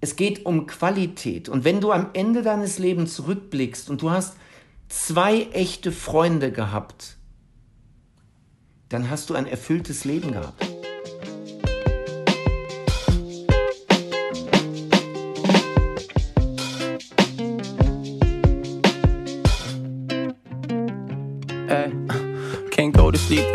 es 0.00 0.16
geht 0.16 0.46
um 0.46 0.66
Qualität. 0.66 1.48
Und 1.48 1.64
wenn 1.64 1.80
du 1.80 1.92
am 1.92 2.10
Ende 2.12 2.42
deines 2.42 2.78
Lebens 2.78 3.14
zurückblickst 3.14 3.90
und 3.90 4.02
du 4.02 4.10
hast 4.10 4.36
zwei 4.88 5.42
echte 5.52 5.92
Freunde 5.92 6.52
gehabt, 6.52 7.16
dann 8.88 9.10
hast 9.10 9.30
du 9.30 9.34
ein 9.34 9.46
erfülltes 9.46 10.04
Leben 10.04 10.32
gehabt. 10.32 10.69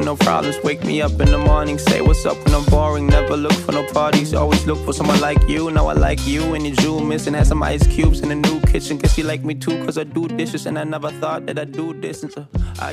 No 0.05 0.15
problems. 0.15 0.57
Wake 0.63 0.83
me 0.85 1.01
up 1.01 1.19
in 1.19 1.31
the 1.31 1.37
morning, 1.37 1.77
say 1.79 1.99
what's 1.99 2.25
up 2.25 2.37
when 2.45 2.53
I'm 2.53 2.63
boring. 2.65 3.07
Never 3.07 3.35
look 3.35 3.53
for 3.53 3.71
no 3.71 3.83
parties, 3.91 4.33
always 4.33 4.65
look 4.65 4.77
for 4.85 4.93
someone 4.93 5.19
like 5.19 5.41
you. 5.49 5.71
Now 5.71 5.87
I 5.87 5.93
like 5.93 6.25
you 6.27 6.53
and 6.53 6.65
your 6.65 6.75
jewel 6.75 7.01
missing. 7.01 7.33
Had 7.33 7.47
some 7.47 7.63
ice 7.63 7.85
cubes 7.87 8.21
in 8.21 8.29
the 8.29 8.35
new 8.35 8.61
kitchen. 8.61 8.97
Guess 8.97 9.17
you 9.17 9.23
like 9.23 9.43
me 9.43 9.55
too, 9.55 9.83
cause 9.83 9.97
I 9.97 10.03
do 10.03 10.27
dishes 10.27 10.67
and 10.67 10.77
I 10.77 10.83
never 10.83 11.09
thought 11.19 11.47
that 11.47 11.57
I'd 11.57 11.71
do 11.71 11.93
this. 11.93 12.23
And 12.23 12.31
so 12.31 12.47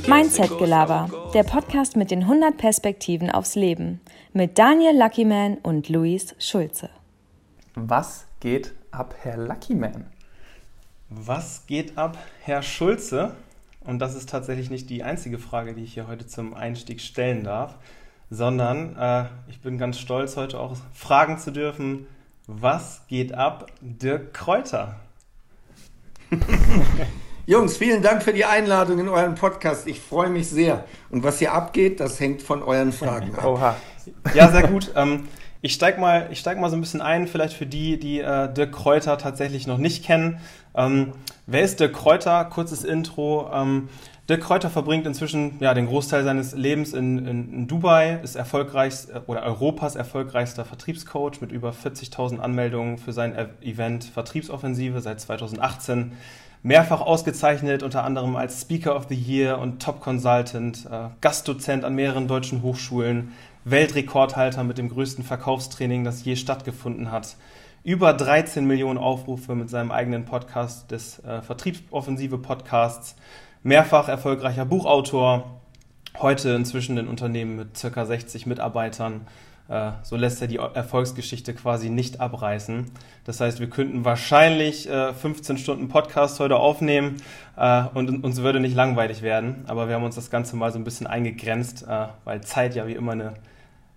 Mindset-Gelaber, 0.09 1.09
der 1.35 1.43
Podcast 1.45 1.97
mit 1.97 2.11
den 2.11 2.23
100 2.23 2.57
Perspektiven 2.57 3.31
aufs 3.31 3.55
Leben. 3.55 4.01
Mit 4.33 4.59
Daniel 4.59 4.99
Luckyman 4.99 5.59
und 5.63 5.89
Luis 5.91 6.35
Schulze. 6.39 6.89
Was 7.75 8.27
geht 8.41 8.73
ab, 8.91 9.15
Herr 9.23 9.37
Luckyman? 9.37 10.07
Was 11.11 11.67
geht 11.67 11.99
ab, 11.99 12.17
Herr 12.41 12.63
Schulze? 12.63 13.35
Und 13.85 13.99
das 13.99 14.15
ist 14.15 14.29
tatsächlich 14.29 14.71
nicht 14.71 14.91
die 14.91 15.03
einzige 15.03 15.39
Frage, 15.39 15.75
die 15.75 15.83
ich 15.83 15.95
hier 15.95 16.07
heute 16.07 16.27
zum 16.27 16.55
Einstieg 16.55 17.01
stellen 17.01 17.45
darf, 17.45 17.79
sondern 18.31 18.97
äh, 18.97 19.25
ich 19.49 19.61
bin 19.61 19.79
ganz 19.79 19.99
stolz, 19.99 20.37
heute 20.37 20.61
auch 20.61 20.77
fragen 20.95 21.39
zu 21.39 21.51
dürfen, 21.51 22.07
was 22.47 23.03
geht 23.09 23.35
ab, 23.35 23.71
Dirk 23.81 24.35
Kräuter? 24.35 24.97
Jungs, 27.47 27.77
vielen 27.77 28.03
Dank 28.03 28.23
für 28.23 28.33
die 28.33 28.45
Einladung 28.45 29.01
in 29.01 29.09
euren 29.09 29.35
Podcast. 29.35 29.87
Ich 29.89 30.01
freue 30.01 30.31
mich 30.31 30.49
sehr. 30.49 30.85
Und 31.11 31.25
was 31.25 31.41
hier 31.41 31.53
abgeht, 31.53 31.99
das 31.99 32.21
hängt 32.21 32.41
von 32.41 32.63
euren 32.63 32.93
Fragen 32.93 33.35
ab. 33.35 33.45
Oha. 33.45 33.77
Ja, 34.35 34.49
sehr 34.51 34.69
gut. 34.69 34.93
Ähm, 34.95 35.29
ich 35.61 35.75
steige 35.75 36.01
mal, 36.01 36.35
steig 36.35 36.59
mal 36.59 36.71
so 36.71 36.77
ein 36.77 36.81
bisschen 36.81 37.01
ein, 37.01 37.27
vielleicht 37.27 37.57
für 37.57 37.67
die, 37.67 37.99
die 37.99 38.21
äh, 38.21 38.53
Dirk 38.53 38.73
Kräuter 38.73 39.19
tatsächlich 39.19 39.67
noch 39.67 39.79
nicht 39.79 40.05
kennen. 40.05 40.41
Ähm, 40.75 41.13
wer 41.47 41.63
ist 41.63 41.81
Dirk 41.81 41.95
Kräuter? 41.95 42.45
Kurzes 42.47 42.85
Intro. 42.85 43.51
Ähm, 43.53 43.89
Dirk 44.29 44.43
Kräuter 44.43 44.71
verbringt 44.71 45.07
inzwischen 45.07 45.57
ja, 45.61 45.75
den 45.75 45.87
Großteil 45.87 46.25
seines 46.25 46.55
Lebens 46.55 46.93
in, 46.93 47.19
in, 47.27 47.53
in 47.53 47.67
Dubai, 47.67 48.21
ist 48.23 48.37
erfolgreich 48.37 48.95
oder 49.27 49.43
Europas 49.43 49.97
erfolgreichster 49.97 50.65
Vertriebscoach 50.65 51.41
mit 51.41 51.51
über 51.51 51.71
40.000 51.71 52.39
Anmeldungen 52.39 52.99
für 52.99 53.13
sein 53.13 53.37
Event 53.61 54.05
Vertriebsoffensive 54.05 55.01
seit 55.01 55.21
2018. 55.21 56.13
Mehrfach 56.65 57.01
ausgezeichnet, 57.01 57.83
unter 57.83 58.05
anderem 58.05 58.37
als 58.37 58.61
Speaker 58.61 58.95
of 58.95 59.07
the 59.09 59.17
Year 59.17 59.59
und 59.59 59.83
Top 59.83 60.01
Consultant, 60.01 60.87
äh, 60.89 61.09
Gastdozent 61.21 61.85
an 61.85 61.97
mehreren 61.97 62.29
deutschen 62.29 62.63
Hochschulen, 62.63 63.33
Weltrekordhalter 63.65 64.65
mit 64.65 64.79
dem 64.79 64.89
größten 64.89 65.25
Verkaufstraining, 65.25 66.05
das 66.05 66.25
je 66.25 66.37
stattgefunden 66.37 67.11
hat 67.11 67.37
über 67.85 68.13
13 68.13 68.65
Millionen 68.65 68.99
Aufrufe 68.99 69.55
mit 69.55 69.69
seinem 69.69 69.91
eigenen 69.91 70.25
Podcast 70.25 70.91
des 70.91 71.19
äh, 71.25 71.43
Vertriebsoffensive 71.43 72.39
Podcasts, 72.39 73.17
mehrfach 73.65 74.09
erfolgreicher 74.09 74.65
Buchautor, 74.65 75.61
heute 76.21 76.51
inzwischen 76.51 76.97
in 76.97 77.09
Unternehmen 77.09 77.57
mit 77.57 77.77
circa 77.77 78.07
60 78.07 78.47
Mitarbeitern. 78.47 79.27
Äh, 79.69 79.91
so 80.03 80.15
lässt 80.15 80.41
er 80.41 80.47
die 80.47 80.59
Erfolgsgeschichte 80.59 81.55
quasi 81.55 81.91
nicht 81.91 82.21
abreißen. 82.21 82.89
Das 83.25 83.41
heißt, 83.41 83.59
wir 83.59 83.69
könnten 83.69 84.05
wahrscheinlich 84.05 84.89
äh, 84.89 85.13
15 85.13 85.59
Stunden 85.59 85.89
Podcast 85.89 86.39
heute 86.39 86.57
aufnehmen 86.57 87.17
äh, 87.57 87.83
und 87.95 88.23
uns 88.23 88.43
würde 88.43 88.61
nicht 88.61 88.77
langweilig 88.77 89.23
werden. 89.23 89.65
Aber 89.67 89.89
wir 89.89 89.97
haben 89.97 90.05
uns 90.05 90.15
das 90.15 90.31
Ganze 90.31 90.55
mal 90.55 90.71
so 90.71 90.79
ein 90.79 90.85
bisschen 90.85 91.09
eingegrenzt, 91.09 91.83
äh, 91.83 92.07
weil 92.25 92.43
Zeit 92.43 92.77
ja 92.77 92.87
wie 92.87 92.95
immer 92.95 93.13
eine 93.13 93.35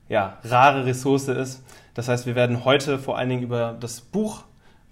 ja, 0.10 0.38
rare 0.44 0.86
Ressource 0.86 1.28
ist. 1.28 1.64
Das 1.94 2.08
heißt, 2.08 2.26
wir 2.26 2.36
werden 2.36 2.66
heute 2.66 3.00
vor 3.00 3.18
allen 3.18 3.30
Dingen 3.30 3.44
über 3.44 3.76
das 3.80 4.02
Buch, 4.02 4.44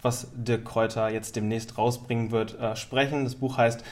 was 0.02 0.28
Dirk 0.34 0.66
Kräuter 0.66 1.10
jetzt 1.10 1.36
demnächst 1.36 1.78
rausbringen 1.78 2.32
wird, 2.32 2.60
äh, 2.60 2.76
sprechen. 2.76 3.24
Das 3.24 3.36
Buch 3.36 3.58
heißt 3.58 3.84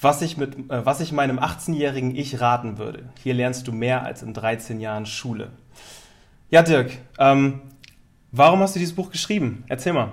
was 0.00 0.22
ich, 0.22 0.36
mit, 0.36 0.70
äh, 0.70 0.84
was 0.84 1.00
ich 1.00 1.12
meinem 1.12 1.38
18-jährigen 1.38 2.14
Ich 2.14 2.40
raten 2.40 2.78
würde. 2.78 3.08
Hier 3.22 3.34
lernst 3.34 3.66
du 3.66 3.72
mehr 3.72 4.04
als 4.04 4.22
in 4.22 4.34
13 4.34 4.80
Jahren 4.80 5.06
Schule. 5.06 5.50
Ja, 6.50 6.62
Dirk, 6.62 6.92
ähm, 7.18 7.62
warum 8.32 8.60
hast 8.60 8.74
du 8.74 8.78
dieses 8.78 8.94
Buch 8.94 9.10
geschrieben? 9.10 9.64
Erzähl 9.68 9.92
mal. 9.92 10.12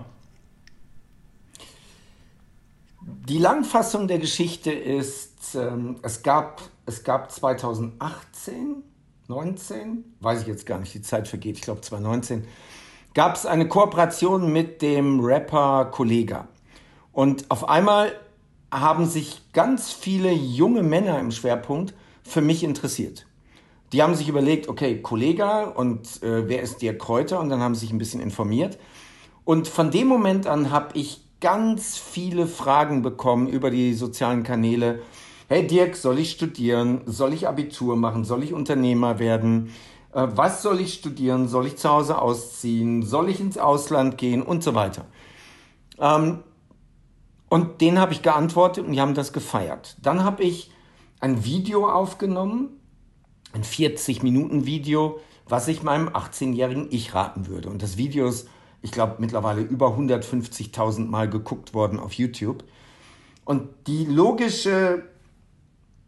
Die 3.01 3.37
Langfassung 3.37 4.07
der 4.07 4.19
Geschichte 4.19 4.71
ist, 4.71 5.55
ähm, 5.55 5.97
es, 6.01 6.23
gab, 6.23 6.61
es 6.85 7.03
gab 7.03 7.31
2018 7.31 8.83
19, 9.28 10.03
weiß 10.19 10.41
ich 10.41 10.47
jetzt 10.47 10.66
gar 10.66 10.80
nicht, 10.80 10.94
die 10.94 11.02
Zeit 11.02 11.28
vergeht, 11.28 11.58
ich 11.58 11.63
glaube 11.63 11.81
2019, 11.81 12.46
gab 13.13 13.36
es 13.36 13.46
eine 13.46 13.68
Kooperation 13.68 14.52
mit 14.52 14.81
dem 14.81 15.19
Rapper 15.19 15.86
Kollega. 15.86 16.47
Und 17.12 17.50
auf 17.50 17.69
einmal 17.69 18.12
haben 18.72 19.06
sich 19.06 19.41
ganz 19.53 19.91
viele 19.94 20.31
junge 20.31 20.84
Männer 20.84 21.19
im 21.19 21.31
Schwerpunkt 21.31 21.94
für 22.24 22.41
mich 22.41 22.63
interessiert. 22.63 23.25
Die 23.94 24.03
haben 24.03 24.16
sich 24.16 24.28
überlegt, 24.28 24.68
okay, 24.68 25.02
Kollega 25.02 25.63
und 25.63 26.22
äh, 26.22 26.50
wer 26.50 26.62
ist 26.62 26.81
der 26.81 26.97
Kräuter? 26.97 27.40
Und 27.40 27.50
dann 27.50 27.62
haben 27.62 27.75
sie 27.75 27.81
sich 27.81 27.94
ein 27.94 27.97
bisschen 27.97 28.19
informiert. 28.19 28.78
Und 29.46 29.68
von 29.68 29.92
dem 29.92 30.07
Moment 30.07 30.47
an 30.47 30.72
habe 30.72 30.97
ich 30.97 31.22
ganz 31.40 31.97
viele 31.97 32.47
Fragen 32.47 33.02
bekommen 33.02 33.47
über 33.47 33.69
die 33.69 33.94
sozialen 33.94 34.44
Kanäle 34.44 35.00
hey 35.47 35.66
Dirk, 35.67 35.95
soll 35.95 36.19
ich 36.19 36.31
studieren? 36.31 37.01
Soll 37.06 37.33
ich 37.33 37.47
Abitur 37.47 37.95
machen? 37.95 38.23
Soll 38.23 38.44
ich 38.44 38.53
Unternehmer 38.53 39.19
werden? 39.19 39.72
Äh, 40.13 40.28
was 40.31 40.61
soll 40.61 40.79
ich 40.79 40.94
studieren? 40.94 41.47
Soll 41.47 41.67
ich 41.67 41.78
zu 41.78 41.89
Hause 41.89 42.19
ausziehen? 42.19 43.03
Soll 43.03 43.29
ich 43.29 43.39
ins 43.39 43.57
Ausland 43.57 44.17
gehen? 44.17 44.41
Und 44.41 44.63
so 44.63 44.73
weiter. 44.73 45.06
Ähm, 46.00 46.39
und 47.50 47.81
denen 47.81 48.00
habe 48.00 48.13
ich 48.13 48.22
geantwortet 48.22 48.85
und 48.85 48.94
die 48.94 49.01
haben 49.01 49.13
das 49.13 49.33
gefeiert. 49.33 49.97
Dann 50.01 50.23
habe 50.23 50.44
ich 50.44 50.72
ein 51.19 51.45
Video 51.45 51.89
aufgenommen, 51.89 52.69
ein 53.53 53.63
40-Minuten-Video, 53.63 55.19
was 55.47 55.67
ich 55.67 55.83
meinem 55.83 56.09
18-jährigen 56.09 56.88
Ich 56.89 57.13
raten 57.13 57.47
würde. 57.47 57.69
Und 57.69 57.83
das 57.83 57.97
Video 57.97 58.27
ist, 58.27 58.50
ich 58.81 58.91
glaube, 58.91 59.16
mittlerweile 59.19 59.62
über 59.62 59.89
150.000 59.89 61.06
Mal 61.06 61.29
geguckt 61.29 61.73
worden 61.73 62.00
auf 62.00 62.13
YouTube. 62.13 62.63
Und 63.45 63.69
die 63.88 64.06
logische 64.06 65.03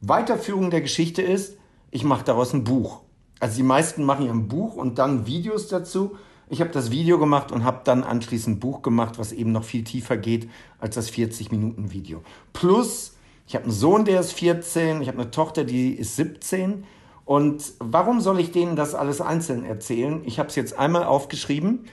Weiterführung 0.01 0.69
der 0.69 0.81
Geschichte 0.81 1.21
ist, 1.21 1.57
ich 1.91 2.03
mache 2.03 2.23
daraus 2.23 2.53
ein 2.53 2.63
Buch. 2.63 3.01
Also 3.39 3.57
die 3.57 3.63
meisten 3.63 4.03
machen 4.03 4.25
ja 4.25 4.31
ein 4.31 4.47
Buch 4.47 4.75
und 4.75 4.99
dann 4.99 5.25
Videos 5.25 5.67
dazu. 5.67 6.15
Ich 6.49 6.61
habe 6.61 6.71
das 6.71 6.91
Video 6.91 7.19
gemacht 7.19 7.51
und 7.51 7.63
habe 7.63 7.81
dann 7.83 8.03
anschließend 8.03 8.57
ein 8.57 8.59
Buch 8.59 8.81
gemacht, 8.81 9.19
was 9.19 9.31
eben 9.31 9.51
noch 9.51 9.63
viel 9.63 9.83
tiefer 9.83 10.17
geht 10.17 10.49
als 10.79 10.95
das 10.95 11.11
40-Minuten-Video. 11.11 12.21
Plus, 12.53 13.17
ich 13.47 13.55
habe 13.55 13.65
einen 13.65 13.73
Sohn, 13.73 14.05
der 14.05 14.19
ist 14.19 14.33
14, 14.33 15.01
ich 15.01 15.07
habe 15.07 15.19
eine 15.19 15.31
Tochter, 15.31 15.63
die 15.63 15.93
ist 15.93 16.15
17. 16.15 16.85
Und 17.25 17.73
warum 17.79 18.21
soll 18.21 18.39
ich 18.39 18.51
denen 18.51 18.75
das 18.75 18.95
alles 18.95 19.19
einzeln 19.19 19.65
erzählen? 19.65 20.21
Ich 20.25 20.39
habe 20.39 20.49
es 20.49 20.55
jetzt 20.55 20.77
einmal 20.79 21.03
aufgeschrieben 21.03 21.85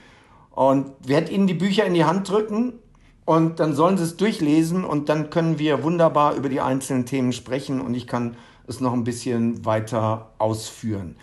und 0.51 0.91
werde 1.05 1.31
ihnen 1.31 1.47
die 1.47 1.53
Bücher 1.53 1.85
in 1.85 1.93
die 1.93 2.05
Hand 2.05 2.29
drücken 2.29 2.79
und 3.25 3.59
dann 3.59 3.73
sollen 3.73 3.97
sie 3.97 4.03
es 4.03 4.17
durchlesen 4.17 4.85
und 4.85 5.09
dann 5.09 5.29
können 5.29 5.59
wir 5.59 5.83
wunderbar 5.83 6.35
über 6.35 6.47
die 6.47 6.61
einzelnen 6.61 7.05
Themen 7.05 7.33
sprechen 7.33 7.81
und 7.81 7.95
ich 7.95 8.07
kann 8.07 8.37
es 8.67 8.79
noch 8.79 8.93
ein 8.93 9.03
bisschen 9.03 9.65
weiter 9.65 10.31
ausführen. 10.37 11.17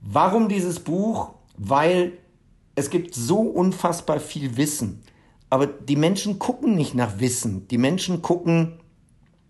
Warum 0.00 0.48
dieses 0.48 0.80
Buch? 0.80 1.30
Weil 1.56 2.12
es 2.74 2.90
gibt 2.90 3.14
so 3.14 3.38
unfassbar 3.38 4.20
viel 4.20 4.56
Wissen. 4.56 5.02
Aber 5.48 5.66
die 5.66 5.96
Menschen 5.96 6.38
gucken 6.38 6.74
nicht 6.74 6.94
nach 6.94 7.18
Wissen. 7.18 7.66
Die 7.68 7.78
Menschen 7.78 8.22
gucken 8.22 8.74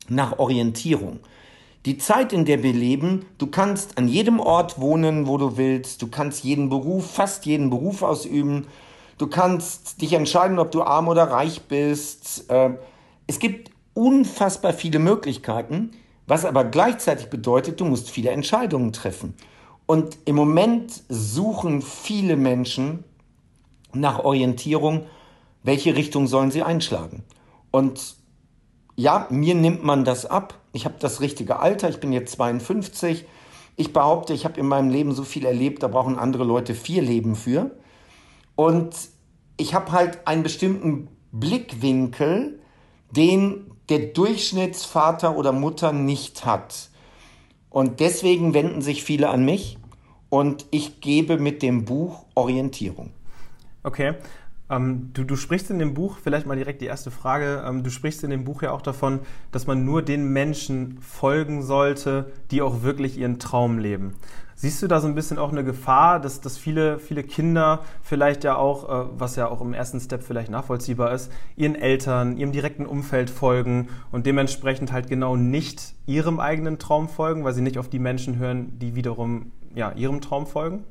nach 0.09 0.39
Orientierung. 0.39 1.21
Die 1.87 1.99
Zeit, 1.99 2.33
in 2.33 2.45
der 2.45 2.63
wir 2.63 2.73
leben, 2.73 3.27
du 3.39 3.47
kannst 3.47 3.97
an 3.97 4.09
jedem 4.09 4.41
Ort 4.41 4.81
wohnen, 4.81 5.27
wo 5.27 5.39
du 5.39 5.57
willst. 5.57 6.03
Du 6.03 6.09
kannst 6.09 6.45
jeden 6.45 6.69
Beruf, 6.69 7.11
fast 7.11 7.47
jeden 7.47 7.71
Beruf 7.71 8.03
ausüben. 8.03 8.67
Du 9.19 9.27
kannst 9.29 10.03
dich 10.03 10.13
entscheiden, 10.13 10.59
ob 10.59 10.71
du 10.71 10.83
arm 10.83 11.09
oder 11.09 11.31
reich 11.31 11.63
bist. 11.63 12.45
Ähm, 12.49 12.79
es 13.27 13.39
gibt 13.39 13.71
unfassbar 13.95 14.73
viele 14.73 14.99
Möglichkeiten, 14.99 15.93
was 16.27 16.45
aber 16.45 16.65
gleichzeitig 16.65 17.31
bedeutet, 17.31 17.81
du 17.81 17.85
musst 17.85 18.11
viele 18.11 18.31
Entscheidungen 18.31 18.93
treffen. 18.93 19.35
Und 19.87 20.19
im 20.25 20.37
Moment 20.37 21.03
suchen 21.09 21.81
viele 21.81 22.37
Menschen 22.37 23.05
nach 23.95 24.19
Orientierung, 24.19 25.07
welche 25.63 25.97
Richtung 25.97 26.27
sollen 26.27 26.51
sie 26.51 26.63
einschlagen. 26.63 27.23
Und 27.71 28.17
ja, 28.97 29.27
mir 29.31 29.55
nimmt 29.55 29.85
man 29.85 30.05
das 30.05 30.27
ab. 30.27 30.59
Ich 30.73 30.85
habe 30.85 30.97
das 30.99 31.21
richtige 31.21 31.59
Alter, 31.59 31.89
ich 31.89 32.01
bin 32.01 32.13
jetzt 32.13 32.33
52. 32.33 33.25
Ich 33.77 33.93
behaupte, 33.93 34.35
ich 34.35 34.45
habe 34.45 34.59
in 34.61 34.67
meinem 34.67 34.91
Leben 34.91 35.13
so 35.13 35.23
viel 35.23 35.45
erlebt, 35.45 35.83
da 35.83 35.89
brauchen 35.89 36.19
andere 36.19 36.45
Leute 36.45 36.75
vier 36.75 37.03
Leben 37.03 37.35
für. 37.37 37.71
Und 38.57 38.97
ich 39.57 39.75
habe 39.75 39.93
halt 39.93 40.27
einen 40.27 40.43
bestimmten 40.43 41.09
Blickwinkel, 41.31 42.59
den 43.11 43.71
der 43.89 44.01
Durchschnittsvater 44.01 45.37
oder 45.37 45.53
Mutter 45.53 45.93
nicht 45.93 46.45
hat. 46.45 46.91
Und 47.71 48.01
deswegen 48.01 48.55
wenden 48.55 48.83
sich 48.83 49.05
viele 49.05 49.29
an 49.29 49.45
mich 49.45 49.79
und 50.29 50.67
ich 50.71 51.01
gebe 51.01 51.39
mit 51.39 51.63
dem 51.63 51.85
Buch 51.85 52.25
Orientierung. 52.35 53.11
Okay. 53.83 54.15
Ähm, 54.69 55.11
du, 55.13 55.25
du 55.25 55.37
sprichst 55.37 55.71
in 55.71 55.79
dem 55.79 55.95
Buch, 55.95 56.19
vielleicht 56.23 56.47
mal 56.47 56.57
direkt 56.57 56.81
die 56.81 56.87
erste 56.87 57.11
Frage, 57.11 57.65
ähm, 57.67 57.85
du 57.85 57.91
sprichst 57.91 58.25
in 58.25 58.31
dem 58.31 58.45
Buch 58.45 58.63
ja 58.63 58.73
auch 58.73 58.83
davon, 58.83 59.21
dass 59.53 59.67
man 59.67 59.85
nur 59.85 60.03
den 60.03 60.33
Menschen 60.33 60.99
folgen 61.01 61.63
sollte, 61.63 62.33
die 62.51 62.63
auch 62.63 62.83
wirklich 62.83 63.19
ihren 63.19 63.39
Traum 63.39 63.79
leben. 63.79 64.15
Siehst 64.59 64.83
du 64.83 64.89
da 64.89 65.01
so 65.01 65.07
ein 65.07 65.15
bisschen 65.15 65.39
auch 65.39 65.53
eine 65.53 65.65
Gefahr, 65.65 66.19
dass, 66.19 66.41
dass 66.41 66.57
viele, 66.57 66.99
viele 66.99 67.23
Kinder 67.23 67.85
vielleicht 68.03 68.43
ja 68.43 68.57
auch, 68.57 68.89
äh, 68.89 69.09
was 69.19 69.37
ja 69.37 69.49
auch 69.49 69.61
im 69.61 69.75
ersten 69.75 70.01
Step 70.01 70.23
vielleicht 70.23 70.51
nachvollziehbar 70.51 71.13
ist, 71.13 71.31
ihren 71.57 71.75
Eltern, 71.75 72.39
ihrem 72.39 72.53
direkten 72.53 72.87
Umfeld 72.87 73.29
folgen 73.31 73.89
und 74.11 74.27
dementsprechend 74.27 74.93
halt 74.93 75.09
genau 75.09 75.37
nicht 75.37 75.95
ihrem 76.07 76.41
eigenen 76.41 76.79
Traum 76.79 77.09
folgen, 77.09 77.45
weil 77.45 77.53
sie 77.53 77.61
nicht 77.61 77.79
auf 77.79 77.91
die 77.91 77.99
Menschen 77.99 78.39
hören, 78.39 78.79
die 78.79 78.95
wiederum 78.97 79.53
ja, 79.75 79.93
ihrem 79.93 80.23
Traum 80.23 80.47
folgen? 80.47 80.85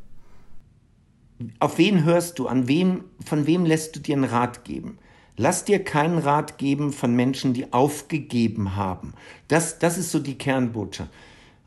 Auf 1.60 1.78
wen 1.78 2.04
hörst 2.04 2.40
du? 2.40 2.48
An 2.48 2.68
wem, 2.68 3.04
von 3.26 3.46
wem 3.48 3.66
lässt 3.66 3.96
du 3.96 4.00
dir 4.00 4.16
einen 4.16 4.24
Rat 4.24 4.64
geben? 4.64 4.98
Lass 5.38 5.66
dir 5.66 5.84
keinen 5.84 6.18
Rat 6.18 6.58
geben 6.58 6.94
von 6.94 7.14
Menschen, 7.14 7.54
die 7.54 7.74
aufgegeben 7.74 8.76
haben. 8.76 9.14
Das, 9.50 9.80
das 9.80 9.98
ist 9.98 10.12
so 10.12 10.20
die 10.20 10.38
Kernbotschaft. 10.38 11.12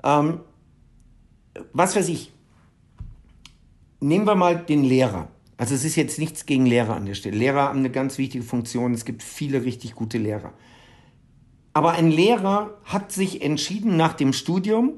Ähm, 0.03 0.41
was 1.73 1.95
weiß 1.95 2.09
ich, 2.09 2.33
nehmen 4.01 4.27
wir 4.27 4.37
mal 4.37 4.57
den 4.57 4.85
Lehrer. 4.85 5.29
Also 5.59 5.75
es 5.75 5.85
ist 5.85 5.97
jetzt 5.97 6.19
nichts 6.19 6.47
gegen 6.47 6.67
Lehrer 6.67 6.95
an 6.95 7.05
der 7.05 7.15
Stelle. 7.15 7.37
Lehrer 7.37 7.63
haben 7.65 7.81
eine 7.81 7.91
ganz 7.91 8.17
wichtige 8.17 8.45
Funktion. 8.45 8.95
Es 8.95 9.05
gibt 9.05 9.23
viele 9.23 9.65
richtig 9.65 9.95
gute 9.95 10.17
Lehrer. 10.17 10.53
Aber 11.75 11.93
ein 11.93 12.11
Lehrer 12.11 12.79
hat 12.85 13.13
sich 13.13 13.43
entschieden, 13.43 13.97
nach 13.97 14.15
dem 14.15 14.33
Studium 14.33 14.95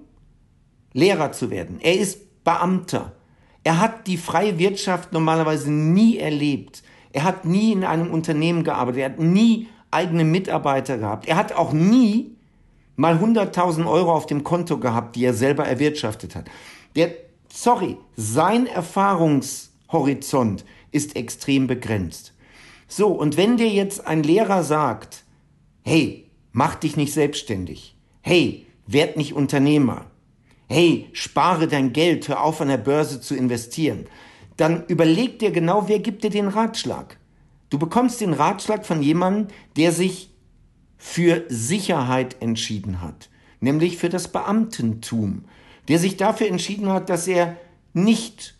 Lehrer 0.93 1.33
zu 1.33 1.51
werden. 1.51 1.81
Er 1.81 1.99
ist 1.99 2.45
Beamter. 2.45 3.13
Er 3.63 3.81
hat 3.81 4.07
die 4.07 4.17
freie 4.17 4.59
Wirtschaft 4.59 5.13
normalerweise 5.13 5.71
nie 5.71 6.19
erlebt. 6.19 6.83
Er 7.13 7.25
hat 7.25 7.45
nie 7.45 7.73
in 7.73 7.85
einem 7.85 8.11
Unternehmen 8.11 8.65
gearbeitet. 8.65 9.01
Er 9.01 9.11
hat 9.11 9.19
nie 9.19 9.69
eigene 9.91 10.25
Mitarbeiter 10.25 10.99
gehabt. 10.99 11.27
Er 11.29 11.37
hat 11.37 11.53
auch 11.53 11.73
nie 11.73 12.37
mal 12.97 13.17
100.000 13.17 13.91
Euro 13.91 14.13
auf 14.15 14.27
dem 14.27 14.45
Konto 14.45 14.79
gehabt, 14.79 15.17
die 15.17 15.25
er 15.25 15.35
selber 15.35 15.67
erwirtschaftet 15.67 16.37
hat. 16.37 16.51
Der, 16.97 17.13
sorry, 17.53 17.97
sein 18.17 18.67
Erfahrungshorizont 18.67 20.65
ist 20.93 21.17
extrem 21.17 21.67
begrenzt. 21.67 22.35
So, 22.89 23.09
und 23.09 23.37
wenn 23.37 23.57
dir 23.57 23.69
jetzt 23.69 24.07
ein 24.07 24.23
Lehrer 24.23 24.63
sagt, 24.63 25.25
hey, 25.83 26.31
mach 26.53 26.75
dich 26.75 26.97
nicht 26.97 27.13
selbstständig, 27.13 27.97
hey, 28.21 28.67
werd 28.87 29.17
nicht 29.17 29.33
Unternehmer, 29.33 30.07
hey, 30.71 31.09
spare 31.13 31.67
dein 31.67 31.93
Geld, 31.93 32.29
hör 32.29 32.43
auf 32.43 32.61
an 32.61 32.69
der 32.69 32.77
Börse 32.77 33.21
zu 33.21 33.35
investieren, 33.35 34.07
dann 34.57 34.87
überleg 34.87 35.41
dir 35.41 35.51
genau, 35.51 35.89
wer 35.89 35.99
gibt 35.99 36.23
dir 36.23 36.31
den 36.31 36.47
Ratschlag. 36.47 37.19
Du 37.71 37.79
bekommst 37.79 38.21
den 38.21 38.33
Ratschlag 38.33 38.87
von 38.87 39.03
jemandem, 39.03 39.49
der 39.77 39.91
sich 39.91 40.31
für 40.97 41.45
Sicherheit 41.49 42.37
entschieden 42.41 43.03
hat, 43.03 43.31
nämlich 43.59 43.97
für 43.97 44.09
das 44.09 44.29
Beamtentum, 44.29 45.45
der 45.89 45.99
sich 45.99 46.17
dafür 46.17 46.47
entschieden 46.47 46.89
hat, 46.89 47.11
dass 47.11 47.27
er 47.27 47.57
nicht 47.93 48.55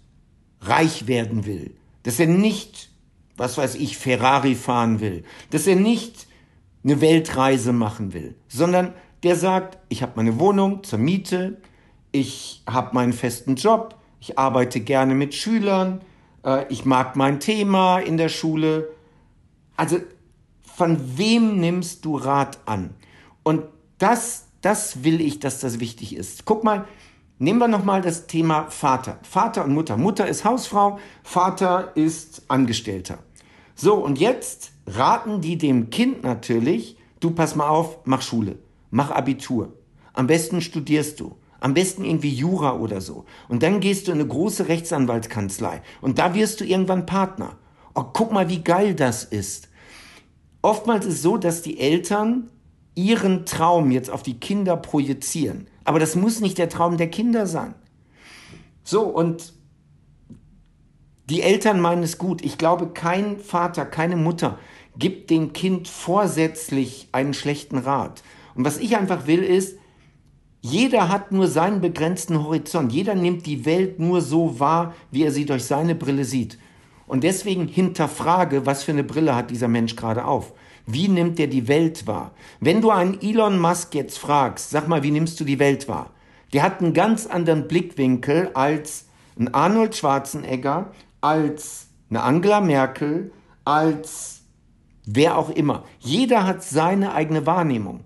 reich 0.63 1.07
werden 1.07 1.47
will, 1.47 1.77
dass 2.03 2.19
er 2.19 2.27
nicht, 2.27 2.91
was 3.37 3.57
weiß 3.57 3.77
ich, 3.77 3.97
Ferrari 3.97 4.57
fahren 4.57 4.99
will, 4.99 5.23
dass 5.51 5.69
er 5.69 5.77
nicht 5.77 6.27
eine 6.83 7.01
Weltreise 7.01 7.73
machen 7.73 8.15
will, 8.15 8.35
sondern 8.49 8.95
der 9.23 9.37
sagt, 9.37 9.79
ich 9.89 10.03
habe 10.03 10.13
meine 10.17 10.41
Wohnung 10.41 10.83
zur 10.83 10.99
Miete, 10.99 11.59
ich 12.13 12.63
habe 12.69 12.95
meinen 12.95 13.13
festen 13.13 13.57
Job, 13.57 13.97
ich 14.21 14.39
arbeite 14.39 14.81
gerne 14.81 15.15
mit 15.15 15.35
Schülern, 15.35 16.01
äh, 16.45 16.67
ich 16.69 16.85
mag 16.85 17.17
mein 17.17 17.41
Thema 17.41 17.99
in 17.99 18.17
der 18.17 18.29
Schule. 18.29 18.91
Also 19.77 19.99
von 20.63 21.19
wem 21.19 21.59
nimmst 21.61 22.05
du 22.05 22.17
Rat 22.17 22.59
an? 22.67 22.95
Und 23.43 23.65
das, 23.99 24.47
das 24.61 25.05
will 25.05 25.21
ich, 25.21 25.41
dass 25.41 25.61
das 25.61 25.81
wichtig 25.81 26.17
ist. 26.17 26.45
Guck 26.45 26.65
mal, 26.65 26.87
nehmen 27.39 27.59
wir 27.59 27.69
nochmal 27.69 28.03
das 28.03 28.27
Thema 28.27 28.71
Vater. 28.71 29.19
Vater 29.23 29.65
und 29.65 29.73
Mutter. 29.73 29.97
Mutter 29.97 30.27
ist 30.27 30.45
Hausfrau, 30.45 30.99
Vater 31.23 31.93
ist 31.97 32.43
Angestellter. 32.49 33.19
So, 33.75 33.95
und 33.95 34.19
jetzt 34.19 34.73
raten 34.87 35.41
die 35.41 35.57
dem 35.57 35.91
Kind 35.91 36.23
natürlich, 36.23 36.97
du 37.21 37.31
pass 37.31 37.57
mal 37.57 37.69
auf, 37.69 37.99
mach 38.05 38.23
Schule, 38.23 38.59
mach 38.91 39.11
Abitur. 39.11 39.73
Am 40.13 40.27
besten 40.27 40.61
studierst 40.61 41.21
du. 41.21 41.37
Am 41.61 41.75
besten 41.75 42.05
irgendwie 42.05 42.33
Jura 42.33 42.77
oder 42.77 43.01
so. 43.01 43.25
Und 43.49 43.63
dann 43.63 43.81
gehst 43.81 44.09
du 44.09 44.13
in 44.13 44.19
eine 44.19 44.29
große 44.29 44.69
Rechtsanwaltskanzlei. 44.69 45.83
Und 46.01 46.19
da 46.19 46.35
wirst 46.35 46.61
du 46.61 46.65
irgendwann 46.65 47.07
Partner. 47.07 47.57
Oh, 47.95 48.05
guck 48.13 48.33
mal, 48.33 48.49
wie 48.49 48.63
geil 48.63 48.95
das 48.95 49.25
ist. 49.25 49.69
Oftmals 50.63 51.07
ist 51.07 51.15
es 51.15 51.23
so, 51.23 51.37
dass 51.37 51.63
die 51.63 51.79
Eltern 51.79 52.51
ihren 52.95 53.47
Traum 53.47 53.91
jetzt 53.91 54.11
auf 54.11 54.23
die 54.23 54.41
Kinder 54.41 54.77
projizieren. 54.77 55.67
Aber 55.85 55.99
das 55.99 56.17
muss 56.17 56.41
nicht 56.41 56.59
der 56.59 56.69
Traum 56.69 56.97
der 56.97 57.11
Kinder 57.11 57.47
sein. 57.47 57.75
So, 58.83 59.03
und 59.03 59.53
die 61.29 61.43
Eltern 61.43 61.81
meinen 61.81 62.03
es 62.03 62.19
gut. 62.19 62.43
Ich 62.43 62.59
glaube, 62.59 62.89
kein 62.89 63.39
Vater, 63.39 63.87
keine 63.87 64.17
Mutter 64.17 64.59
gibt 64.99 65.31
dem 65.31 65.53
Kind 65.53 65.89
vorsätzlich 65.89 67.09
einen 67.13 67.35
schlechten 67.35 67.79
Rat. 67.79 68.23
Und 68.55 68.65
was 68.65 68.79
ich 68.79 68.97
einfach 68.97 69.27
will, 69.27 69.43
ist, 69.43 69.79
jeder 70.63 71.09
hat 71.09 71.33
nur 71.33 71.49
seinen 71.49 71.81
begrenzten 71.81 72.43
Horizont. 72.43 72.93
Jeder 72.93 73.15
nimmt 73.15 73.47
die 73.47 73.65
Welt 73.65 73.99
nur 73.99 74.21
so 74.21 74.61
wahr, 74.61 74.95
wie 75.11 75.25
er 75.25 75.33
sie 75.33 75.47
durch 75.47 75.65
seine 75.65 75.95
Brille 75.95 76.25
sieht. 76.25 76.59
Und 77.07 77.25
deswegen 77.25 77.67
hinterfrage, 77.67 78.67
was 78.67 78.85
für 78.85 78.93
eine 78.93 79.03
Brille 79.03 79.35
hat 79.35 79.51
dieser 79.51 79.69
Mensch 79.69 79.97
gerade 79.97 80.25
auf? 80.25 80.53
Wie 80.87 81.09
nimmt 81.09 81.41
er 81.41 81.47
die 81.47 81.67
Welt 81.67 82.07
wahr? 82.07 82.33
Wenn 82.61 82.81
du 82.83 82.91
einen 82.91 83.21
Elon 83.21 83.59
Musk 83.59 83.95
jetzt 83.95 84.19
fragst, 84.19 84.71
sag 84.71 84.87
mal, 84.87 85.03
wie 85.03 85.11
nimmst 85.11 85.41
du 85.41 85.45
die 85.45 85.59
Welt 85.59 85.89
wahr? 85.89 86.11
Der 86.53 86.63
hat 86.63 86.81
einen 86.81 86.95
ganz 86.95 87.27
anderen 87.27 87.67
Blickwinkel 87.67 88.51
als 88.55 89.07
ein 89.39 89.55
Arnold 89.55 89.97
Schwarzenegger, 89.97 90.93
als 91.21 91.89
eine 92.11 92.23
Angela 92.23 92.61
Merkel, 92.61 93.33
als 93.65 94.43
wer 95.07 95.39
auch 95.39 95.51
immer. 95.51 95.85
Jeder 96.01 96.47
hat 96.47 96.63
seine 96.63 97.15
eigene 97.15 97.47
Wahrnehmung. 97.47 98.05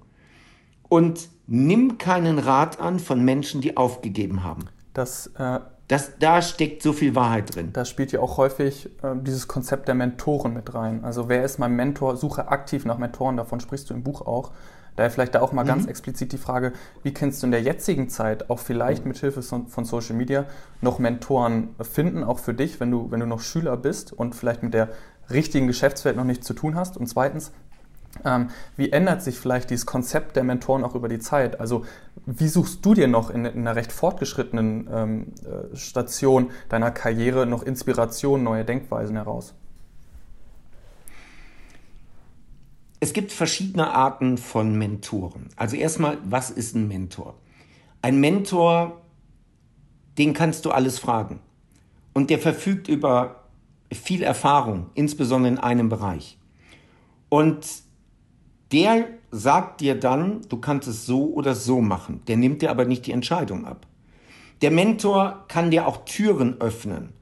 Und 0.88 1.28
nimm 1.46 1.98
keinen 1.98 2.38
Rat 2.38 2.80
an 2.80 2.98
von 2.98 3.24
Menschen, 3.24 3.60
die 3.60 3.76
aufgegeben 3.76 4.44
haben. 4.44 4.66
Das 4.92 5.28
äh, 5.38 5.60
das, 5.88 6.12
da 6.18 6.40
steckt 6.40 6.82
so 6.82 6.92
viel 6.92 7.14
Wahrheit 7.14 7.54
drin. 7.54 7.70
Da 7.72 7.84
spielt 7.84 8.12
ja 8.12 8.20
auch 8.20 8.38
häufig 8.38 8.86
äh, 9.02 9.14
dieses 9.20 9.48
Konzept 9.48 9.86
der 9.86 9.94
Mentoren 9.94 10.54
mit 10.54 10.72
rein. 10.74 11.04
Also 11.04 11.28
wer 11.28 11.44
ist 11.44 11.58
mein 11.58 11.72
Mentor? 11.72 12.16
Suche 12.16 12.48
aktiv 12.48 12.86
nach 12.86 12.96
Mentoren, 12.96 13.36
davon 13.36 13.60
sprichst 13.60 13.90
du 13.90 13.94
im 13.94 14.02
Buch 14.02 14.22
auch. 14.22 14.52
Daher 14.96 15.10
vielleicht 15.10 15.34
da 15.34 15.42
auch 15.42 15.52
mal 15.52 15.64
mhm. 15.64 15.68
ganz 15.68 15.86
explizit 15.86 16.32
die 16.32 16.38
Frage, 16.38 16.72
wie 17.02 17.12
kannst 17.12 17.42
du 17.42 17.46
in 17.46 17.50
der 17.50 17.60
jetzigen 17.60 18.08
Zeit 18.08 18.48
auch 18.48 18.60
vielleicht 18.60 19.02
mhm. 19.04 19.08
mit 19.08 19.18
Hilfe 19.18 19.42
von 19.42 19.84
Social 19.84 20.16
Media 20.16 20.46
noch 20.80 20.98
Mentoren 20.98 21.74
finden, 21.80 22.24
auch 22.24 22.38
für 22.38 22.54
dich, 22.54 22.80
wenn 22.80 22.90
du, 22.90 23.10
wenn 23.10 23.20
du 23.20 23.26
noch 23.26 23.40
Schüler 23.40 23.76
bist 23.76 24.12
und 24.12 24.34
vielleicht 24.34 24.62
mit 24.62 24.72
der 24.72 24.88
richtigen 25.30 25.66
Geschäftswelt 25.66 26.16
noch 26.16 26.24
nichts 26.24 26.46
zu 26.46 26.54
tun 26.54 26.76
hast? 26.76 26.96
Und 26.96 27.08
zweitens, 27.08 27.52
ähm, 28.24 28.50
wie 28.76 28.92
ändert 28.92 29.22
sich 29.22 29.38
vielleicht 29.38 29.70
dieses 29.70 29.86
Konzept 29.86 30.36
der 30.36 30.44
Mentoren 30.44 30.84
auch 30.84 30.94
über 30.94 31.08
die 31.08 31.18
Zeit? 31.18 31.60
Also 31.60 31.84
wie 32.26 32.48
suchst 32.48 32.84
du 32.84 32.94
dir 32.94 33.08
noch 33.08 33.30
in, 33.30 33.44
in 33.44 33.60
einer 33.60 33.76
recht 33.76 33.92
fortgeschrittenen 33.92 34.88
ähm, 34.92 35.26
äh, 35.44 35.76
Station 35.76 36.50
deiner 36.68 36.90
Karriere 36.90 37.46
noch 37.46 37.62
Inspiration, 37.62 38.42
neue 38.42 38.64
Denkweisen 38.64 39.16
heraus? 39.16 39.54
Es 43.00 43.12
gibt 43.12 43.32
verschiedene 43.32 43.90
Arten 43.90 44.38
von 44.38 44.78
Mentoren. 44.78 45.48
Also 45.56 45.76
erstmal, 45.76 46.16
was 46.24 46.50
ist 46.50 46.74
ein 46.74 46.88
Mentor? 46.88 47.34
Ein 48.00 48.18
Mentor, 48.18 49.02
den 50.16 50.32
kannst 50.32 50.64
du 50.64 50.70
alles 50.70 50.98
fragen. 50.98 51.40
Und 52.14 52.30
der 52.30 52.38
verfügt 52.38 52.88
über 52.88 53.44
viel 53.92 54.22
Erfahrung, 54.22 54.86
insbesondere 54.94 55.52
in 55.52 55.58
einem 55.58 55.88
Bereich. 55.90 56.38
Und 57.28 57.66
der 58.74 59.06
sagt 59.30 59.80
dir 59.80 59.94
dann, 59.94 60.42
du 60.48 60.56
kannst 60.56 60.88
es 60.88 61.06
so 61.06 61.32
oder 61.32 61.54
so 61.54 61.80
machen. 61.80 62.22
Der 62.26 62.36
nimmt 62.36 62.60
dir 62.60 62.70
aber 62.70 62.84
nicht 62.86 63.06
die 63.06 63.12
Entscheidung 63.12 63.66
ab. 63.66 63.86
Der 64.62 64.72
Mentor 64.72 65.44
kann 65.46 65.70
dir 65.70 65.86
auch 65.86 66.04
Türen 66.04 66.60
öffnen, 66.60 67.12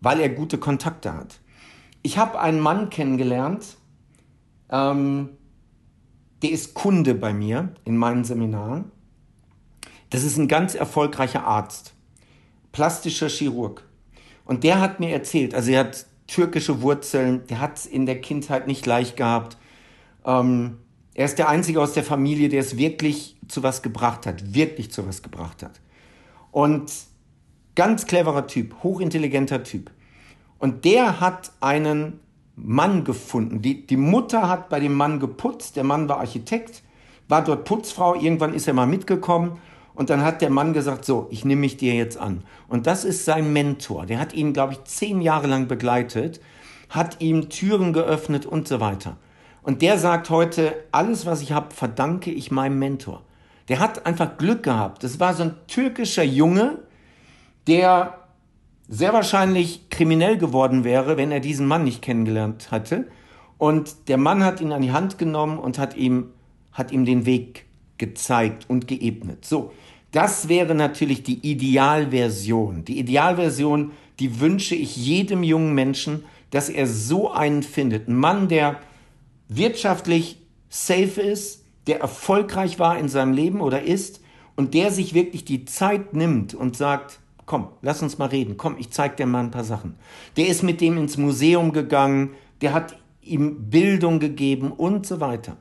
weil 0.00 0.20
er 0.20 0.30
gute 0.30 0.56
Kontakte 0.56 1.12
hat. 1.12 1.38
Ich 2.00 2.16
habe 2.16 2.40
einen 2.40 2.60
Mann 2.60 2.88
kennengelernt, 2.88 3.76
ähm, 4.70 5.28
der 6.40 6.50
ist 6.50 6.72
Kunde 6.72 7.14
bei 7.14 7.34
mir 7.34 7.74
in 7.84 7.98
meinen 7.98 8.24
Seminaren. 8.24 8.90
Das 10.08 10.24
ist 10.24 10.38
ein 10.38 10.48
ganz 10.48 10.74
erfolgreicher 10.74 11.44
Arzt, 11.44 11.92
plastischer 12.72 13.28
Chirurg. 13.28 13.86
Und 14.46 14.64
der 14.64 14.80
hat 14.80 14.98
mir 14.98 15.10
erzählt, 15.10 15.54
also 15.54 15.72
er 15.72 15.80
hat 15.80 16.06
türkische 16.26 16.80
Wurzeln, 16.80 17.46
der 17.48 17.60
hat 17.60 17.76
es 17.76 17.86
in 17.86 18.06
der 18.06 18.22
Kindheit 18.22 18.66
nicht 18.66 18.86
leicht 18.86 19.18
gehabt. 19.18 19.58
Ähm, 20.24 20.78
er 21.14 21.24
ist 21.24 21.38
der 21.38 21.48
Einzige 21.48 21.80
aus 21.80 21.92
der 21.92 22.04
Familie, 22.04 22.48
der 22.48 22.60
es 22.60 22.76
wirklich 22.76 23.36
zu 23.48 23.62
was 23.62 23.82
gebracht 23.82 24.26
hat, 24.26 24.54
wirklich 24.54 24.90
zu 24.90 25.06
was 25.06 25.22
gebracht 25.22 25.62
hat. 25.62 25.80
Und 26.50 26.92
ganz 27.74 28.06
cleverer 28.06 28.46
Typ, 28.46 28.74
hochintelligenter 28.82 29.62
Typ. 29.62 29.90
Und 30.58 30.84
der 30.84 31.20
hat 31.20 31.52
einen 31.60 32.20
Mann 32.56 33.04
gefunden. 33.04 33.62
Die, 33.62 33.86
die 33.86 33.96
Mutter 33.96 34.48
hat 34.48 34.68
bei 34.68 34.80
dem 34.80 34.94
Mann 34.94 35.20
geputzt, 35.20 35.76
der 35.76 35.84
Mann 35.84 36.08
war 36.08 36.18
Architekt, 36.18 36.82
war 37.28 37.42
dort 37.42 37.64
Putzfrau, 37.64 38.14
irgendwann 38.14 38.54
ist 38.54 38.68
er 38.68 38.74
mal 38.74 38.86
mitgekommen 38.86 39.58
und 39.94 40.10
dann 40.10 40.22
hat 40.22 40.42
der 40.42 40.50
Mann 40.50 40.72
gesagt, 40.72 41.04
so, 41.04 41.26
ich 41.30 41.44
nehme 41.44 41.62
mich 41.62 41.76
dir 41.76 41.94
jetzt 41.94 42.18
an. 42.18 42.42
Und 42.68 42.86
das 42.86 43.04
ist 43.04 43.24
sein 43.24 43.52
Mentor. 43.52 44.06
Der 44.06 44.18
hat 44.18 44.32
ihn, 44.32 44.52
glaube 44.52 44.74
ich, 44.74 44.84
zehn 44.84 45.20
Jahre 45.20 45.46
lang 45.46 45.68
begleitet, 45.68 46.40
hat 46.88 47.20
ihm 47.20 47.48
Türen 47.48 47.92
geöffnet 47.92 48.46
und 48.46 48.68
so 48.68 48.80
weiter. 48.80 49.16
Und 49.62 49.82
der 49.82 49.98
sagt 49.98 50.30
heute, 50.30 50.74
alles, 50.92 51.26
was 51.26 51.42
ich 51.42 51.52
habe, 51.52 51.74
verdanke 51.74 52.30
ich 52.30 52.50
meinem 52.50 52.78
Mentor. 52.78 53.22
Der 53.68 53.78
hat 53.78 54.06
einfach 54.06 54.36
Glück 54.38 54.62
gehabt. 54.62 55.04
Das 55.04 55.20
war 55.20 55.34
so 55.34 55.44
ein 55.44 55.54
türkischer 55.68 56.24
Junge, 56.24 56.78
der 57.66 58.18
sehr 58.88 59.12
wahrscheinlich 59.12 59.88
kriminell 59.90 60.36
geworden 60.36 60.82
wäre, 60.82 61.16
wenn 61.16 61.30
er 61.30 61.40
diesen 61.40 61.66
Mann 61.66 61.84
nicht 61.84 62.02
kennengelernt 62.02 62.70
hatte. 62.70 63.06
Und 63.58 64.08
der 64.08 64.16
Mann 64.16 64.42
hat 64.42 64.60
ihn 64.60 64.72
an 64.72 64.82
die 64.82 64.92
Hand 64.92 65.18
genommen 65.18 65.58
und 65.58 65.78
hat 65.78 65.96
ihm, 65.96 66.30
hat 66.72 66.90
ihm 66.90 67.04
den 67.04 67.26
Weg 67.26 67.66
gezeigt 67.98 68.64
und 68.68 68.88
geebnet. 68.88 69.44
So, 69.44 69.72
das 70.10 70.48
wäre 70.48 70.74
natürlich 70.74 71.22
die 71.22 71.38
Idealversion. 71.48 72.84
Die 72.84 72.98
Idealversion, 72.98 73.92
die 74.18 74.40
wünsche 74.40 74.74
ich 74.74 74.96
jedem 74.96 75.44
jungen 75.44 75.74
Menschen, 75.74 76.24
dass 76.50 76.68
er 76.68 76.86
so 76.88 77.30
einen 77.30 77.62
findet. 77.62 78.08
Ein 78.08 78.16
Mann, 78.16 78.48
der 78.48 78.80
wirtschaftlich 79.50 80.38
safe 80.68 81.20
ist, 81.20 81.64
der 81.86 82.00
erfolgreich 82.00 82.78
war 82.78 82.98
in 82.98 83.08
seinem 83.08 83.32
Leben 83.32 83.60
oder 83.60 83.82
ist 83.82 84.20
und 84.56 84.74
der 84.74 84.92
sich 84.92 85.12
wirklich 85.12 85.44
die 85.44 85.64
Zeit 85.64 86.14
nimmt 86.14 86.54
und 86.54 86.76
sagt, 86.76 87.18
komm, 87.46 87.68
lass 87.82 88.00
uns 88.00 88.16
mal 88.16 88.28
reden, 88.28 88.56
komm, 88.56 88.76
ich 88.78 88.90
zeig 88.90 89.16
dir 89.16 89.26
mal 89.26 89.40
ein 89.40 89.50
paar 89.50 89.64
Sachen. 89.64 89.96
Der 90.36 90.46
ist 90.46 90.62
mit 90.62 90.80
dem 90.80 90.96
ins 90.96 91.16
Museum 91.16 91.72
gegangen, 91.72 92.30
der 92.60 92.72
hat 92.72 92.96
ihm 93.22 93.70
Bildung 93.70 94.20
gegeben 94.20 94.70
und 94.70 95.04
so 95.04 95.20
weiter. 95.20 95.56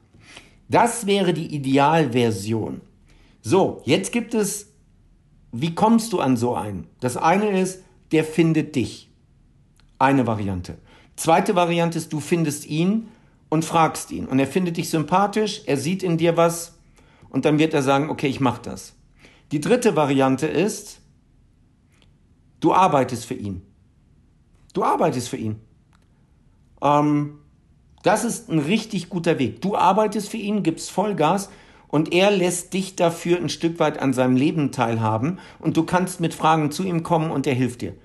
Das 0.67 1.08
wäre 1.08 1.34
die 1.34 1.53
Idealversion. 1.53 2.81
So, 3.41 3.81
jetzt 3.86 4.12
gibt 4.12 4.36
es, 4.36 4.72
wie 5.51 5.74
kommst 5.74 6.13
du 6.13 6.19
an 6.19 6.38
so 6.38 6.53
einen? 6.53 6.86
Das 7.00 7.17
eine 7.17 7.60
ist, 7.60 7.81
der 8.12 8.24
findet 8.24 8.75
dich. 8.75 9.10
Eine 9.98 10.27
Variante. 10.27 10.77
Zweite 11.15 11.55
Variante 11.55 11.98
ist, 11.98 12.13
du 12.13 12.19
findest 12.19 12.67
ihn 12.67 13.08
und 13.50 13.65
fragst 13.65 14.12
ihn. 14.12 14.25
Und 14.25 14.39
er 14.39 14.48
findet 14.48 14.77
dich 14.77 14.89
sympathisch, 14.89 15.63
er 15.65 15.77
sieht 15.77 16.03
in 16.03 16.18
dir 16.18 16.38
was 16.38 16.77
und 17.29 17.46
dann 17.46 17.60
wird 17.60 17.74
er 17.74 17.84
sagen, 17.84 18.10
okay, 18.10 18.27
ich 18.27 18.39
mach 18.39 18.60
das. 18.60 18.94
Die 19.51 19.62
dritte 19.62 19.96
Variante 19.96 20.48
ist, 20.48 21.01
du 22.60 22.74
arbeitest 22.74 23.25
für 23.25 23.34
ihn. 23.34 23.62
Du 24.74 24.84
arbeitest 24.84 25.29
für 25.29 25.38
ihn. 25.38 25.60
Ähm, 26.82 27.39
das 28.03 28.24
ist 28.24 28.50
ein 28.50 28.60
richtig 28.60 29.10
guter 29.10 29.39
Weg. 29.39 29.62
Du 29.62 29.75
arbeitest 29.75 30.29
für 30.29 30.38
ihn, 30.38 30.63
gibst 30.63 30.91
Vollgas 30.91 31.50
und 31.88 32.13
er 32.13 32.32
lässt 32.32 32.74
dich 32.74 32.96
dafür 32.96 33.38
ein 33.38 33.50
Stück 33.50 33.79
weit 33.79 34.00
an 34.00 34.13
seinem 34.13 34.36
Leben 34.36 34.72
teilhaben 34.72 35.39
und 35.60 35.75
du 35.75 35.84
kannst 35.84 36.20
mit 36.20 36.34
Fragen 36.34 36.72
zu 36.72 36.84
ihm 36.84 37.03
kommen 37.03 37.32
und 37.32 37.48
er 37.48 37.56
hilft 37.56 37.82
dir. 37.82 37.96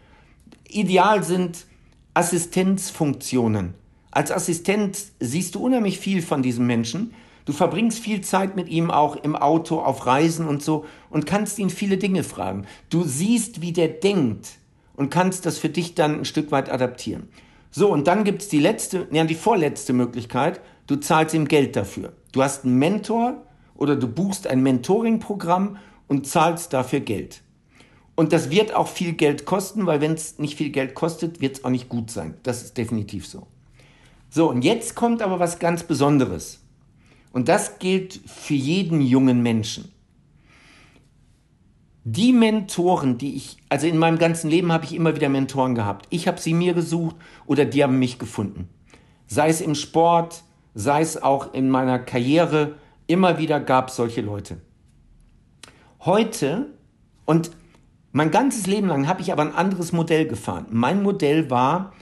Ideal 0.69 1.23
sind 1.23 1.67
Assistenzfunktionen. 2.15 3.75
Als 4.15 4.31
Assistent 4.31 4.97
siehst 5.19 5.57
du 5.57 5.59
unheimlich 5.59 5.99
viel 5.99 6.23
von 6.23 6.41
diesem 6.41 6.69
Menschen. 6.69 7.13
Du 7.47 7.53
verbringst 7.53 7.99
viel 7.99 8.21
Zeit 8.21 8.55
mit 8.55 8.69
ihm 8.69 8.93
auch 8.93 9.17
im 9.17 9.35
Auto, 9.35 9.81
auf 9.81 10.07
Reisen 10.07 10.47
und 10.47 10.63
so 10.63 10.85
und 11.11 11.27
kannst 11.27 11.59
ihn 11.59 11.69
viele 11.69 11.99
Dinge 11.99 12.23
fragen. 12.23 12.65
Du 12.91 13.03
siehst, 13.03 13.61
wie 13.61 13.73
der 13.73 13.89
denkt 13.89 14.51
und 14.95 15.11
kannst 15.11 15.47
das 15.47 15.59
für 15.59 15.69
dich 15.69 15.97
dann 15.97 16.21
ein 16.21 16.25
Stück 16.25 16.53
weit 16.53 16.71
adaptieren. 16.71 17.29
So, 17.73 17.91
und 17.91 18.07
dann 18.07 18.23
gibt's 18.23 18.47
die 18.47 18.61
letzte, 18.61 19.09
ja, 19.11 19.25
die 19.25 19.35
vorletzte 19.35 19.93
Möglichkeit. 19.93 20.61
Du 20.87 20.95
zahlst 20.95 21.35
ihm 21.35 21.49
Geld 21.49 21.75
dafür. 21.75 22.13
Du 22.31 22.41
hast 22.41 22.65
einen 22.65 22.79
Mentor 22.79 23.43
oder 23.75 23.97
du 23.97 24.07
buchst 24.07 24.47
ein 24.47 24.63
Mentoring-Programm 24.63 25.77
und 26.07 26.29
zahlst 26.29 26.73
dafür 26.73 27.01
Geld. 27.01 27.43
Und 28.15 28.33
das 28.33 28.49
wird 28.51 28.75
auch 28.75 28.87
viel 28.87 29.15
Geld 29.15 29.45
kosten, 29.45 29.87
weil 29.87 30.01
wenn 30.01 30.13
es 30.13 30.39
nicht 30.39 30.57
viel 30.57 30.71
Geld 30.71 30.95
kostet, 30.95 31.41
wird 31.41 31.57
es 31.57 31.65
auch 31.65 31.71
nicht 31.71 31.89
gut 31.89 32.13
sein. 32.13 32.37
Das 32.45 32.63
ist 32.63 32.79
definitiv 32.79 33.27
so. 33.27 33.49
So, 34.35 34.51
und 34.51 34.65
jetzt 34.65 34.97
kommt 34.97 35.23
aber 35.23 35.39
was 35.39 35.61
ganz 35.61 35.85
Besonderes. 35.85 36.59
Und 37.33 37.47
das 37.49 37.79
gilt 37.79 38.21
für 38.27 38.55
jeden 38.55 39.01
jungen 39.01 39.45
Menschen. 39.45 39.93
Die 42.03 42.33
Mentoren, 42.33 43.17
die 43.17 43.37
ich, 43.37 43.59
also 43.69 43.87
in 43.87 43.97
meinem 43.97 44.19
ganzen 44.19 44.51
Leben 44.51 44.73
habe 44.73 44.87
ich 44.87 44.93
immer 44.97 45.15
wieder 45.15 45.29
Mentoren 45.29 45.77
gehabt. 45.77 46.07
Ich 46.11 46.27
habe 46.27 46.41
sie 46.41 46.53
mir 46.53 46.75
gesucht 46.75 47.15
oder 47.47 47.65
die 47.65 47.85
haben 47.85 48.01
mich 48.01 48.19
gefunden. 48.19 48.69
Sei 49.29 49.51
es 49.51 49.61
im 49.61 49.77
Sport, 49.77 50.43
sei 50.75 51.01
es 51.01 51.23
auch 51.23 51.55
in 51.55 51.71
meiner 51.71 52.01
Karriere, 52.01 52.75
immer 53.07 53.39
wieder 53.39 53.61
gab 53.61 53.87
es 53.87 53.95
solche 53.95 54.21
Leute. 54.21 54.57
Heute 56.01 56.75
und 57.25 57.53
mein 58.11 58.33
ganzes 58.33 58.67
Leben 58.67 58.89
lang 58.89 59.07
habe 59.07 59.21
ich 59.21 59.31
aber 59.31 59.43
ein 59.43 59.55
anderes 59.55 59.93
Modell 59.93 60.27
gefahren. 60.27 60.67
Mein 60.71 61.05
Modell 61.05 61.51
war, 61.51 61.93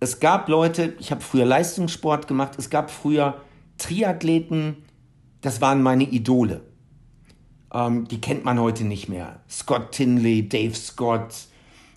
es 0.00 0.20
gab 0.20 0.48
Leute, 0.48 0.94
ich 0.98 1.10
habe 1.10 1.20
früher 1.20 1.44
Leistungssport 1.44 2.26
gemacht, 2.26 2.52
es 2.58 2.70
gab 2.70 2.90
früher 2.90 3.40
Triathleten, 3.78 4.76
das 5.40 5.60
waren 5.60 5.82
meine 5.82 6.04
Idole. 6.04 6.62
Ähm, 7.72 8.06
die 8.08 8.20
kennt 8.20 8.44
man 8.44 8.60
heute 8.60 8.84
nicht 8.84 9.08
mehr. 9.08 9.40
Scott 9.48 9.92
Tinley, 9.92 10.48
Dave 10.48 10.74
Scott, 10.74 11.34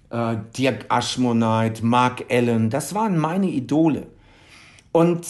äh, 0.09 0.37
Dirk 0.57 0.85
Ashmonite, 0.89 1.85
Mark 1.85 2.25
Allen, 2.29 2.69
das 2.69 2.93
waren 2.93 3.17
meine 3.17 3.47
Idole. 3.47 4.07
Und 4.91 5.25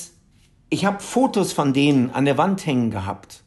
ich 0.70 0.86
habe 0.86 1.00
Fotos 1.00 1.54
von 1.54 1.74
denen 1.74 2.12
an 2.12 2.26
der 2.26 2.38
Wand 2.38 2.66
hängen 2.66 2.92
gehabt. 2.92 3.44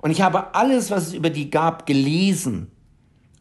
Und 0.00 0.10
ich 0.10 0.20
habe 0.20 0.54
alles, 0.54 0.90
was 0.90 1.08
es 1.08 1.14
über 1.14 1.30
die 1.30 1.50
gab, 1.50 1.86
gelesen. 1.86 2.70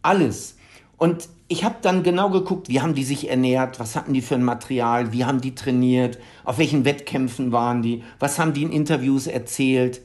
Alles. 0.02 0.58
Und 0.98 1.28
ich 1.54 1.64
habe 1.64 1.76
dann 1.84 2.02
genau 2.02 2.32
geguckt, 2.32 2.68
wie 2.68 2.82
haben 2.82 2.96
die 2.96 3.04
sich 3.04 3.30
ernährt, 3.30 3.80
was 3.80 3.96
hatten 3.96 4.12
die 4.12 4.24
für 4.24 4.34
ein 4.34 4.44
Material, 4.44 5.14
wie 5.14 5.24
haben 5.24 5.40
die 5.40 5.54
trainiert, 5.54 6.18
auf 6.44 6.58
welchen 6.58 6.84
Wettkämpfen 6.84 7.52
waren 7.52 7.84
die, 7.84 8.04
was 8.18 8.40
haben 8.40 8.54
die 8.54 8.64
in 8.64 8.72
Interviews 8.72 9.28
erzählt. 9.28 10.02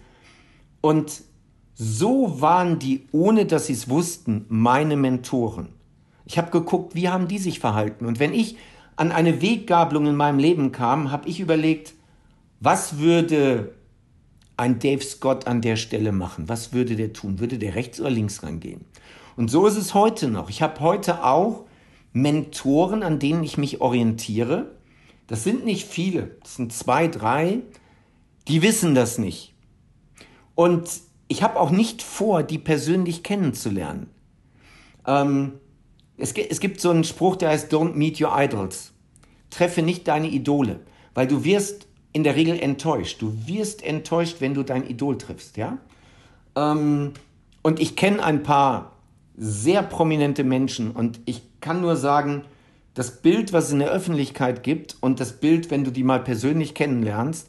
Und 0.83 1.23
so 1.75 2.43
waren 2.43 2.79
die, 2.79 3.07
ohne 3.13 3.47
dass 3.47 3.67
sie 3.67 3.73
es 3.73 3.89
wussten, 3.89 4.45
meine 4.49 4.97
Mentoren. 4.97 5.71
Ich 6.27 6.37
habe 6.37 6.51
geguckt, 6.51 6.95
wie 6.95 7.09
haben 7.09 7.29
die 7.29 7.39
sich 7.39 7.61
verhalten. 7.61 8.05
Und 8.05 8.21
wenn 8.21 8.35
ich 8.35 8.59
an 8.97 9.11
eine 9.11 9.41
Weggabelung 9.41 10.07
in 10.07 10.17
meinem 10.17 10.39
Leben 10.39 10.71
kam, 10.71 11.11
habe 11.11 11.27
ich 11.31 11.41
überlegt, 11.41 11.95
was 12.61 12.99
würde 12.99 13.75
ein 14.59 14.81
Dave 14.81 15.03
Scott 15.03 15.47
an 15.47 15.63
der 15.63 15.77
Stelle 15.77 16.13
machen? 16.13 16.51
Was 16.51 16.75
würde 16.75 16.95
der 16.95 17.15
tun? 17.15 17.39
Würde 17.39 17.57
der 17.57 17.75
rechts 17.75 18.01
oder 18.01 18.11
links 18.11 18.43
rangehen? 18.43 18.85
Und 19.39 19.53
so 19.53 19.69
ist 19.69 19.77
es 19.77 19.95
heute 19.95 20.27
noch. 20.27 20.51
Ich 20.51 20.63
habe 20.63 20.81
heute 20.81 21.23
auch 21.25 21.65
Mentoren, 22.13 23.05
an 23.05 23.21
denen 23.21 23.45
ich 23.45 23.57
mich 23.57 23.81
orientiere. 23.81 24.73
Das 25.29 25.45
sind 25.45 25.65
nicht 25.65 25.87
viele, 25.87 26.37
das 26.43 26.57
sind 26.57 26.73
zwei, 26.73 27.07
drei, 27.07 27.61
die 28.49 28.63
wissen 28.63 28.97
das 28.97 29.17
nicht. 29.17 29.55
Und 30.57 30.91
ich 31.29 31.45
habe 31.45 31.61
auch 31.61 31.71
nicht 31.71 32.03
vor, 32.03 32.43
die 32.43 32.59
persönlich 32.59 33.23
kennenzulernen. 33.23 34.11
Ähm, 35.07 35.53
es, 36.17 36.33
es 36.33 36.59
gibt 36.59 36.81
so 36.81 36.91
einen 36.91 37.05
Spruch, 37.05 37.37
der 37.37 37.51
heißt 37.51 37.73
Don't 37.73 37.93
meet 37.93 38.21
your 38.21 38.33
idols. 38.37 38.93
Treffe 39.51 39.83
nicht 39.83 40.09
deine 40.09 40.31
Idole, 40.31 40.81
weil 41.15 41.29
du 41.29 41.45
wirst 41.45 41.87
in 42.13 42.25
der 42.25 42.35
Regel 42.35 42.59
enttäuscht. 42.59 43.23
Du 43.23 43.47
wirst 43.47 43.85
enttäuscht, 43.85 44.39
wenn 44.41 44.55
du 44.55 44.65
dein 44.65 44.85
Idol 44.85 45.17
triffst, 45.17 45.57
ja? 45.57 45.79
Ähm, 46.57 47.13
und 47.63 47.79
ich 47.79 47.95
kenne 47.95 48.21
ein 48.25 48.43
paar 48.43 48.98
sehr 49.39 49.83
prominente 49.83 50.45
Menschen. 50.45 50.91
Und 50.91 51.21
ich 51.25 51.43
kann 51.61 51.81
nur 51.81 51.97
sagen, 51.97 52.45
das 52.95 53.23
Bild, 53.23 53.53
was 53.53 53.67
es 53.67 53.73
in 53.73 53.79
der 53.79 53.91
Öffentlichkeit 53.91 54.63
gibt 54.65 54.97
und 55.01 55.21
das 55.21 55.35
Bild, 55.35 55.71
wenn 55.71 55.85
du 55.85 55.93
die 55.93 56.03
mal 56.03 56.21
persönlich 56.21 56.75
kennenlernst, 56.75 57.49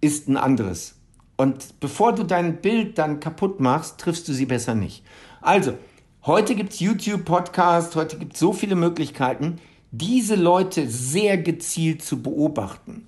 ist 0.00 0.28
ein 0.28 0.36
anderes. 0.36 0.96
Und 1.36 1.80
bevor 1.80 2.12
du 2.12 2.24
dein 2.24 2.60
Bild 2.60 2.98
dann 2.98 3.20
kaputt 3.20 3.60
machst, 3.60 3.98
triffst 3.98 4.28
du 4.28 4.32
sie 4.32 4.46
besser 4.46 4.74
nicht. 4.74 5.04
Also, 5.40 5.74
heute 6.26 6.54
gibt 6.54 6.72
es 6.72 6.80
YouTube, 6.80 7.24
Podcast, 7.24 7.96
heute 7.96 8.18
gibt 8.18 8.34
es 8.34 8.40
so 8.40 8.52
viele 8.52 8.74
Möglichkeiten, 8.74 9.58
diese 9.92 10.34
Leute 10.34 10.88
sehr 10.88 11.38
gezielt 11.38 12.02
zu 12.02 12.22
beobachten. 12.22 13.06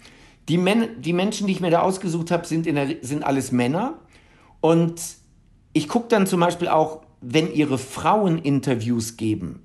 Die, 0.48 0.58
Men 0.58 1.00
die 1.00 1.12
Menschen, 1.12 1.46
die 1.46 1.52
ich 1.52 1.60
mir 1.60 1.70
da 1.70 1.82
ausgesucht 1.82 2.30
habe, 2.30 2.46
sind, 2.46 2.68
sind 3.02 3.24
alles 3.24 3.52
Männer. 3.52 3.98
Und 4.60 5.00
ich 5.72 5.88
gucke 5.88 6.08
dann 6.08 6.26
zum 6.26 6.40
Beispiel 6.40 6.68
auch 6.68 7.02
wenn 7.22 7.52
ihre 7.52 7.78
Frauen 7.78 8.38
Interviews 8.38 9.16
geben, 9.16 9.62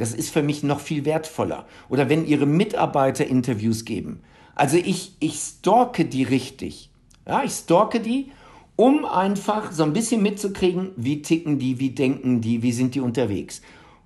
Das 0.00 0.14
ist 0.14 0.30
für 0.30 0.42
mich 0.42 0.62
noch 0.62 0.80
viel 0.80 1.04
wertvoller. 1.04 1.66
Oder 1.90 2.08
wenn 2.08 2.24
ihre 2.24 2.46
Mitarbeiter 2.46 3.26
Interviews 3.26 3.84
geben. 3.84 4.20
Also 4.54 4.78
ich, 4.78 5.14
ich 5.20 5.34
stalke 5.34 6.06
die 6.06 6.22
richtig. 6.22 6.88
Ja, 7.26 7.44
ich 7.44 7.52
stalke 7.52 8.00
die, 8.00 8.32
um 8.76 9.04
einfach 9.04 9.72
so 9.72 9.82
ein 9.82 9.92
bisschen 9.92 10.22
mitzukriegen, 10.22 10.92
wie 10.96 11.20
ticken 11.20 11.58
die, 11.58 11.80
wie 11.80 11.90
denken 11.90 12.40
die, 12.40 12.62
wie 12.62 12.72
sind 12.72 12.94
die 12.94 13.00
unterwegs. 13.00 13.60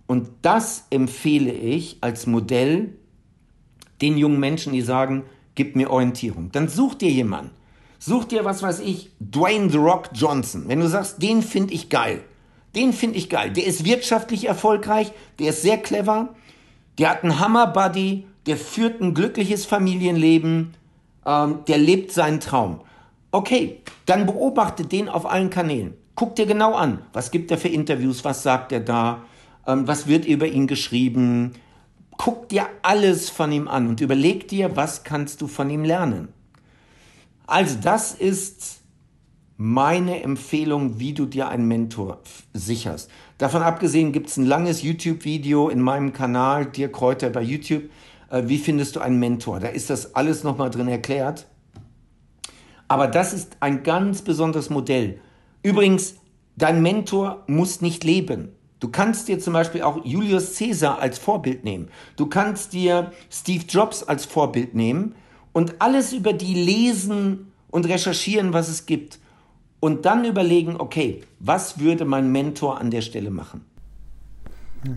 Und 0.09 0.31
das 0.43 0.87
empfehle 0.91 1.53
ich 1.53 1.99
als 2.01 2.27
Modell 2.27 2.95
den 4.03 4.19
jungen 4.19 4.41
Menschen, 4.41 4.73
die 4.73 4.83
sagen, 4.83 5.23
gib 5.55 5.77
mir 5.77 5.91
Orientierung. 5.91 6.51
Dann 6.51 6.67
such 6.67 6.97
dir 6.97 7.11
jemanden. 7.11 7.53
Such 8.01 8.25
dir, 8.25 8.45
was 8.45 8.65
weiß 8.65 8.81
ich, 8.81 9.13
Dwayne 9.21 9.71
The 9.71 9.79
Rock 9.79 10.11
Johnson. 10.13 10.65
Wenn 10.67 10.81
du 10.81 10.89
sagst, 10.89 11.23
den 11.23 11.41
finde 11.41 11.73
ich 11.73 11.89
geil. 11.89 12.25
Den 12.75 12.93
finde 12.93 13.19
ich 13.19 13.31
geil. 13.31 13.50
Der 13.50 13.66
ist 13.66 13.85
wirtschaftlich 13.85 14.47
erfolgreich, 14.47 15.12
der 15.38 15.50
ist 15.50 15.62
sehr 15.62 15.78
clever, 15.78 16.35
der 16.99 17.11
hat 17.11 17.23
einen 17.23 17.38
Hammer-Buddy, 17.38 18.26
der 18.47 18.57
führt 18.57 19.00
ein 19.00 19.14
glückliches 19.14 19.64
Familienleben, 19.64 20.75
ähm, 21.26 21.59
der 21.66 21.78
lebt 21.78 22.12
seinen 22.12 22.40
Traum. 22.40 22.81
Okay, 23.31 23.81
dann 24.07 24.26
beobachte 24.26 24.85
den 24.85 25.09
auf 25.09 25.26
allen 25.26 25.50
Kanälen. 25.50 25.95
Guck 26.14 26.37
dir 26.37 26.47
genau 26.47 26.75
an, 26.75 27.00
was 27.12 27.31
gibt 27.31 27.50
er 27.50 27.59
für 27.59 27.69
Interviews, 27.69 28.25
was 28.25 28.43
sagt 28.43 28.71
er 28.71 28.81
da, 28.81 29.23
ähm, 29.66 29.88
was 29.88 30.07
wird 30.07 30.26
über 30.26 30.47
ihn 30.47 30.66
geschrieben. 30.66 31.52
Guck 32.16 32.49
dir 32.49 32.66
alles 32.83 33.31
von 33.31 33.50
ihm 33.50 33.66
an 33.66 33.88
und 33.88 34.00
überleg 34.00 34.47
dir, 34.47 34.76
was 34.76 35.02
kannst 35.02 35.40
du 35.40 35.49
von 35.49 35.71
ihm 35.71 35.85
lernen. 35.85 36.28
Also 37.47 37.76
das 37.83 38.14
ist 38.14 38.84
meine 39.57 40.23
Empfehlung, 40.23 40.99
wie 40.99 41.13
du 41.13 41.27
dir 41.27 41.49
einen 41.49 41.69
Mentor 41.69 42.21
sicherst. 42.53 43.11
Davon 43.39 43.63
abgesehen 43.63 44.13
gibt 44.13 44.29
es 44.29 44.37
ein 44.37 44.47
langes 44.47 44.83
YouTube-Video 44.83 45.69
in 45.69 45.81
meinem 45.81 46.13
Kanal, 46.13 46.67
Dir 46.67 46.91
Kräuter 46.91 47.31
bei 47.31 47.43
YouTube. 47.43 47.85
Äh, 48.31 48.45
wie 48.47 48.59
findest 48.59 48.97
du 48.97 49.01
einen 49.01 49.19
Mentor? 49.21 49.61
Da 49.61 49.69
ist 49.69 49.91
das 49.91 50.15
alles 50.15 50.43
nochmal 50.43 50.71
drin 50.71 50.89
erklärt. 50.89 51.47
Aber 52.89 53.07
das 53.07 53.33
ist 53.33 53.57
ein 53.61 53.83
ganz 53.83 54.23
besonderes 54.23 54.71
Modell. 54.71 55.21
Übrigens, 55.63 56.17
dein 56.57 56.83
Mentor 56.83 57.45
muss 57.47 57.81
nicht 57.81 58.05
leben. 58.05 58.51
Du 58.81 58.89
kannst 58.89 59.29
dir 59.29 59.39
zum 59.39 59.55
Beispiel 59.55 59.83
auch 59.83 60.05
Julius 60.05 60.59
Caesar 60.59 60.99
als 60.99 61.19
Vorbild 61.19 61.65
nehmen. 61.65 61.89
Du 62.17 62.27
kannst 62.27 62.73
dir 62.73 63.13
Steve 63.31 63.65
Jobs 63.67 64.03
als 64.03 64.27
Vorbild 64.27 64.75
nehmen 64.75 65.15
und 65.53 65.77
alles 65.81 66.13
über 66.13 66.33
die 66.33 66.55
lesen 66.55 67.53
und 67.71 67.87
recherchieren, 67.89 68.53
was 68.53 68.69
es 68.69 68.85
gibt 68.85 69.21
und 69.85 70.07
dann 70.07 70.25
überlegen, 70.25 70.76
okay, 70.79 71.21
was 71.41 71.79
würde 71.79 72.07
mein 72.07 72.33
Mentor 72.33 72.81
an 72.81 72.91
der 72.91 73.03
Stelle 73.03 73.31
machen? 73.31 73.67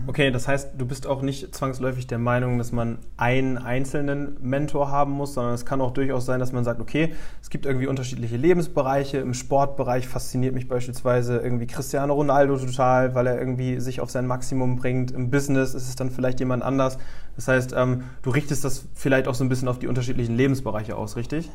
Okay, 0.06 0.30
das 0.30 0.48
heißt, 0.48 0.70
du 0.78 0.86
bist 0.86 1.06
auch 1.06 1.20
nicht 1.20 1.54
zwangsläufig 1.54 2.06
der 2.06 2.16
Meinung, 2.16 2.56
dass 2.56 2.72
man 2.72 2.96
einen 3.18 3.58
einzelnen 3.58 4.38
Mentor 4.40 4.90
haben 4.90 5.12
muss, 5.12 5.34
sondern 5.34 5.52
es 5.52 5.66
kann 5.66 5.82
auch 5.82 5.90
durchaus 5.90 6.24
sein, 6.24 6.40
dass 6.40 6.52
man 6.52 6.64
sagt, 6.64 6.80
okay, 6.80 7.12
es 7.42 7.50
gibt 7.50 7.66
irgendwie 7.66 7.86
unterschiedliche 7.86 8.38
Lebensbereiche. 8.38 9.18
Im 9.18 9.34
Sportbereich 9.34 10.08
fasziniert 10.08 10.54
mich 10.54 10.68
beispielsweise 10.68 11.36
irgendwie 11.36 11.66
Cristiano 11.66 12.14
Ronaldo 12.14 12.56
total, 12.56 13.14
weil 13.14 13.26
er 13.26 13.38
irgendwie 13.38 13.80
sich 13.80 14.00
auf 14.00 14.08
sein 14.08 14.26
Maximum 14.26 14.76
bringt. 14.76 15.10
Im 15.10 15.30
Business 15.30 15.74
ist 15.74 15.86
es 15.86 15.96
dann 15.96 16.10
vielleicht 16.10 16.40
jemand 16.40 16.62
anders. 16.62 16.96
Das 17.36 17.46
heißt, 17.46 17.74
ähm, 17.76 18.04
du 18.22 18.30
richtest 18.30 18.64
das 18.64 18.86
vielleicht 18.94 19.28
auch 19.28 19.34
so 19.34 19.44
ein 19.44 19.50
bisschen 19.50 19.68
auf 19.68 19.78
die 19.78 19.86
unterschiedlichen 19.86 20.34
Lebensbereiche 20.34 20.96
aus, 20.96 21.16
richtig? 21.16 21.50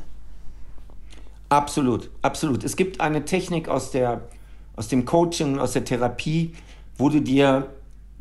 Absolut, 1.48 2.10
absolut. 2.22 2.64
Es 2.64 2.76
gibt 2.76 3.00
eine 3.00 3.24
Technik 3.24 3.68
aus, 3.68 3.90
der, 3.90 4.22
aus 4.76 4.88
dem 4.88 5.04
Coaching, 5.04 5.58
aus 5.58 5.72
der 5.72 5.84
Therapie, 5.84 6.52
wo 6.96 7.08
du 7.08 7.20
dir 7.20 7.68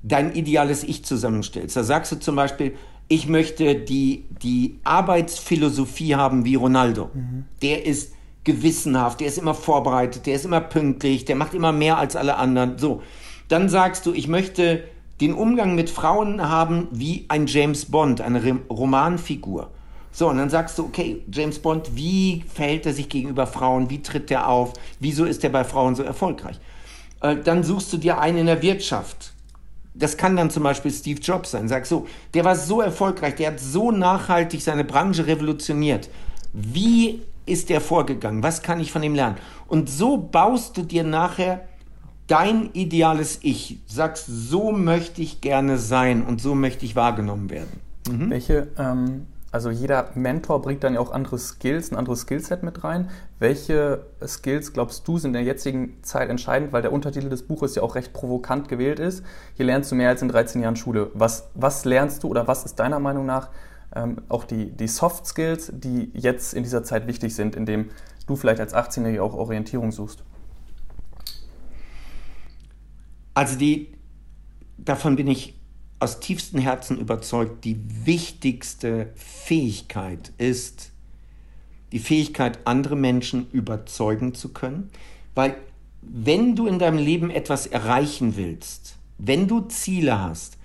dein 0.04 0.36
ideales 0.36 0.84
Ich 0.84 1.06
zusammenstellst. 1.06 1.76
Da 1.76 1.84
sagst 1.84 2.12
du 2.12 2.20
zum 2.20 2.36
Beispiel, 2.36 2.76
ich 3.08 3.28
möchte 3.28 3.76
die, 3.76 4.26
die 4.42 4.80
Arbeitsphilosophie 4.84 6.16
haben 6.16 6.46
wie 6.46 6.56
Ronaldo. 6.56 7.10
Mhm. 7.14 7.46
Der 7.62 7.86
ist 7.86 8.14
gewissenhaft, 8.44 9.22
der 9.22 9.28
ist 9.28 9.38
immer 9.38 9.54
vorbereitet, 9.54 10.26
der 10.26 10.36
ist 10.36 10.46
immer 10.46 10.62
pünktlich, 10.62 11.26
der 11.26 11.36
macht 11.36 11.54
immer 11.54 11.72
mehr 11.72 11.98
als 11.98 12.16
alle 12.16 12.36
anderen. 12.36 12.78
So. 12.78 13.02
Dann 13.48 13.70
sagst 13.70 14.06
du, 14.06 14.14
ich 14.14 14.28
möchte 14.28 14.84
den 15.22 15.34
Umgang 15.34 15.76
mit 15.76 15.90
Frauen 15.90 16.42
haben 16.42 16.88
wie 16.92 17.26
ein 17.30 17.48
James 17.48 17.86
Bond, 17.86 18.20
eine 18.20 18.60
Romanfigur. 18.70 19.70
So, 20.14 20.30
und 20.30 20.38
dann 20.38 20.50
sagst 20.52 20.78
du, 20.78 20.86
okay, 20.86 21.24
James 21.32 21.58
Bond, 21.58 21.96
wie 21.96 22.46
verhält 22.54 22.86
er 22.86 22.94
sich 22.94 23.10
gegenüber 23.10 23.48
Frauen? 23.48 23.90
Wie 23.90 24.02
tritt 24.02 24.30
er 24.30 24.48
auf? 24.48 24.74
Wieso 25.00 25.26
ist 25.26 25.44
er 25.44 25.50
bei 25.50 25.64
Frauen 25.64 25.96
so 25.96 26.04
erfolgreich? 26.04 26.60
Äh, 27.22 27.38
dann 27.44 27.64
suchst 27.64 27.92
du 27.92 27.98
dir 27.98 28.20
einen 28.20 28.38
in 28.38 28.46
der 28.46 28.62
Wirtschaft. 28.62 29.34
Das 29.96 30.16
kann 30.16 30.36
dann 30.36 30.52
zum 30.52 30.64
Beispiel 30.64 30.92
Steve 30.92 31.20
Jobs 31.20 31.52
sein. 31.52 31.68
Sag 31.68 31.88
so, 31.88 32.08
der 32.36 32.46
war 32.46 32.56
so 32.56 32.80
erfolgreich, 32.82 33.36
der 33.36 33.52
hat 33.52 33.60
so 33.60 33.92
nachhaltig 33.92 34.62
seine 34.62 34.84
Branche 34.84 35.26
revolutioniert. 35.26 36.10
Wie 36.54 37.22
ist 37.48 37.70
der 37.70 37.82
vorgegangen? 37.82 38.44
Was 38.44 38.62
kann 38.62 38.80
ich 38.80 38.92
von 38.92 39.02
ihm 39.02 39.16
lernen? 39.16 39.38
Und 39.68 39.90
so 39.90 40.18
baust 40.18 40.78
du 40.78 40.84
dir 40.84 41.04
nachher 41.04 41.62
dein 42.28 42.70
ideales 42.74 43.40
Ich. 43.42 43.80
Sagst, 43.88 44.26
so 44.28 44.72
möchte 44.72 45.24
ich 45.24 45.42
gerne 45.42 45.80
sein 45.80 46.24
und 46.24 46.40
so 46.40 46.54
möchte 46.56 46.86
ich 46.86 46.96
wahrgenommen 46.96 47.50
werden. 47.50 47.80
Mhm. 48.10 48.30
Welche 48.30 48.68
ähm, 48.78 49.28
also 49.54 49.70
jeder 49.70 50.10
Mentor 50.16 50.64
bringt 50.64 50.84
dann 50.84 50.96
ja 50.96 51.00
auch 51.00 51.12
andere 51.12 51.38
Skills, 51.38 51.92
ein 51.92 51.96
anderes 51.96 52.22
Skillset 52.22 52.64
mit 52.64 52.84
rein. 52.84 53.12
Welche 53.38 54.08
Skills 54.26 54.74
glaubst 54.74 55.08
du 55.08 55.20
sind 55.20 55.30
in 55.30 55.34
der 55.34 55.44
jetzigen 55.44 56.02
Zeit 56.02 56.32
entscheidend, 56.32 56.74
weil 56.74 56.82
der 56.82 56.92
Untertitel 56.92 57.30
des 57.30 57.44
Buches 57.44 57.76
ja 57.76 57.84
auch 57.84 57.94
recht 57.94 58.14
provokant 58.14 58.68
gewählt 58.68 59.00
ist. 59.00 59.24
Hier 59.54 59.68
lernst 59.68 59.92
du 59.92 59.96
mehr 59.96 60.10
als 60.10 60.24
in 60.24 60.30
13 60.30 60.64
Jahren 60.64 60.76
Schule. 60.76 61.12
Was, 61.14 61.52
was 61.54 61.86
lernst 61.86 62.24
du 62.24 62.30
oder 62.30 62.48
was 62.48 62.66
ist 62.66 62.80
deiner 62.80 62.98
Meinung 62.98 63.28
nach 63.28 63.52
ähm, 63.96 64.24
auch 64.28 64.46
die, 64.46 64.72
die 64.72 64.88
Soft 64.88 65.28
Skills, 65.28 65.72
die 65.72 66.10
jetzt 66.16 66.56
in 66.56 66.64
dieser 66.64 66.84
Zeit 66.84 67.06
wichtig 67.06 67.36
sind, 67.36 67.56
in 67.56 67.68
dem 67.68 67.92
du 68.26 68.36
vielleicht 68.36 68.60
als 68.60 68.74
18-Jähriger 68.74 69.22
auch 69.22 69.36
Orientierung 69.36 69.92
suchst? 69.92 70.24
Also 73.36 73.56
die, 73.56 73.94
davon 74.80 75.16
bin 75.16 75.28
ich 75.28 75.63
aus 76.04 76.20
tiefstem 76.20 76.60
Herzen 76.60 77.00
überzeugt, 77.00 77.64
die 77.64 77.78
wichtigste 78.04 79.12
Fähigkeit 79.16 80.34
ist, 80.38 80.92
die 81.94 82.00
Fähigkeit, 82.00 82.60
andere 82.66 82.98
Menschen 82.98 83.50
überzeugen 83.52 84.34
zu 84.34 84.50
können. 84.50 84.90
Weil 85.34 85.56
wenn 86.02 86.56
du 86.56 86.68
in 86.68 86.78
deinem 86.78 86.98
Leben 86.98 87.30
etwas 87.30 87.68
erreichen 87.68 88.36
willst, 88.36 88.98
wenn 89.18 89.48
du 89.48 89.62
Ziele 89.62 90.20
hast, 90.20 90.58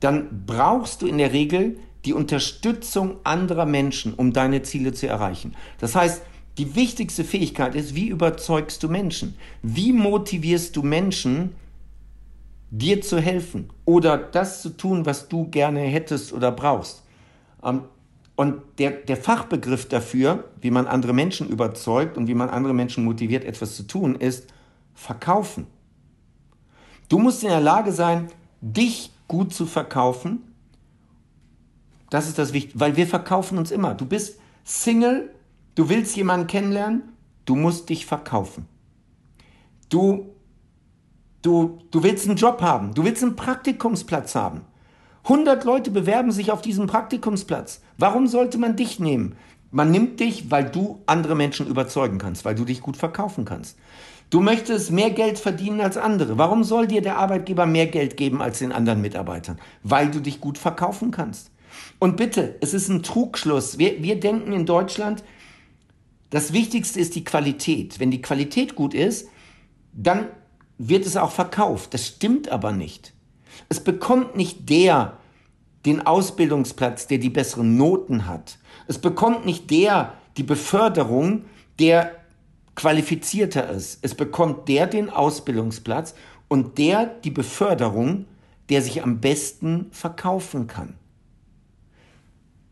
dann 0.00 0.44
brauchst 0.46 1.02
du 1.02 1.06
in 1.06 1.18
der 1.18 1.32
Regel 1.32 1.78
die 2.06 2.14
Unterstützung 2.14 3.16
anderer 3.24 3.66
Menschen, 3.66 4.14
um 4.14 4.32
deine 4.32 4.62
Ziele 4.62 4.94
zu 4.94 5.06
erreichen. 5.06 5.54
Das 5.78 5.94
heißt, 5.94 6.22
die 6.56 6.74
wichtigste 6.74 7.24
Fähigkeit 7.24 7.74
ist, 7.74 7.94
wie 7.94 8.08
überzeugst 8.08 8.82
du 8.82 8.88
Menschen? 8.88 9.34
Wie 9.62 9.92
motivierst 9.92 10.74
du 10.76 10.82
Menschen, 10.82 11.54
dir 12.70 13.00
zu 13.00 13.20
helfen 13.20 13.70
oder 13.84 14.18
das 14.18 14.62
zu 14.62 14.70
tun, 14.70 15.06
was 15.06 15.28
du 15.28 15.48
gerne 15.48 15.80
hättest 15.80 16.32
oder 16.32 16.52
brauchst. 16.52 17.02
Ähm, 17.62 17.82
und 18.36 18.62
der, 18.78 18.92
der 18.92 19.16
Fachbegriff 19.16 19.88
dafür, 19.88 20.44
wie 20.60 20.70
man 20.70 20.86
andere 20.86 21.12
Menschen 21.12 21.48
überzeugt 21.48 22.16
und 22.16 22.28
wie 22.28 22.34
man 22.34 22.48
andere 22.48 22.72
Menschen 22.72 23.04
motiviert, 23.04 23.44
etwas 23.44 23.74
zu 23.74 23.82
tun, 23.82 24.14
ist 24.14 24.46
verkaufen. 24.94 25.66
Du 27.08 27.18
musst 27.18 27.42
in 27.42 27.48
der 27.48 27.60
Lage 27.60 27.90
sein, 27.90 28.28
dich 28.60 29.10
gut 29.26 29.52
zu 29.52 29.66
verkaufen. 29.66 30.44
Das 32.10 32.28
ist 32.28 32.38
das 32.38 32.52
Wichtige, 32.52 32.78
weil 32.78 32.96
wir 32.96 33.06
verkaufen 33.06 33.58
uns 33.58 33.70
immer. 33.70 33.94
Du 33.94 34.06
bist 34.06 34.38
Single, 34.62 35.34
du 35.74 35.88
willst 35.88 36.16
jemanden 36.16 36.46
kennenlernen, 36.46 37.02
du 37.44 37.56
musst 37.56 37.88
dich 37.88 38.06
verkaufen. 38.06 38.66
Du 39.88 40.34
Du, 41.42 41.78
du 41.90 42.02
willst 42.02 42.26
einen 42.26 42.36
Job 42.36 42.60
haben, 42.62 42.94
du 42.94 43.04
willst 43.04 43.22
einen 43.22 43.36
Praktikumsplatz 43.36 44.34
haben. 44.34 44.62
100 45.24 45.64
Leute 45.64 45.90
bewerben 45.90 46.32
sich 46.32 46.50
auf 46.50 46.62
diesen 46.62 46.86
Praktikumsplatz. 46.86 47.82
Warum 47.98 48.26
sollte 48.26 48.58
man 48.58 48.76
dich 48.76 48.98
nehmen? 48.98 49.36
Man 49.70 49.90
nimmt 49.90 50.20
dich, 50.20 50.50
weil 50.50 50.64
du 50.64 51.02
andere 51.06 51.34
Menschen 51.34 51.66
überzeugen 51.66 52.18
kannst, 52.18 52.44
weil 52.44 52.54
du 52.54 52.64
dich 52.64 52.80
gut 52.80 52.96
verkaufen 52.96 53.44
kannst. 53.44 53.76
Du 54.30 54.40
möchtest 54.40 54.90
mehr 54.90 55.10
Geld 55.10 55.38
verdienen 55.38 55.80
als 55.80 55.96
andere. 55.96 56.38
Warum 56.38 56.64
soll 56.64 56.86
dir 56.86 57.02
der 57.02 57.18
Arbeitgeber 57.18 57.66
mehr 57.66 57.86
Geld 57.86 58.16
geben 58.16 58.42
als 58.42 58.58
den 58.58 58.72
anderen 58.72 59.00
Mitarbeitern? 59.00 59.58
Weil 59.82 60.10
du 60.10 60.20
dich 60.20 60.40
gut 60.40 60.58
verkaufen 60.58 61.10
kannst. 61.10 61.50
Und 61.98 62.16
bitte, 62.16 62.56
es 62.60 62.74
ist 62.74 62.88
ein 62.88 63.02
Trugschluss. 63.02 63.78
Wir, 63.78 64.02
wir 64.02 64.18
denken 64.20 64.52
in 64.52 64.66
Deutschland, 64.66 65.22
das 66.30 66.52
Wichtigste 66.52 67.00
ist 67.00 67.14
die 67.14 67.24
Qualität. 67.24 68.00
Wenn 68.00 68.10
die 68.10 68.22
Qualität 68.22 68.74
gut 68.74 68.94
ist, 68.94 69.28
dann 69.92 70.26
wird 70.78 71.04
es 71.04 71.16
auch 71.16 71.32
verkauft. 71.32 71.92
Das 71.92 72.06
stimmt 72.06 72.48
aber 72.48 72.72
nicht. 72.72 73.12
Es 73.68 73.80
bekommt 73.80 74.36
nicht 74.36 74.70
der 74.70 75.18
den 75.84 76.06
Ausbildungsplatz, 76.06 77.06
der 77.06 77.18
die 77.18 77.30
besseren 77.30 77.76
Noten 77.76 78.26
hat. 78.26 78.58
Es 78.86 78.98
bekommt 78.98 79.44
nicht 79.44 79.70
der 79.70 80.14
die 80.36 80.42
Beförderung, 80.42 81.44
der 81.78 82.16
qualifizierter 82.74 83.68
ist. 83.70 83.98
Es 84.02 84.14
bekommt 84.14 84.68
der 84.68 84.86
den 84.86 85.10
Ausbildungsplatz 85.10 86.14
und 86.48 86.78
der 86.78 87.06
die 87.06 87.30
Beförderung, 87.30 88.26
der 88.68 88.82
sich 88.82 89.02
am 89.02 89.20
besten 89.20 89.86
verkaufen 89.90 90.66
kann. 90.66 90.94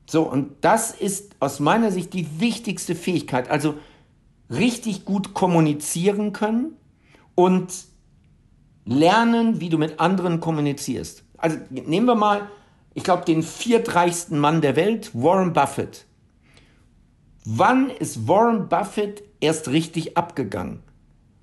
So, 0.09 0.23
und 0.23 0.53
das 0.61 0.93
ist 0.93 1.35
aus 1.41 1.59
meiner 1.59 1.91
Sicht 1.91 2.13
die 2.13 2.41
wichtigste 2.41 2.95
Fähigkeit. 2.95 3.51
Also 3.51 3.75
richtig 4.49 5.05
gut 5.05 5.35
kommunizieren 5.35 6.33
können 6.33 6.77
und 7.35 7.73
lernen, 8.87 9.61
wie 9.61 9.69
du 9.69 9.77
mit 9.77 10.01
anderen 10.01 10.41
kommunizierst. 10.41 11.25
Also 11.37 11.59
nehmen 11.71 12.07
wir 12.07 12.15
mal, 12.15 12.49
ich 12.95 13.05
glaube, 13.05 13.25
den 13.25 13.43
viertreichsten 13.43 14.39
Mann 14.39 14.63
der 14.63 14.77
Welt, 14.77 15.11
Warren 15.13 15.53
Buffett. 15.53 16.07
Wann 17.45 17.91
ist 17.91 18.27
Warren 18.27 18.69
Buffett 18.69 19.23
erst 19.41 19.69
richtig 19.69 20.17
abgegangen? 20.17 20.83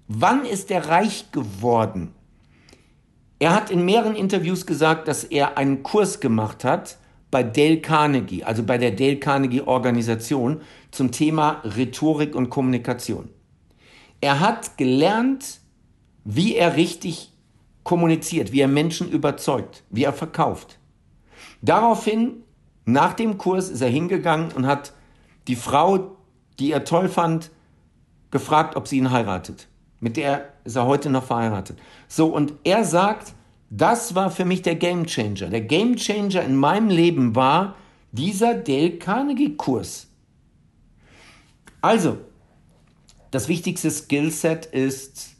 Wann 0.07 0.45
ist 0.45 0.71
er 0.71 0.89
reich 0.89 1.31
geworden? 1.31 2.13
Er 3.39 3.53
hat 3.53 3.69
in 3.69 3.85
mehreren 3.85 4.15
Interviews 4.15 4.65
gesagt, 4.65 5.07
dass 5.07 5.23
er 5.23 5.57
einen 5.57 5.83
Kurs 5.83 6.19
gemacht 6.19 6.63
hat 6.63 6.97
bei 7.29 7.43
Dale 7.43 7.81
Carnegie, 7.81 8.43
also 8.43 8.63
bei 8.63 8.77
der 8.77 8.91
Dale 8.91 9.17
Carnegie 9.17 9.61
Organisation 9.61 10.61
zum 10.91 11.11
Thema 11.11 11.61
Rhetorik 11.63 12.35
und 12.35 12.49
Kommunikation. 12.49 13.29
Er 14.21 14.39
hat 14.39 14.77
gelernt, 14.77 15.59
wie 16.23 16.55
er 16.55 16.75
richtig 16.77 17.32
kommuniziert, 17.83 18.51
wie 18.51 18.61
er 18.61 18.67
Menschen 18.67 19.09
überzeugt, 19.09 19.83
wie 19.89 20.03
er 20.03 20.13
verkauft. 20.13 20.79
Daraufhin, 21.61 22.43
nach 22.85 23.13
dem 23.13 23.37
Kurs, 23.37 23.69
ist 23.69 23.81
er 23.81 23.89
hingegangen 23.89 24.51
und 24.51 24.67
hat 24.67 24.93
die 25.47 25.55
Frau, 25.55 26.15
die 26.59 26.71
er 26.71 26.85
toll 26.85 27.09
fand, 27.09 27.51
gefragt, 28.31 28.75
ob 28.75 28.87
sie 28.87 28.97
ihn 28.97 29.11
heiratet. 29.11 29.67
Mit 29.99 30.17
der 30.17 30.53
ist 30.63 30.75
er 30.75 30.85
heute 30.85 31.09
noch 31.09 31.23
verheiratet. 31.23 31.77
So, 32.07 32.27
und 32.27 32.53
er 32.63 32.83
sagt, 32.83 33.33
das 33.69 34.15
war 34.15 34.29
für 34.29 34.45
mich 34.45 34.61
der 34.61 34.75
Game 34.75 35.05
Changer. 35.05 35.49
Der 35.49 35.61
Game 35.61 35.95
Changer 35.95 36.43
in 36.43 36.55
meinem 36.55 36.89
Leben 36.89 37.35
war 37.35 37.75
dieser 38.11 38.53
Dale 38.53 38.97
Carnegie 38.97 39.55
Kurs. 39.55 40.07
Also, 41.81 42.17
das 43.31 43.47
wichtigste 43.47 43.89
Skillset 43.89 44.67
ist, 44.67 45.32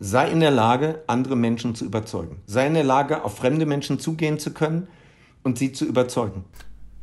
sei 0.00 0.30
in 0.30 0.40
der 0.40 0.50
Lage, 0.50 1.02
andere 1.06 1.36
Menschen 1.36 1.74
zu 1.74 1.84
überzeugen. 1.84 2.40
Sei 2.46 2.66
in 2.66 2.74
der 2.74 2.84
Lage, 2.84 3.24
auf 3.24 3.36
fremde 3.36 3.66
Menschen 3.66 3.98
zugehen 3.98 4.38
zu 4.38 4.52
können 4.52 4.88
und 5.42 5.58
sie 5.58 5.72
zu 5.72 5.84
überzeugen. 5.84 6.44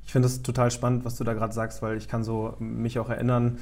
Ich 0.06 0.12
finde 0.12 0.28
es 0.28 0.42
total 0.42 0.72
spannend, 0.72 1.06
was 1.06 1.16
du 1.16 1.24
da 1.24 1.34
gerade 1.34 1.54
sagst, 1.54 1.82
weil 1.82 1.98
ich 1.98 2.08
kann 2.08 2.24
so 2.24 2.56
mich 2.60 3.00
auch 3.00 3.10
erinnern, 3.10 3.60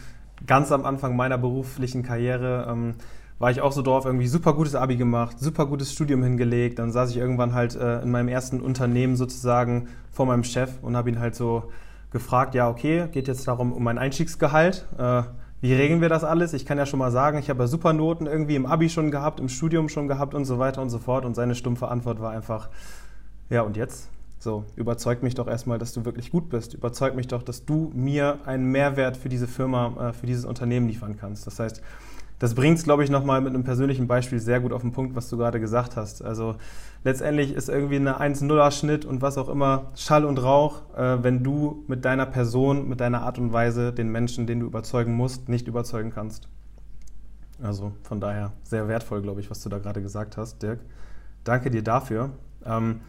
ganz 0.47 0.71
am 0.71 0.85
Anfang 0.85 1.15
meiner 1.15 1.37
beruflichen 1.37 2.01
Karriere 2.01 2.67
ähm, 2.69 2.95
war 3.39 3.51
ich 3.51 3.61
auch 3.61 3.71
so 3.71 3.81
drauf, 3.81 4.05
irgendwie 4.05 4.27
super 4.27 4.53
gutes 4.53 4.75
Abi 4.75 4.97
gemacht, 4.97 5.39
super 5.39 5.65
gutes 5.65 5.93
Studium 5.93 6.23
hingelegt. 6.23 6.79
Dann 6.79 6.91
saß 6.91 7.11
ich 7.11 7.17
irgendwann 7.17 7.53
halt 7.53 7.75
äh, 7.75 8.01
in 8.01 8.11
meinem 8.11 8.27
ersten 8.27 8.59
Unternehmen 8.59 9.15
sozusagen 9.15 9.87
vor 10.11 10.25
meinem 10.25 10.43
Chef 10.43 10.71
und 10.81 10.97
habe 10.97 11.09
ihn 11.09 11.19
halt 11.19 11.35
so 11.35 11.71
gefragt, 12.11 12.55
ja 12.55 12.69
okay, 12.69 13.07
geht 13.11 13.27
jetzt 13.27 13.47
darum 13.47 13.71
um 13.71 13.83
mein 13.83 13.97
Einstiegsgehalt. 13.97 14.87
Äh, 14.97 15.23
wie 15.61 15.73
regeln 15.73 16.01
wir 16.01 16.09
das 16.09 16.23
alles? 16.23 16.53
Ich 16.53 16.65
kann 16.65 16.77
ja 16.77 16.85
schon 16.85 16.99
mal 16.99 17.11
sagen, 17.11 17.37
ich 17.37 17.49
habe 17.49 17.63
ja 17.63 17.67
super 17.67 17.93
Noten 17.93 18.27
irgendwie 18.27 18.55
im 18.55 18.65
Abi 18.65 18.89
schon 18.89 19.11
gehabt, 19.11 19.39
im 19.39 19.49
Studium 19.49 19.89
schon 19.89 20.07
gehabt 20.07 20.33
und 20.33 20.45
so 20.45 20.59
weiter 20.59 20.81
und 20.81 20.89
so 20.89 20.99
fort. 20.99 21.25
Und 21.25 21.35
seine 21.35 21.55
stumpfe 21.55 21.89
Antwort 21.89 22.21
war 22.21 22.31
einfach, 22.31 22.69
ja 23.49 23.61
und 23.61 23.75
jetzt? 23.75 24.09
So, 24.39 24.63
überzeug 24.77 25.21
mich 25.21 25.35
doch 25.35 25.47
erstmal, 25.47 25.77
dass 25.77 25.91
du 25.91 26.05
wirklich 26.05 26.31
gut 26.31 26.49
bist. 26.49 26.73
Überzeug 26.73 27.13
mich 27.13 27.27
doch, 27.27 27.43
dass 27.43 27.65
du 27.65 27.91
mir 27.93 28.39
einen 28.45 28.71
Mehrwert 28.71 29.17
für 29.17 29.27
diese 29.27 29.47
Firma, 29.47 30.09
äh, 30.09 30.13
für 30.13 30.27
dieses 30.27 30.45
Unternehmen 30.45 30.87
liefern 30.87 31.17
kannst. 31.19 31.45
Das 31.45 31.59
heißt, 31.59 31.81
das 32.39 32.55
bringt 32.55 32.77
es, 32.77 32.85
glaube 32.85 33.03
ich, 33.03 33.09
nochmal 33.09 33.41
mit 33.41 33.53
einem 33.53 33.65
persönlichen 33.65 34.07
Beispiel 34.07 34.39
sehr 34.39 34.61
gut 34.61 34.71
auf 34.71 34.81
den 34.81 34.93
Punkt, 34.93 35.13
was 35.13 35.27
du 35.27 35.35
gerade 35.35 35.59
gesagt 35.59 35.97
hast. 35.97 36.23
Also 36.23 36.55
letztendlich 37.03 37.53
ist 37.53 37.69
irgendwie 37.69 37.95
eine 37.95 38.19
1-0er-Schnitt 38.19 39.05
und 39.05 39.21
was 39.21 39.37
auch 39.37 39.49
immer 39.49 39.91
Schall 39.95 40.25
und 40.25 40.41
Rauch, 40.41 40.81
äh, 40.95 41.23
wenn 41.23 41.43
du 41.43 41.83
mit 41.87 42.05
deiner 42.05 42.25
Person, 42.25 42.87
mit 42.87 42.99
deiner 42.99 43.21
Art 43.21 43.37
und 43.37 43.53
Weise 43.53 43.93
den 43.93 44.09
Menschen, 44.09 44.47
den 44.47 44.59
du 44.59 44.65
überzeugen 44.65 45.15
musst, 45.15 45.49
nicht 45.49 45.67
überzeugen 45.67 46.11
kannst. 46.11 46.47
Also 47.61 47.93
von 48.03 48.21
daher 48.21 48.53
sehr 48.63 48.87
wertvoll, 48.87 49.21
glaube 49.21 49.41
ich, 49.41 49.49
was 49.49 49.61
du 49.61 49.69
da 49.69 49.79
gerade 49.79 50.01
gesagt 50.01 50.37
hast, 50.37 50.61
Dirk. 50.61 50.79
Danke 51.43 51.69
dir 51.69 51.83
dafür. 51.83 52.31
Ähm, 52.65 53.01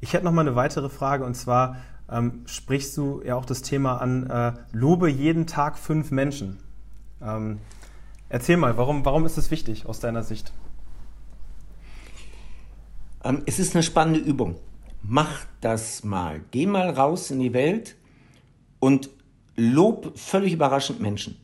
ich 0.00 0.12
hätte 0.12 0.24
noch 0.24 0.32
mal 0.32 0.42
eine 0.42 0.56
weitere 0.56 0.88
Frage 0.88 1.24
und 1.24 1.34
zwar 1.34 1.76
ähm, 2.10 2.42
sprichst 2.46 2.96
du 2.96 3.22
ja 3.24 3.34
auch 3.34 3.44
das 3.44 3.62
Thema 3.62 4.00
an, 4.00 4.28
äh, 4.30 4.52
lobe 4.72 5.08
jeden 5.08 5.46
Tag 5.46 5.78
fünf 5.78 6.10
Menschen. 6.10 6.58
Ähm, 7.20 7.58
erzähl 8.28 8.56
mal, 8.56 8.76
warum, 8.76 9.04
warum 9.04 9.26
ist 9.26 9.38
das 9.38 9.50
wichtig 9.50 9.86
aus 9.86 10.00
deiner 10.00 10.22
Sicht? 10.22 10.52
Ähm, 13.26 13.42
es 13.46 13.58
ist 13.58 13.74
eine 13.74 13.82
spannende 13.82 14.20
Übung. 14.20 14.56
Mach 15.02 15.46
das 15.60 16.04
mal. 16.04 16.40
Geh 16.52 16.66
mal 16.66 16.90
raus 16.90 17.30
in 17.30 17.40
die 17.40 17.52
Welt 17.52 17.96
und 18.78 19.10
lob 19.56 20.16
völlig 20.16 20.52
überraschend 20.52 21.00
Menschen. 21.00 21.36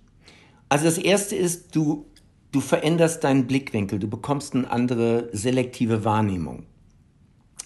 Also 0.69 0.85
das 0.85 0.99
Erste 0.99 1.37
ist, 1.37 1.75
du, 1.75 2.07
du 2.53 2.61
veränderst 2.61 3.25
deinen 3.25 3.47
Blickwinkel, 3.47 3.99
du 3.99 4.09
bekommst 4.09 4.55
eine 4.55 4.71
andere 4.71 5.29
selektive 5.33 6.05
Wahrnehmung. 6.05 6.65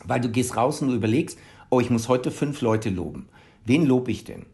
Weil 0.05 0.21
du 0.21 0.31
gehst 0.31 0.57
raus 0.57 0.83
und 0.83 0.89
du 0.89 0.95
überlegst, 0.95 1.39
oh, 1.71 1.81
ich 1.81 1.91
muss 1.91 2.09
heute 2.09 2.31
fünf 2.31 2.61
Leute 2.63 2.91
loben. 2.91 3.29
Wen 3.65 3.85
lobe 3.85 4.11
ich 4.11 4.25
denn? 4.25 4.47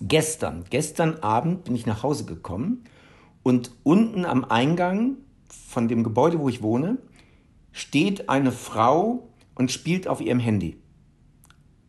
Gestern, 0.00 0.64
gestern 0.70 1.16
Abend 1.16 1.64
bin 1.64 1.74
ich 1.74 1.86
nach 1.86 2.02
Hause 2.02 2.24
gekommen 2.24 2.84
und 3.42 3.72
unten 3.82 4.24
am 4.24 4.44
Eingang 4.44 5.16
von 5.48 5.88
dem 5.88 6.04
Gebäude, 6.04 6.38
wo 6.38 6.48
ich 6.48 6.62
wohne, 6.62 6.98
steht 7.78 8.28
eine 8.28 8.52
Frau 8.52 9.28
und 9.54 9.70
spielt 9.70 10.08
auf 10.08 10.20
ihrem 10.20 10.40
Handy. 10.40 10.78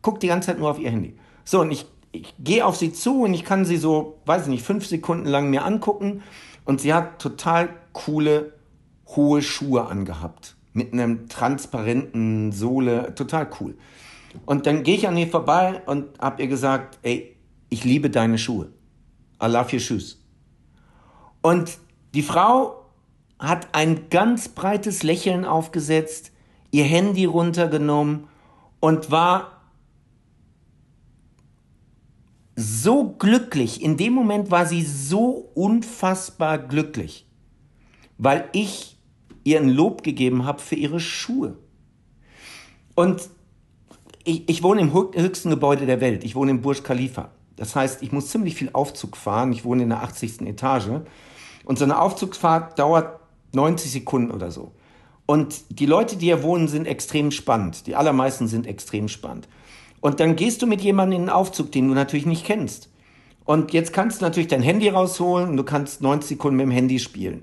Guckt 0.02 0.22
die 0.22 0.28
ganze 0.28 0.46
Zeit 0.46 0.58
nur 0.58 0.70
auf 0.70 0.78
ihr 0.78 0.90
Handy. 0.90 1.16
So, 1.44 1.60
und 1.60 1.70
ich, 1.70 1.86
ich 2.12 2.34
gehe 2.38 2.64
auf 2.64 2.76
sie 2.76 2.92
zu 2.92 3.22
und 3.22 3.34
ich 3.34 3.44
kann 3.44 3.64
sie 3.64 3.76
so, 3.76 4.20
weiß 4.26 4.42
ich 4.42 4.48
nicht, 4.48 4.64
fünf 4.64 4.86
Sekunden 4.86 5.26
lang 5.26 5.50
mir 5.50 5.64
angucken 5.64 6.22
und 6.64 6.80
sie 6.80 6.94
hat 6.94 7.20
total 7.20 7.70
coole, 7.92 8.54
hohe 9.08 9.42
Schuhe 9.42 9.86
angehabt 9.86 10.56
mit 10.72 10.92
einem 10.92 11.28
transparenten 11.28 12.52
Sohle, 12.52 13.14
total 13.16 13.50
cool. 13.60 13.76
Und 14.46 14.66
dann 14.66 14.84
gehe 14.84 14.94
ich 14.94 15.08
an 15.08 15.16
ihr 15.16 15.26
vorbei 15.26 15.82
und 15.86 16.06
habe 16.20 16.42
ihr 16.42 16.48
gesagt, 16.48 17.00
ey, 17.02 17.36
ich 17.68 17.82
liebe 17.84 18.10
deine 18.10 18.38
Schuhe. 18.38 18.68
I 19.42 19.46
love 19.46 19.72
your 19.72 19.80
shoes. 19.80 20.22
Und 21.42 21.78
die 22.14 22.22
Frau 22.22 22.79
hat 23.40 23.68
ein 23.72 24.10
ganz 24.10 24.48
breites 24.48 25.02
Lächeln 25.02 25.44
aufgesetzt, 25.44 26.30
ihr 26.70 26.84
Handy 26.84 27.24
runtergenommen 27.24 28.28
und 28.80 29.10
war 29.10 29.62
so 32.54 33.08
glücklich. 33.08 33.82
In 33.82 33.96
dem 33.96 34.12
Moment 34.12 34.50
war 34.50 34.66
sie 34.66 34.82
so 34.82 35.50
unfassbar 35.54 36.58
glücklich, 36.58 37.26
weil 38.18 38.48
ich 38.52 38.98
ihr 39.42 39.58
ein 39.58 39.70
Lob 39.70 40.02
gegeben 40.02 40.44
habe 40.44 40.60
für 40.60 40.74
ihre 40.74 41.00
Schuhe. 41.00 41.56
Und 42.94 43.30
ich, 44.24 44.46
ich 44.50 44.62
wohne 44.62 44.82
im 44.82 44.92
höchsten 44.92 45.48
Gebäude 45.48 45.86
der 45.86 46.02
Welt. 46.02 46.24
Ich 46.24 46.34
wohne 46.34 46.50
im 46.50 46.60
Burj 46.60 46.82
Khalifa. 46.82 47.30
Das 47.56 47.74
heißt, 47.74 48.02
ich 48.02 48.12
muss 48.12 48.28
ziemlich 48.28 48.54
viel 48.54 48.68
Aufzug 48.74 49.16
fahren. 49.16 49.52
Ich 49.52 49.64
wohne 49.64 49.84
in 49.84 49.88
der 49.88 50.02
80. 50.02 50.42
Etage. 50.42 51.00
Und 51.64 51.78
so 51.78 51.84
eine 51.84 51.98
Aufzugsfahrt 51.98 52.78
dauert 52.78 53.19
90 53.52 53.90
Sekunden 53.90 54.30
oder 54.30 54.50
so. 54.50 54.72
Und 55.26 55.78
die 55.78 55.86
Leute, 55.86 56.16
die 56.16 56.26
hier 56.26 56.42
wohnen, 56.42 56.66
sind 56.66 56.86
extrem 56.86 57.30
spannend. 57.30 57.86
Die 57.86 57.94
allermeisten 57.94 58.48
sind 58.48 58.66
extrem 58.66 59.08
spannend. 59.08 59.48
Und 60.00 60.18
dann 60.18 60.34
gehst 60.34 60.62
du 60.62 60.66
mit 60.66 60.80
jemandem 60.80 61.20
in 61.20 61.26
den 61.26 61.30
Aufzug, 61.30 61.70
den 61.72 61.88
du 61.88 61.94
natürlich 61.94 62.26
nicht 62.26 62.44
kennst. 62.44 62.90
Und 63.44 63.72
jetzt 63.72 63.92
kannst 63.92 64.20
du 64.20 64.24
natürlich 64.24 64.48
dein 64.48 64.62
Handy 64.62 64.88
rausholen 64.88 65.48
und 65.48 65.56
du 65.56 65.64
kannst 65.64 66.02
90 66.02 66.30
Sekunden 66.30 66.56
mit 66.56 66.66
dem 66.66 66.70
Handy 66.70 66.98
spielen 66.98 67.42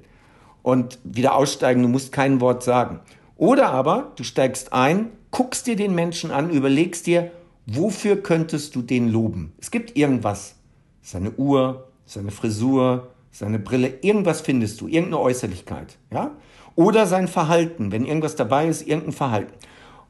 und 0.63 0.99
wieder 1.03 1.35
aussteigen, 1.35 1.81
du 1.81 1.87
musst 1.87 2.11
kein 2.11 2.41
Wort 2.41 2.63
sagen. 2.63 2.99
Oder 3.37 3.69
aber 3.69 4.11
du 4.15 4.23
steigst 4.23 4.73
ein, 4.73 5.11
guckst 5.31 5.67
dir 5.67 5.75
den 5.75 5.95
Menschen 5.95 6.31
an, 6.31 6.49
überlegst 6.49 7.07
dir, 7.07 7.31
wofür 7.65 8.17
könntest 8.17 8.75
du 8.75 8.81
den 8.81 9.09
loben? 9.09 9.53
Es 9.59 9.71
gibt 9.71 9.95
irgendwas. 9.95 10.55
Seine 11.01 11.31
Uhr, 11.31 11.87
seine 12.05 12.31
Frisur, 12.31 13.09
seine 13.37 13.59
Brille, 13.59 13.99
irgendwas 14.01 14.41
findest 14.41 14.81
du, 14.81 14.87
irgendeine 14.87 15.19
Äußerlichkeit, 15.19 15.97
ja? 16.11 16.31
Oder 16.75 17.05
sein 17.05 17.27
Verhalten, 17.27 17.91
wenn 17.91 18.03
irgendwas 18.05 18.35
dabei 18.35 18.67
ist, 18.67 18.87
irgendein 18.87 19.11
Verhalten. 19.11 19.53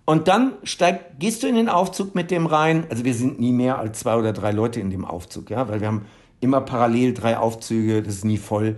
Und 0.06 0.30
dann 0.30 0.54
steig, 0.64 1.20
gehst 1.20 1.44
du 1.44 1.48
in 1.48 1.56
den 1.56 1.68
Aufzug 1.68 2.16
mit 2.16 2.32
dem 2.32 2.46
rein. 2.46 2.86
Also 2.90 3.04
wir 3.04 3.14
sind 3.14 3.40
nie 3.40 3.52
mehr 3.52 3.80
als 3.80 4.00
zwei 4.00 4.16
oder 4.16 4.32
drei 4.32 4.52
Leute 4.52 4.80
in 4.80 4.90
dem 4.90 5.04
Aufzug, 5.04 5.50
ja, 5.50 5.68
weil 5.68 5.82
wir 5.82 5.88
haben 5.88 6.06
immer 6.40 6.62
parallel 6.62 7.14
drei 7.14 7.38
Aufzüge, 7.38 8.02
das 8.02 8.16
ist 8.16 8.26
nie 8.26 8.38
voll. 8.38 8.78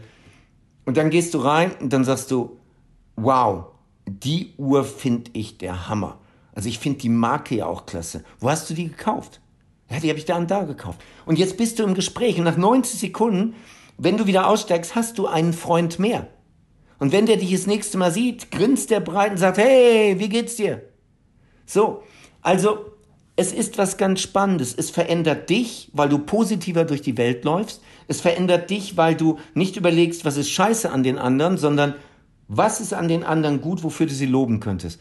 Und 0.86 0.98
dann 0.98 1.12
gehst 1.12 1.36
du 1.36 1.40
rein 1.40 1.72
und 1.80 1.94
dann 1.94 2.04
sagst 2.04 2.32
du, 2.32 2.58
wow, 3.16 3.66
die 4.08 4.54
Uhr 4.58 4.84
finde 4.84 5.30
ich 5.34 5.60
der 5.60 5.88
Hammer. 5.88 6.18
Also 6.54 6.70
ich 6.70 6.80
finde 6.80 7.00
die 7.00 7.10
Marke 7.10 7.56
ja 7.56 7.68
auch 7.68 7.86
klasse. 7.86 8.24
Wo 8.40 8.50
hast 8.50 8.68
du 8.70 8.74
die 8.74 8.88
gekauft? 8.88 9.42
Ja, 9.92 10.00
die 10.00 10.10
habe 10.10 10.18
ich 10.18 10.26
da 10.26 10.38
und 10.38 10.50
da 10.50 10.64
gekauft. 10.64 11.00
Und 11.28 11.38
jetzt 11.38 11.58
bist 11.58 11.78
du 11.78 11.84
im 11.84 11.94
Gespräch 11.94 12.40
und 12.40 12.46
nach 12.46 12.58
90 12.58 13.00
Sekunden, 13.00 13.54
wenn 14.00 14.18
du 14.18 14.26
wieder 14.26 14.48
aussteigst, 14.48 14.96
hast 14.96 15.18
du 15.18 15.28
einen 15.28 15.54
Freund 15.54 16.00
mehr. 16.00 16.28
Und 17.00 17.12
wenn 17.12 17.26
der 17.26 17.38
dich 17.38 17.52
das 17.52 17.68
nächste 17.68 17.98
Mal 17.98 18.12
sieht, 18.12 18.50
grinst 18.52 18.90
der 18.90 19.00
breit 19.00 19.32
und 19.32 19.38
sagt, 19.38 19.58
hey, 19.58 20.16
wie 20.20 20.30
geht's 20.30 20.56
dir? 20.56 20.82
So, 21.66 22.04
also 22.42 22.94
es 23.36 23.54
ist 23.54 23.78
was 23.78 23.98
ganz 23.98 24.22
Spannendes. 24.22 24.74
Es 24.76 24.90
verändert 24.90 25.50
dich, 25.50 25.90
weil 25.94 26.10
du 26.10 26.20
positiver 26.20 26.84
durch 26.84 27.02
die 27.02 27.18
Welt 27.18 27.46
läufst. 27.46 27.82
Es 28.08 28.20
verändert 28.20 28.70
dich, 28.70 28.98
weil 28.98 29.16
du 29.16 29.38
nicht 29.54 29.78
überlegst, 29.78 30.26
was 30.26 30.36
ist 30.36 30.50
scheiße 30.50 30.92
an 30.92 31.04
den 31.04 31.18
anderen, 31.18 31.58
sondern 31.58 31.96
was 32.48 32.82
ist 32.82 32.94
an 32.94 33.08
den 33.08 33.24
anderen 33.24 33.62
gut, 33.62 33.84
wofür 33.84 34.08
du 34.08 34.14
sie 34.14 34.26
loben 34.26 34.60
könntest. 34.60 35.00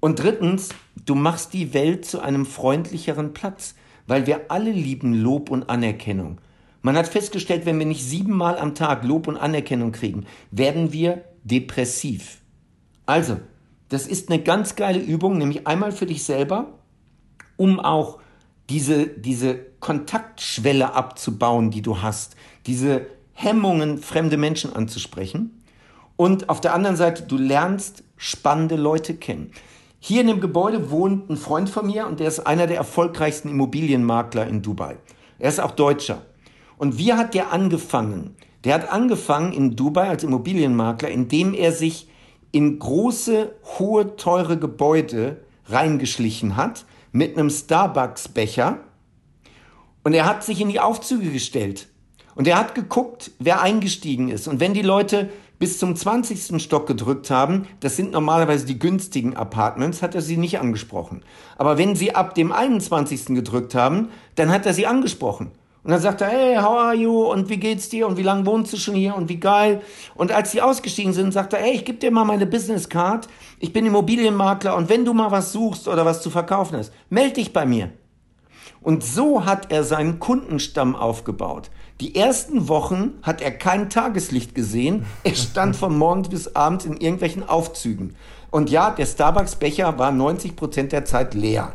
Und 0.00 0.22
drittens, 0.22 0.70
du 1.06 1.14
machst 1.14 1.54
die 1.54 1.72
Welt 1.72 2.04
zu 2.04 2.20
einem 2.20 2.44
freundlicheren 2.44 3.32
Platz, 3.32 3.74
weil 4.06 4.26
wir 4.26 4.50
alle 4.50 4.70
lieben 4.70 5.14
Lob 5.14 5.50
und 5.50 5.70
Anerkennung. 5.70 6.40
Man 6.82 6.96
hat 6.96 7.08
festgestellt, 7.08 7.66
wenn 7.66 7.78
wir 7.78 7.86
nicht 7.86 8.04
siebenmal 8.04 8.58
am 8.58 8.74
Tag 8.74 9.04
Lob 9.04 9.26
und 9.26 9.36
Anerkennung 9.36 9.92
kriegen, 9.92 10.26
werden 10.50 10.92
wir 10.92 11.24
depressiv. 11.44 12.38
Also, 13.06 13.38
das 13.88 14.06
ist 14.06 14.30
eine 14.30 14.42
ganz 14.42 14.76
geile 14.76 15.00
Übung, 15.00 15.38
nämlich 15.38 15.66
einmal 15.66 15.92
für 15.92 16.06
dich 16.06 16.24
selber, 16.24 16.78
um 17.56 17.80
auch 17.80 18.18
diese, 18.68 19.06
diese 19.06 19.58
Kontaktschwelle 19.80 20.94
abzubauen, 20.94 21.70
die 21.70 21.82
du 21.82 22.02
hast, 22.02 22.36
diese 22.66 23.06
Hemmungen, 23.32 23.98
fremde 23.98 24.36
Menschen 24.36 24.74
anzusprechen. 24.74 25.62
Und 26.16 26.48
auf 26.48 26.60
der 26.60 26.74
anderen 26.74 26.96
Seite, 26.96 27.22
du 27.22 27.38
lernst 27.38 28.02
spannende 28.16 28.76
Leute 28.76 29.14
kennen. 29.14 29.52
Hier 30.00 30.20
in 30.20 30.26
dem 30.26 30.40
Gebäude 30.40 30.90
wohnt 30.90 31.30
ein 31.30 31.36
Freund 31.36 31.70
von 31.70 31.86
mir 31.86 32.06
und 32.06 32.20
der 32.20 32.28
ist 32.28 32.40
einer 32.40 32.66
der 32.66 32.76
erfolgreichsten 32.76 33.48
Immobilienmakler 33.48 34.46
in 34.46 34.62
Dubai. 34.62 34.96
Er 35.38 35.48
ist 35.48 35.60
auch 35.60 35.72
Deutscher. 35.72 36.22
Und 36.78 36.96
wie 36.96 37.12
hat 37.12 37.34
der 37.34 37.52
angefangen? 37.52 38.36
Der 38.64 38.74
hat 38.74 38.90
angefangen 38.90 39.52
in 39.52 39.76
Dubai 39.76 40.08
als 40.08 40.24
Immobilienmakler, 40.24 41.08
indem 41.10 41.54
er 41.54 41.72
sich 41.72 42.08
in 42.50 42.78
große, 42.78 43.52
hohe, 43.78 44.16
teure 44.16 44.58
Gebäude 44.58 45.38
reingeschlichen 45.66 46.56
hat 46.56 46.86
mit 47.12 47.36
einem 47.36 47.50
Starbucks-Becher 47.50 48.78
und 50.02 50.14
er 50.14 50.24
hat 50.24 50.42
sich 50.44 50.60
in 50.60 50.70
die 50.70 50.80
Aufzüge 50.80 51.30
gestellt 51.30 51.88
und 52.34 52.46
er 52.46 52.58
hat 52.58 52.74
geguckt, 52.74 53.32
wer 53.38 53.60
eingestiegen 53.60 54.28
ist. 54.28 54.48
Und 54.48 54.60
wenn 54.60 54.72
die 54.72 54.82
Leute 54.82 55.28
bis 55.58 55.78
zum 55.78 55.96
20. 55.96 56.62
Stock 56.62 56.86
gedrückt 56.86 57.30
haben, 57.30 57.66
das 57.80 57.96
sind 57.96 58.12
normalerweise 58.12 58.64
die 58.64 58.78
günstigen 58.78 59.36
Apartments, 59.36 60.02
hat 60.02 60.14
er 60.14 60.22
sie 60.22 60.36
nicht 60.36 60.60
angesprochen. 60.60 61.22
Aber 61.56 61.78
wenn 61.78 61.96
sie 61.96 62.14
ab 62.14 62.34
dem 62.34 62.52
21. 62.52 63.26
gedrückt 63.26 63.74
haben, 63.74 64.08
dann 64.36 64.50
hat 64.50 64.66
er 64.66 64.72
sie 64.72 64.86
angesprochen. 64.86 65.50
Und 65.84 65.92
dann 65.92 66.00
sagt 66.00 66.20
er, 66.20 66.28
hey, 66.28 66.56
how 66.56 66.76
are 66.78 66.94
you? 66.94 67.22
Und 67.30 67.48
wie 67.48 67.56
geht's 67.56 67.88
dir? 67.88 68.06
Und 68.06 68.16
wie 68.16 68.22
lange 68.22 68.44
wohnst 68.44 68.72
du 68.72 68.76
schon 68.76 68.94
hier? 68.94 69.14
Und 69.14 69.28
wie 69.28 69.38
geil? 69.38 69.80
Und 70.16 70.32
als 70.32 70.50
sie 70.50 70.60
ausgestiegen 70.60 71.12
sind, 71.12 71.32
sagt 71.32 71.52
er, 71.52 71.60
hey, 71.60 71.72
ich 71.72 71.84
gebe 71.84 71.98
dir 71.98 72.10
mal 72.10 72.24
meine 72.24 72.46
Business 72.46 72.88
Card. 72.88 73.28
Ich 73.58 73.72
bin 73.72 73.86
Immobilienmakler 73.86 74.76
und 74.76 74.88
wenn 74.88 75.04
du 75.04 75.14
mal 75.14 75.30
was 75.30 75.52
suchst 75.52 75.88
oder 75.88 76.04
was 76.04 76.20
zu 76.20 76.30
verkaufen 76.30 76.76
hast, 76.76 76.92
melde 77.08 77.34
dich 77.34 77.52
bei 77.52 77.64
mir. 77.64 77.90
Und 78.80 79.02
so 79.02 79.44
hat 79.44 79.72
er 79.72 79.84
seinen 79.84 80.18
Kundenstamm 80.18 80.94
aufgebaut. 80.94 81.70
Die 82.00 82.14
ersten 82.14 82.68
Wochen 82.68 83.14
hat 83.22 83.40
er 83.40 83.50
kein 83.50 83.90
Tageslicht 83.90 84.54
gesehen. 84.54 85.04
Er 85.24 85.34
stand 85.34 85.74
von 85.74 85.98
morgens 85.98 86.28
bis 86.28 86.54
abends 86.54 86.84
in 86.84 86.96
irgendwelchen 86.96 87.48
Aufzügen. 87.48 88.14
Und 88.50 88.70
ja, 88.70 88.90
der 88.90 89.06
Starbucks-Becher 89.06 89.98
war 89.98 90.12
90 90.12 90.54
Prozent 90.54 90.92
der 90.92 91.04
Zeit 91.04 91.34
leer. 91.34 91.72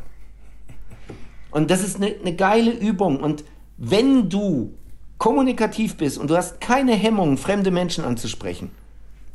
Und 1.51 1.69
das 1.69 1.83
ist 1.83 1.97
eine, 1.97 2.15
eine 2.19 2.35
geile 2.35 2.71
Übung. 2.71 3.19
Und 3.19 3.43
wenn 3.77 4.29
du 4.29 4.73
kommunikativ 5.17 5.97
bist 5.97 6.17
und 6.17 6.29
du 6.29 6.37
hast 6.37 6.59
keine 6.59 6.93
Hemmung, 6.93 7.37
fremde 7.37 7.71
Menschen 7.71 8.03
anzusprechen, 8.03 8.71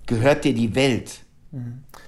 gehört 0.07 0.45
dir 0.45 0.55
die 0.55 0.75
Welt. 0.75 1.25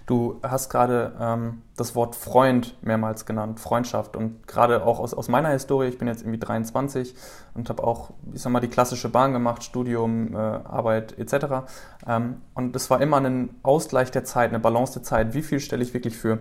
Du 0.05 0.38
hast 0.43 0.69
gerade 0.69 1.14
ähm, 1.19 1.62
das 1.75 1.95
Wort 1.95 2.14
Freund 2.14 2.77
mehrmals 2.83 3.25
genannt, 3.25 3.59
Freundschaft. 3.59 4.14
Und 4.14 4.47
gerade 4.47 4.85
auch 4.85 4.99
aus, 4.99 5.14
aus 5.14 5.29
meiner 5.29 5.49
Historie, 5.49 5.87
ich 5.88 5.97
bin 5.97 6.09
jetzt 6.09 6.21
irgendwie 6.23 6.38
23 6.38 7.14
und 7.55 7.71
habe 7.71 7.83
auch, 7.83 8.11
ich 8.35 8.43
sag 8.43 8.53
mal, 8.53 8.61
die 8.61 8.69
klassische 8.69 9.09
Bahn 9.09 9.33
gemacht, 9.33 9.64
Studium, 9.64 10.35
äh, 10.35 10.37
Arbeit 10.37 11.19
etc. 11.19 11.71
Ähm, 12.07 12.43
und 12.53 12.77
es 12.77 12.90
war 12.90 13.01
immer 13.01 13.19
ein 13.19 13.55
Ausgleich 13.62 14.11
der 14.11 14.25
Zeit, 14.25 14.51
eine 14.51 14.61
Balance 14.61 14.93
der 14.93 15.05
Zeit. 15.05 15.33
Wie 15.33 15.43
viel 15.43 15.61
stelle 15.61 15.83
ich 15.83 15.95
wirklich 15.95 16.19
für 16.19 16.40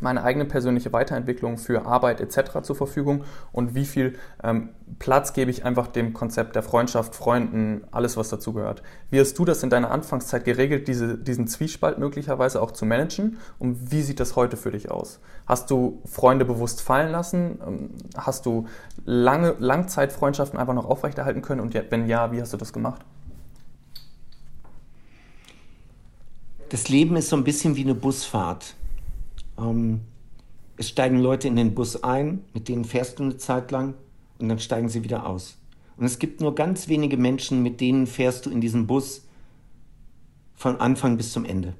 meine 0.00 0.24
eigene 0.24 0.44
persönliche 0.44 0.92
Weiterentwicklung 0.92 1.58
für 1.58 1.86
Arbeit 1.86 2.20
etc. 2.20 2.62
zur 2.62 2.76
Verfügung 2.76 3.24
und 3.52 3.74
wie 3.74 3.84
viel 3.84 4.18
ähm, 4.42 4.70
Platz 4.98 5.32
gebe 5.32 5.50
ich 5.50 5.64
einfach 5.64 5.86
dem 5.86 6.12
Konzept 6.12 6.56
der 6.56 6.62
Freundschaft, 6.62 7.14
Freunden, 7.14 7.82
alles 7.90 8.16
was 8.16 8.28
dazugehört. 8.28 8.82
Wie 9.10 9.20
hast 9.20 9.38
du 9.38 9.44
das 9.44 9.62
in 9.62 9.70
deiner 9.70 9.90
Anfangszeit 9.90 10.44
geregelt, 10.44 10.88
diese, 10.88 11.16
diesen 11.16 11.46
Zwiespalt 11.46 11.98
möglicherweise 11.98 12.60
auch 12.60 12.72
zu 12.72 12.86
managen 12.86 13.38
und 13.58 13.92
wie 13.92 14.02
sieht 14.02 14.20
das 14.20 14.36
heute 14.36 14.56
für 14.56 14.72
dich 14.72 14.90
aus? 14.90 15.20
Hast 15.46 15.70
du 15.70 16.02
Freunde 16.04 16.44
bewusst 16.44 16.80
fallen 16.80 17.12
lassen? 17.12 17.60
Ähm, 17.66 17.90
hast 18.16 18.46
du 18.46 18.66
lange 19.04 19.54
Langzeitfreundschaften 19.58 20.58
einfach 20.58 20.74
noch 20.74 20.86
aufrechterhalten 20.86 21.42
können 21.42 21.60
und 21.60 21.74
wenn 21.90 22.08
ja, 22.08 22.32
wie 22.32 22.40
hast 22.40 22.52
du 22.52 22.56
das 22.56 22.72
gemacht? 22.72 23.02
Das 26.70 26.88
Leben 26.88 27.14
ist 27.14 27.28
so 27.28 27.36
ein 27.36 27.44
bisschen 27.44 27.76
wie 27.76 27.82
eine 27.82 27.94
Busfahrt. 27.94 28.74
Ähm, 29.58 30.00
es 30.76 30.88
steigen 30.88 31.18
Leute 31.18 31.48
in 31.48 31.56
den 31.56 31.74
Bus 31.74 32.02
ein, 32.02 32.44
mit 32.52 32.68
denen 32.68 32.84
fährst 32.84 33.18
du 33.18 33.24
eine 33.24 33.36
Zeit 33.36 33.70
lang 33.70 33.94
und 34.38 34.48
dann 34.48 34.58
steigen 34.58 34.88
sie 34.88 35.04
wieder 35.04 35.26
aus. 35.26 35.58
Und 35.96 36.06
es 36.06 36.18
gibt 36.18 36.40
nur 36.40 36.54
ganz 36.54 36.88
wenige 36.88 37.16
Menschen, 37.16 37.62
mit 37.62 37.80
denen 37.80 38.06
fährst 38.06 38.46
du 38.46 38.50
in 38.50 38.60
diesem 38.60 38.86
Bus 38.86 39.26
von 40.54 40.80
Anfang 40.80 41.16
bis 41.16 41.32
zum 41.32 41.44
Ende. 41.44 41.74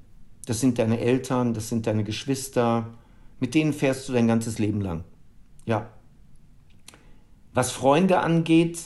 Das 0.47 0.61
sind 0.61 0.79
deine 0.79 1.01
Eltern, 1.01 1.55
das 1.55 1.69
sind 1.69 1.87
deine 1.87 2.05
Geschwister, 2.05 2.91
mit 3.41 3.55
denen 3.55 3.73
fährst 3.73 4.09
du 4.09 4.13
dein 4.13 4.29
ganzes 4.29 4.59
Leben 4.59 4.81
lang. 4.81 5.05
Ja. 5.67 5.89
Was 7.53 7.73
Freunde 7.73 8.21
angeht, 8.21 8.79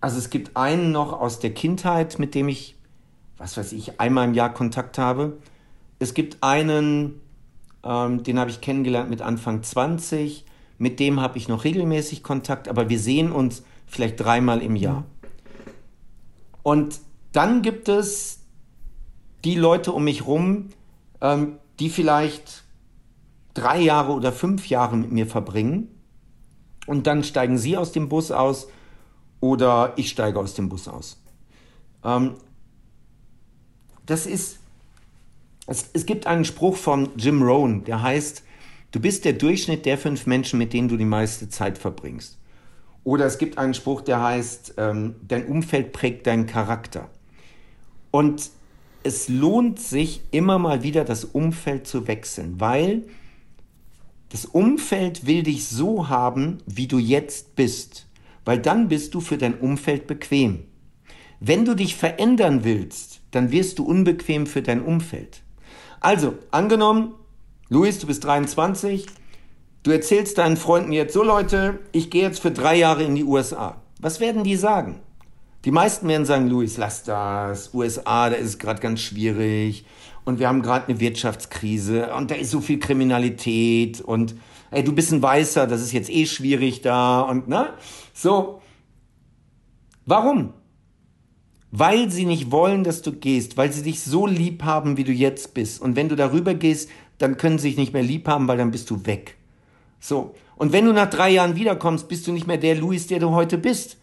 also 0.00 0.18
es 0.18 0.30
gibt 0.30 0.56
einen 0.56 0.92
noch 0.92 1.12
aus 1.12 1.38
der 1.38 1.52
Kindheit, 1.54 2.18
mit 2.18 2.34
dem 2.34 2.48
ich, 2.48 2.76
was 3.38 3.56
weiß 3.56 3.72
ich, 3.72 4.00
einmal 4.00 4.26
im 4.26 4.34
Jahr 4.34 4.52
Kontakt 4.52 4.98
habe 4.98 5.38
es 5.98 6.14
gibt 6.14 6.42
einen, 6.42 7.20
ähm, 7.82 8.22
den 8.22 8.38
habe 8.38 8.50
ich 8.50 8.60
kennengelernt 8.60 9.10
mit 9.10 9.22
Anfang 9.22 9.62
20, 9.62 10.44
mit 10.78 11.00
dem 11.00 11.20
habe 11.20 11.38
ich 11.38 11.48
noch 11.48 11.64
regelmäßig 11.64 12.22
Kontakt, 12.22 12.68
aber 12.68 12.88
wir 12.88 12.98
sehen 12.98 13.32
uns 13.32 13.62
vielleicht 13.86 14.20
dreimal 14.20 14.60
im 14.60 14.76
Jahr. 14.76 15.04
Und 16.62 17.00
dann 17.32 17.62
gibt 17.62 17.88
es 17.88 18.40
die 19.44 19.54
Leute 19.54 19.92
um 19.92 20.04
mich 20.04 20.26
rum, 20.26 20.70
ähm, 21.20 21.58
die 21.78 21.88
vielleicht 21.88 22.64
drei 23.54 23.80
Jahre 23.80 24.12
oder 24.12 24.32
fünf 24.32 24.68
Jahre 24.68 24.96
mit 24.96 25.12
mir 25.12 25.26
verbringen. 25.26 25.88
Und 26.86 27.06
dann 27.06 27.24
steigen 27.24 27.56
sie 27.56 27.76
aus 27.76 27.92
dem 27.92 28.08
Bus 28.08 28.30
aus 28.30 28.68
oder 29.40 29.92
ich 29.96 30.10
steige 30.10 30.38
aus 30.38 30.54
dem 30.54 30.68
Bus 30.68 30.88
aus. 30.88 31.22
Ähm, 32.04 32.34
das 34.04 34.26
ist 34.26 34.58
es, 35.66 35.90
es 35.92 36.06
gibt 36.06 36.26
einen 36.26 36.44
Spruch 36.44 36.76
von 36.76 37.10
Jim 37.16 37.42
Rohn, 37.42 37.84
der 37.84 38.02
heißt, 38.02 38.42
du 38.92 39.00
bist 39.00 39.24
der 39.24 39.32
Durchschnitt 39.32 39.84
der 39.84 39.98
fünf 39.98 40.26
Menschen, 40.26 40.58
mit 40.58 40.72
denen 40.72 40.88
du 40.88 40.96
die 40.96 41.04
meiste 41.04 41.48
Zeit 41.48 41.78
verbringst. 41.78 42.38
Oder 43.04 43.26
es 43.26 43.38
gibt 43.38 43.58
einen 43.58 43.74
Spruch, 43.74 44.00
der 44.00 44.20
heißt, 44.22 44.74
ähm, 44.78 45.16
dein 45.26 45.46
Umfeld 45.46 45.92
prägt 45.92 46.26
deinen 46.26 46.46
Charakter. 46.46 47.08
Und 48.10 48.50
es 49.02 49.28
lohnt 49.28 49.78
sich 49.78 50.22
immer 50.32 50.58
mal 50.58 50.82
wieder 50.82 51.04
das 51.04 51.24
Umfeld 51.24 51.86
zu 51.86 52.08
wechseln, 52.08 52.58
weil 52.58 53.04
das 54.30 54.44
Umfeld 54.44 55.26
will 55.26 55.44
dich 55.44 55.66
so 55.66 56.08
haben, 56.08 56.58
wie 56.66 56.88
du 56.88 56.98
jetzt 56.98 57.54
bist, 57.54 58.08
weil 58.44 58.58
dann 58.58 58.88
bist 58.88 59.14
du 59.14 59.20
für 59.20 59.38
dein 59.38 59.54
Umfeld 59.54 60.08
bequem. 60.08 60.64
Wenn 61.38 61.64
du 61.64 61.74
dich 61.74 61.94
verändern 61.94 62.64
willst, 62.64 63.20
dann 63.30 63.52
wirst 63.52 63.78
du 63.78 63.84
unbequem 63.84 64.46
für 64.46 64.62
dein 64.62 64.82
Umfeld. 64.82 65.42
Also, 66.00 66.34
angenommen, 66.50 67.14
Luis, 67.68 67.98
du 67.98 68.06
bist 68.06 68.24
23, 68.24 69.06
du 69.82 69.90
erzählst 69.90 70.38
deinen 70.38 70.56
Freunden 70.56 70.92
jetzt, 70.92 71.14
so 71.14 71.22
Leute, 71.22 71.80
ich 71.92 72.10
gehe 72.10 72.22
jetzt 72.22 72.40
für 72.40 72.50
drei 72.50 72.76
Jahre 72.76 73.02
in 73.02 73.14
die 73.14 73.24
USA. 73.24 73.80
Was 74.00 74.20
werden 74.20 74.44
die 74.44 74.56
sagen? 74.56 75.00
Die 75.64 75.70
meisten 75.72 76.06
werden 76.06 76.24
sagen, 76.24 76.48
Luis, 76.48 76.76
lass 76.76 77.02
das, 77.02 77.74
USA, 77.74 78.30
da 78.30 78.36
ist 78.36 78.46
es 78.46 78.58
gerade 78.58 78.80
ganz 78.80 79.00
schwierig 79.00 79.84
und 80.24 80.38
wir 80.38 80.46
haben 80.48 80.62
gerade 80.62 80.86
eine 80.86 81.00
Wirtschaftskrise 81.00 82.14
und 82.14 82.30
da 82.30 82.36
ist 82.36 82.50
so 82.52 82.60
viel 82.60 82.78
Kriminalität 82.78 84.00
und 84.00 84.36
ey, 84.70 84.84
du 84.84 84.92
bist 84.92 85.12
ein 85.12 85.22
Weißer, 85.22 85.66
das 85.66 85.80
ist 85.82 85.92
jetzt 85.92 86.10
eh 86.10 86.26
schwierig 86.26 86.82
da 86.82 87.22
und 87.22 87.48
ne? 87.48 87.70
So. 88.12 88.60
Warum? 90.04 90.52
Weil 91.70 92.10
sie 92.10 92.24
nicht 92.24 92.50
wollen, 92.50 92.84
dass 92.84 93.02
du 93.02 93.12
gehst, 93.12 93.56
weil 93.56 93.72
sie 93.72 93.82
dich 93.82 94.00
so 94.00 94.26
lieb 94.26 94.62
haben, 94.62 94.96
wie 94.96 95.04
du 95.04 95.12
jetzt 95.12 95.54
bist. 95.54 95.80
Und 95.80 95.96
wenn 95.96 96.08
du 96.08 96.16
darüber 96.16 96.54
gehst, 96.54 96.88
dann 97.18 97.36
können 97.36 97.58
sie 97.58 97.70
dich 97.70 97.78
nicht 97.78 97.92
mehr 97.92 98.02
lieb 98.02 98.28
haben, 98.28 98.48
weil 98.48 98.58
dann 98.58 98.70
bist 98.70 98.90
du 98.90 99.04
weg. 99.06 99.36
So. 100.00 100.34
Und 100.56 100.72
wenn 100.72 100.86
du 100.86 100.92
nach 100.92 101.10
drei 101.10 101.30
Jahren 101.30 101.56
wiederkommst, 101.56 102.08
bist 102.08 102.26
du 102.26 102.32
nicht 102.32 102.46
mehr 102.46 102.56
der 102.56 102.76
Luis, 102.76 103.06
der 103.06 103.18
du 103.18 103.30
heute 103.30 103.58
bist. 103.58 103.98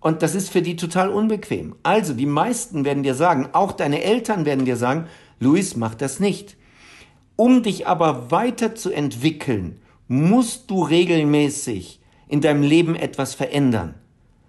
Und 0.00 0.22
das 0.22 0.34
ist 0.34 0.50
für 0.50 0.62
die 0.62 0.76
total 0.76 1.10
unbequem. 1.10 1.74
Also, 1.82 2.14
die 2.14 2.26
meisten 2.26 2.84
werden 2.84 3.02
dir 3.02 3.14
sagen, 3.14 3.48
auch 3.52 3.72
deine 3.72 4.02
Eltern 4.02 4.44
werden 4.44 4.64
dir 4.64 4.76
sagen, 4.76 5.06
Luis, 5.40 5.76
mach 5.76 5.94
das 5.94 6.20
nicht. 6.20 6.56
Um 7.36 7.62
dich 7.62 7.86
aber 7.86 8.30
weiterzuentwickeln, 8.30 9.80
musst 10.06 10.70
du 10.70 10.82
regelmäßig 10.82 12.00
in 12.28 12.40
deinem 12.40 12.62
Leben 12.62 12.94
etwas 12.94 13.34
verändern. 13.34 13.94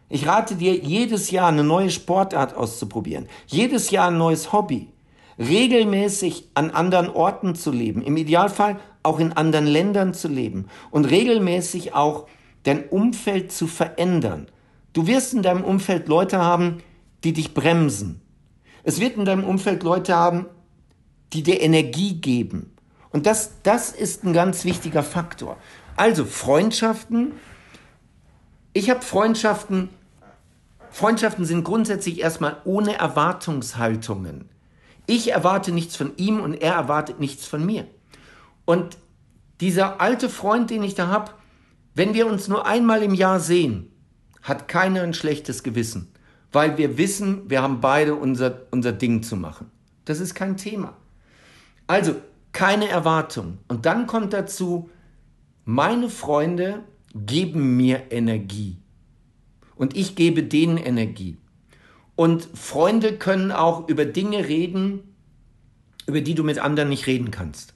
Ich 0.10 0.28
rate 0.28 0.56
dir, 0.56 0.76
jedes 0.76 1.30
Jahr 1.30 1.50
eine 1.50 1.64
neue 1.64 1.92
Sportart 1.92 2.56
auszuprobieren, 2.56 3.28
jedes 3.46 3.92
Jahr 3.92 4.08
ein 4.08 4.18
neues 4.18 4.52
Hobby, 4.52 4.90
regelmäßig 5.38 6.50
an 6.56 6.72
anderen 6.72 7.10
Orten 7.10 7.54
zu 7.54 7.72
leben, 7.72 8.02
im 8.02 8.18
Idealfall 8.18 8.80
auch 9.04 9.20
in 9.20 9.34
anderen 9.34 9.68
Ländern 9.68 10.14
zu 10.14 10.28
leben 10.28 10.66
und 10.90 11.06
regelmäßig 11.06 11.94
auch 11.94 12.28
dein 12.64 12.90
Umfeld 12.90 13.52
zu 13.52 13.68
verändern. 13.68 14.48
Du 14.94 15.08
wirst 15.08 15.34
in 15.34 15.44
deinem 15.44 15.64
Umfeld 15.64 16.08
Leute 16.08 16.40
haben, 16.40 16.80
die 17.24 17.34
dich 17.34 17.54
bremsen. 17.54 18.22
Es 18.84 19.00
wird 19.00 19.16
in 19.16 19.26
deinem 19.26 19.44
Umfeld 19.44 19.84
Leute 19.84 20.16
haben, 20.16 20.48
die 21.34 21.44
dir 21.44 21.62
Energie 21.62 22.16
geben. 22.16 22.76
Und 23.12 23.26
das, 23.26 23.52
das 23.64 23.92
ist 23.92 24.24
ein 24.24 24.34
ganz 24.34 24.66
wichtiger 24.66 25.04
Faktor. 25.04 25.58
Also 25.96 26.26
Freundschaften. 26.26 27.34
Ich 28.74 28.90
habe 28.90 29.02
Freundschaften. 29.02 29.90
Freundschaften 30.92 31.46
sind 31.46 31.64
grundsätzlich 31.64 32.20
erstmal 32.20 32.58
ohne 32.66 32.98
Erwartungshaltungen. 32.98 34.50
Ich 35.06 35.32
erwarte 35.32 35.72
nichts 35.72 35.96
von 35.96 36.12
ihm 36.18 36.40
und 36.40 36.54
er 36.54 36.74
erwartet 36.74 37.20
nichts 37.20 37.46
von 37.46 37.66
mir. 37.66 37.88
Und 38.66 38.98
dieser 39.62 40.00
alte 40.02 40.30
Freund, 40.30 40.70
den 40.70 40.84
ich 40.84 40.96
da 40.96 41.08
habe, 41.08 41.32
wenn 41.96 42.14
wir 42.14 42.28
uns 42.28 42.48
nur 42.48 42.66
einmal 42.66 43.04
im 43.04 43.14
Jahr 43.14 43.40
sehen, 43.40 43.92
hat 44.42 44.68
keiner 44.68 45.02
ein 45.02 45.14
schlechtes 45.14 45.64
Gewissen, 45.64 46.12
weil 46.52 46.78
wir 46.78 46.98
wissen, 46.98 47.50
wir 47.50 47.62
haben 47.62 47.82
beide 47.82 48.16
unser, 48.16 48.68
unser 48.72 48.92
Ding 48.92 49.24
zu 49.24 49.36
machen. 49.36 49.72
Das 50.06 50.20
ist 50.20 50.34
kein 50.34 50.58
Thema. 50.58 50.96
Also 51.88 52.16
keine 52.52 52.88
Erwartung. 52.88 53.58
Und 53.68 53.86
dann 53.86 54.08
kommt 54.08 54.34
dazu, 54.34 54.90
meine 55.66 56.10
Freunde 56.10 56.84
geben 57.14 57.78
mir 57.78 58.12
Energie. 58.12 58.78
Und 59.80 59.96
ich 59.96 60.18
gebe 60.18 60.44
denen 60.44 60.76
Energie. 60.78 61.38
Und 62.18 62.50
Freunde 62.54 63.18
können 63.18 63.54
auch 63.54 63.88
über 63.88 64.04
Dinge 64.04 64.50
reden, 64.50 65.16
über 66.06 66.20
die 66.20 66.36
du 66.36 66.44
mit 66.44 66.60
anderen 66.60 66.90
nicht 66.90 67.08
reden 67.08 67.32
kannst. 67.32 67.74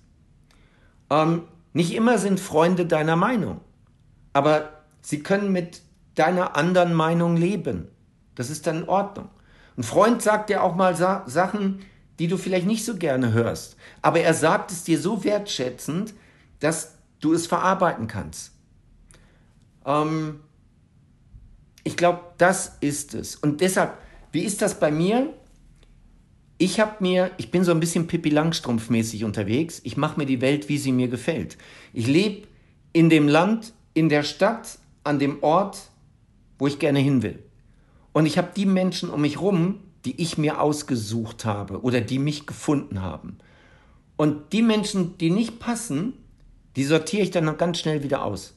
Ähm, 1.10 1.44
nicht 1.72 1.96
immer 1.96 2.18
sind 2.18 2.42
Freunde 2.42 2.86
deiner 2.86 3.16
Meinung, 3.16 3.62
aber 4.34 4.84
sie 5.02 5.24
können 5.24 5.54
mit 5.54 5.82
deiner 6.16 6.58
anderen 6.58 6.94
Meinung 6.94 7.38
leben. 7.38 7.88
Das 8.36 8.50
ist 8.50 8.68
dann 8.68 8.80
in 8.80 8.89
Ordnung. 8.89 9.30
Ein 9.78 9.84
Freund 9.84 10.22
sagt 10.22 10.50
dir 10.50 10.62
auch 10.62 10.76
mal 10.76 10.98
Sa 10.98 11.24
Sachen, 11.26 11.86
die 12.20 12.28
du 12.28 12.36
vielleicht 12.36 12.68
nicht 12.68 12.84
so 12.84 12.98
gerne 12.98 13.32
hörst, 13.32 13.78
aber 14.02 14.20
er 14.20 14.34
sagt 14.34 14.72
es 14.72 14.84
dir 14.84 15.00
so 15.00 15.24
wertschätzend, 15.24 16.13
dass 16.60 16.98
du 17.22 17.32
es 17.32 17.48
verarbeiten 17.48 18.08
kannst. 18.08 18.52
Ähm, 19.86 20.42
ich 21.84 21.98
glaube, 21.98 22.22
das 22.38 22.78
ist 22.82 23.13
es. 23.13 23.36
Und 23.36 23.62
deshalb, 23.62 23.98
wie 24.32 24.43
ist 24.43 24.62
das 24.62 24.80
bei 24.80 24.91
mir? 24.91 25.34
Ich 26.58 26.80
habe 26.80 26.96
mir, 27.00 27.32
ich 27.38 27.52
bin 27.52 27.63
so 27.63 27.72
ein 27.72 27.80
bisschen 27.80 28.08
Pippi 28.08 28.30
Langstrumpf-mäßig 28.30 29.26
unterwegs. 29.26 29.82
Ich 29.84 29.98
mache 29.98 30.17
mir 30.17 30.26
die 30.26 30.41
Welt, 30.41 30.69
wie 30.69 30.78
sie 30.78 30.91
mir 30.91 31.08
gefällt. 31.08 31.58
Ich 31.91 32.08
lebe 32.08 32.48
in 32.93 33.10
dem 33.10 33.28
Land, 33.28 33.74
in 33.93 34.08
der 34.08 34.24
Stadt, 34.24 34.80
an 35.04 35.19
dem 35.19 35.43
Ort, 35.43 35.89
wo 36.58 36.67
ich 36.67 36.80
gerne 36.80 37.00
hin 37.00 37.22
will. 37.22 37.39
Und 38.13 38.26
ich 38.26 38.38
habe 38.38 38.52
die 38.56 38.65
Menschen 38.65 39.10
um 39.10 39.22
mich 39.22 39.41
rum, 39.41 39.80
die 40.06 40.22
ich 40.22 40.38
mir 40.38 40.62
ausgesucht 40.62 41.46
habe 41.46 41.82
oder 41.82 42.02
die 42.02 42.19
mich 42.19 42.46
gefunden 42.46 43.02
haben. 43.02 43.38
Und 44.15 44.54
die 44.54 44.62
Menschen, 44.62 45.17
die 45.17 45.32
nicht 45.32 45.60
passen, 45.60 46.13
die 46.76 46.84
sortiere 46.84 47.24
ich 47.24 47.32
dann 47.32 47.46
noch 47.46 47.58
ganz 47.58 47.80
schnell 47.80 48.04
wieder 48.04 48.24
aus. 48.24 48.56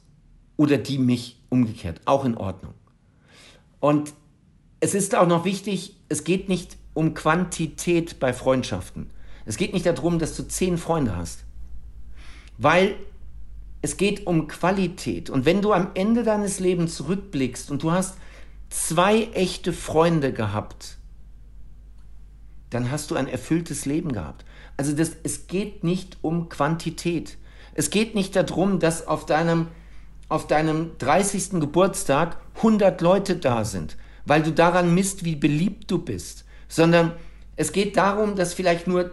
Oder 0.55 0.77
die 0.77 0.97
mich 0.97 1.41
umgekehrt, 1.49 2.01
auch 2.05 2.25
in 2.25 2.37
Ordnung. 2.37 2.73
Und 3.79 4.13
es 4.79 4.93
ist 4.93 5.15
auch 5.15 5.27
noch 5.27 5.45
wichtig, 5.45 5.95
es 6.09 6.23
geht 6.23 6.49
nicht 6.49 6.77
um 6.93 7.13
Quantität 7.13 8.19
bei 8.19 8.33
Freundschaften. 8.33 9.09
Es 9.45 9.57
geht 9.57 9.73
nicht 9.73 9.85
darum, 9.85 10.19
dass 10.19 10.35
du 10.35 10.47
zehn 10.47 10.77
Freunde 10.77 11.15
hast. 11.15 11.45
Weil 12.57 12.95
es 13.81 13.97
geht 13.97 14.27
um 14.27 14.47
Qualität. 14.47 15.29
Und 15.29 15.45
wenn 15.45 15.61
du 15.61 15.73
am 15.73 15.91
Ende 15.93 16.23
deines 16.23 16.59
Lebens 16.59 16.95
zurückblickst 16.95 17.71
und 17.71 17.83
du 17.83 17.91
hast 17.91 18.17
zwei 18.69 19.23
echte 19.33 19.73
Freunde 19.73 20.33
gehabt, 20.33 20.97
dann 22.69 22.91
hast 22.91 23.11
du 23.11 23.15
ein 23.15 23.27
erfülltes 23.27 23.85
Leben 23.85 24.11
gehabt. 24.11 24.45
Also 24.75 24.93
das, 24.93 25.11
es 25.23 25.47
geht 25.47 25.83
nicht 25.83 26.17
um 26.21 26.49
Quantität. 26.49 27.37
Es 27.73 27.89
geht 27.89 28.15
nicht 28.15 28.35
darum, 28.35 28.79
dass 28.79 29.07
auf 29.07 29.25
deinem, 29.25 29.67
auf 30.29 30.47
deinem 30.47 30.91
30. 30.97 31.59
Geburtstag 31.59 32.37
100 32.57 33.01
Leute 33.01 33.35
da 33.37 33.63
sind, 33.63 33.97
weil 34.25 34.43
du 34.43 34.51
daran 34.51 34.93
misst, 34.93 35.23
wie 35.23 35.35
beliebt 35.35 35.89
du 35.89 35.99
bist, 35.99 36.45
sondern 36.67 37.13
es 37.55 37.71
geht 37.71 37.97
darum, 37.97 38.35
dass 38.35 38.53
vielleicht 38.53 38.87
nur 38.87 39.11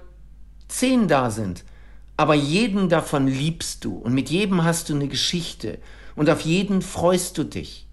10 0.69 1.09
da 1.09 1.31
sind, 1.31 1.65
aber 2.17 2.35
jeden 2.35 2.89
davon 2.89 3.27
liebst 3.27 3.85
du 3.85 3.97
und 3.97 4.15
mit 4.15 4.31
jedem 4.31 4.65
hast 4.65 4.89
du 4.89 4.95
eine 4.95 5.09
Geschichte 5.09 5.79
und 6.17 6.31
auf 6.31 6.41
jeden 6.41 6.83
freust 6.83 7.39
du 7.39 7.45
dich. 7.45 7.89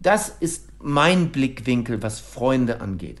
Das 0.00 0.28
ist 0.28 0.68
mein 0.80 1.30
Blickwinkel, 1.30 2.02
was 2.02 2.20
Freunde 2.20 2.80
angeht. 2.80 3.20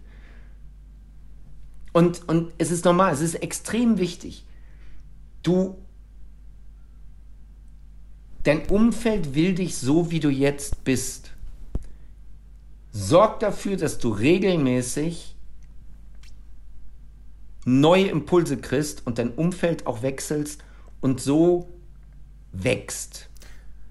Und, 1.92 2.28
und 2.28 2.52
es 2.58 2.70
ist 2.70 2.84
normal, 2.84 3.12
es 3.12 3.20
ist 3.20 3.34
extrem 3.36 3.98
wichtig. 3.98 4.44
Du, 5.42 5.78
dein 8.42 8.66
Umfeld 8.66 9.34
will 9.34 9.54
dich 9.54 9.76
so, 9.76 10.10
wie 10.10 10.20
du 10.20 10.28
jetzt 10.28 10.84
bist. 10.84 11.32
Sorg 12.92 13.40
dafür, 13.40 13.76
dass 13.76 13.98
du 13.98 14.10
regelmäßig 14.10 15.36
neue 17.64 18.06
Impulse 18.06 18.56
kriegst 18.56 19.06
und 19.06 19.18
dein 19.18 19.30
Umfeld 19.30 19.86
auch 19.86 20.02
wechselst 20.02 20.64
und 21.00 21.20
so 21.20 21.68
wächst. 22.52 23.28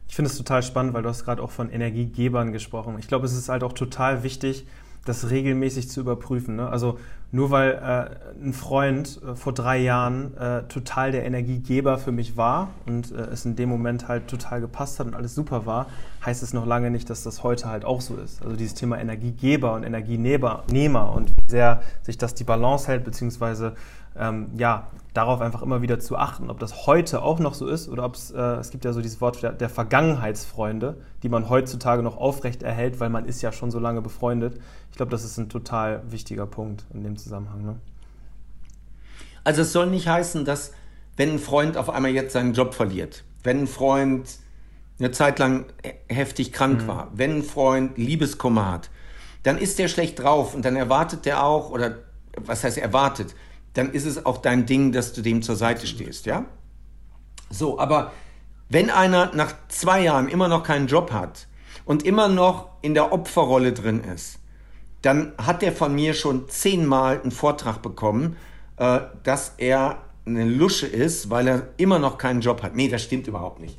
Ich 0.07 0.15
finde 0.15 0.31
es 0.31 0.37
total 0.37 0.63
spannend, 0.63 0.93
weil 0.93 1.03
du 1.03 1.09
hast 1.09 1.25
gerade 1.25 1.43
auch 1.43 1.51
von 1.51 1.69
Energiegebern 1.69 2.51
gesprochen. 2.51 2.97
Ich 2.99 3.07
glaube, 3.07 3.25
es 3.25 3.33
ist 3.33 3.49
halt 3.49 3.63
auch 3.63 3.73
total 3.73 4.23
wichtig, 4.23 4.65
das 5.07 5.29
regelmäßig 5.29 5.89
zu 5.89 6.01
überprüfen. 6.01 6.55
Ne? 6.55 6.69
Also 6.69 6.97
nur 7.31 7.51
weil 7.51 7.71
äh, 7.71 8.43
ein 8.43 8.53
Freund 8.53 9.19
äh, 9.21 9.35
vor 9.35 9.53
drei 9.53 9.79
Jahren 9.79 10.35
äh, 10.37 10.63
total 10.63 11.11
der 11.11 11.25
Energiegeber 11.25 11.97
für 11.97 12.13
mich 12.13 12.37
war 12.37 12.69
und 12.85 13.11
äh, 13.11 13.15
es 13.15 13.45
in 13.45 13.55
dem 13.57 13.67
Moment 13.67 14.07
halt 14.07 14.27
total 14.27 14.61
gepasst 14.61 14.99
hat 14.99 15.07
und 15.07 15.13
alles 15.13 15.35
super 15.35 15.65
war, 15.65 15.87
heißt 16.25 16.41
es 16.41 16.53
noch 16.53 16.65
lange 16.65 16.89
nicht, 16.89 17.09
dass 17.09 17.23
das 17.23 17.43
heute 17.43 17.69
halt 17.69 17.83
auch 17.83 17.99
so 17.99 18.15
ist. 18.15 18.41
Also 18.43 18.55
dieses 18.55 18.75
Thema 18.75 18.97
Energiegeber 18.97 19.73
und 19.73 19.83
Energienehmer 19.83 21.11
und 21.13 21.29
wie 21.29 21.49
sehr 21.49 21.81
sich 22.01 22.17
das 22.17 22.33
die 22.33 22.45
Balance 22.45 22.87
hält, 22.87 23.03
beziehungsweise 23.03 23.75
ähm, 24.19 24.49
ja, 24.57 24.87
darauf 25.13 25.41
einfach 25.41 25.61
immer 25.63 25.81
wieder 25.81 25.99
zu 25.99 26.15
achten, 26.15 26.49
ob 26.49 26.59
das 26.59 26.85
heute 26.85 27.23
auch 27.23 27.39
noch 27.39 27.55
so 27.55 27.67
ist 27.67 27.89
oder 27.89 28.05
ob 28.05 28.15
es, 28.15 28.31
äh, 28.31 28.39
es 28.39 28.69
gibt 28.69 28.85
ja 28.85 28.93
so 28.93 29.01
dieses 29.01 29.19
Wort 29.19 29.41
der, 29.41 29.51
der, 29.51 29.69
Vergangenheitsfreunde, 29.69 30.97
die 31.23 31.29
man 31.29 31.49
heutzutage 31.49 32.03
noch 32.03 32.17
aufrecht 32.17 32.61
erhält, 32.61 32.99
weil 32.99 33.09
man 33.09 33.25
ist 33.25 33.41
ja 33.41 33.51
schon 33.51 33.71
so 33.71 33.79
lange 33.79 34.01
befreundet. 34.01 34.61
Ich 34.91 34.97
glaube, 34.97 35.09
das 35.09 35.23
ist 35.23 35.37
ein 35.37 35.49
total 35.49 36.03
wichtiger 36.11 36.45
Punkt 36.45 36.85
in 36.93 37.03
dem 37.03 37.17
Zusammenhang. 37.17 37.65
Ne? 37.65 37.75
Also 39.43 39.63
es 39.63 39.73
soll 39.73 39.87
nicht 39.87 40.07
heißen, 40.07 40.45
dass 40.45 40.71
wenn 41.15 41.31
ein 41.31 41.39
Freund 41.39 41.77
auf 41.77 41.89
einmal 41.89 42.11
jetzt 42.11 42.33
seinen 42.33 42.53
Job 42.53 42.75
verliert, 42.75 43.23
wenn 43.43 43.61
ein 43.61 43.67
Freund 43.67 44.37
eine 44.99 45.11
Zeit 45.11 45.39
lang 45.39 45.65
heftig 46.07 46.51
krank 46.51 46.83
mhm. 46.83 46.87
war, 46.87 47.11
wenn 47.13 47.37
ein 47.37 47.43
Freund 47.43 47.97
Liebeskummer 47.97 48.71
hat, 48.71 48.89
dann 49.43 49.57
ist 49.57 49.79
der 49.79 49.87
schlecht 49.87 50.19
drauf 50.19 50.53
und 50.53 50.63
dann 50.63 50.75
erwartet 50.75 51.25
der 51.25 51.43
auch, 51.43 51.71
oder 51.71 51.99
was 52.37 52.63
heißt 52.63 52.77
erwartet, 52.77 53.33
dann 53.77 53.91
ist 53.91 54.05
es 54.05 54.25
auch 54.25 54.39
dein 54.39 54.65
Ding, 54.65 54.91
dass 54.91 55.13
du 55.13 55.21
dem 55.21 55.43
zur 55.43 55.55
Seite 55.55 55.85
stehst, 55.85 56.25
ja? 56.25 56.45
So, 57.51 57.79
aber 57.79 58.11
wenn 58.69 58.89
einer 58.89 59.33
nach 59.35 59.53
zwei 59.67 60.01
Jahren 60.01 60.27
immer 60.27 60.47
noch 60.47 60.63
keinen 60.63 60.87
Job 60.87 61.11
hat 61.11 61.47
und 61.85 62.03
immer 62.03 62.27
noch 62.27 62.69
in 62.81 62.95
der 62.95 63.13
Opferrolle 63.13 63.73
drin 63.73 64.03
ist, 64.03 64.39
dann 65.03 65.33
hat 65.37 65.61
er 65.61 65.71
von 65.71 65.93
mir 65.93 66.15
schon 66.15 66.49
zehnmal 66.49 67.21
einen 67.21 67.31
Vortrag 67.31 67.83
bekommen, 67.83 68.35
äh, 68.77 69.01
dass 69.23 69.53
er 69.57 69.99
eine 70.25 70.43
Lusche 70.43 70.87
ist, 70.87 71.29
weil 71.29 71.47
er 71.47 71.69
immer 71.77 71.99
noch 71.99 72.17
keinen 72.17 72.41
Job 72.41 72.63
hat. 72.63 72.75
Nee, 72.75 72.89
das 72.89 73.03
stimmt 73.03 73.27
überhaupt 73.27 73.59
nicht. 73.59 73.77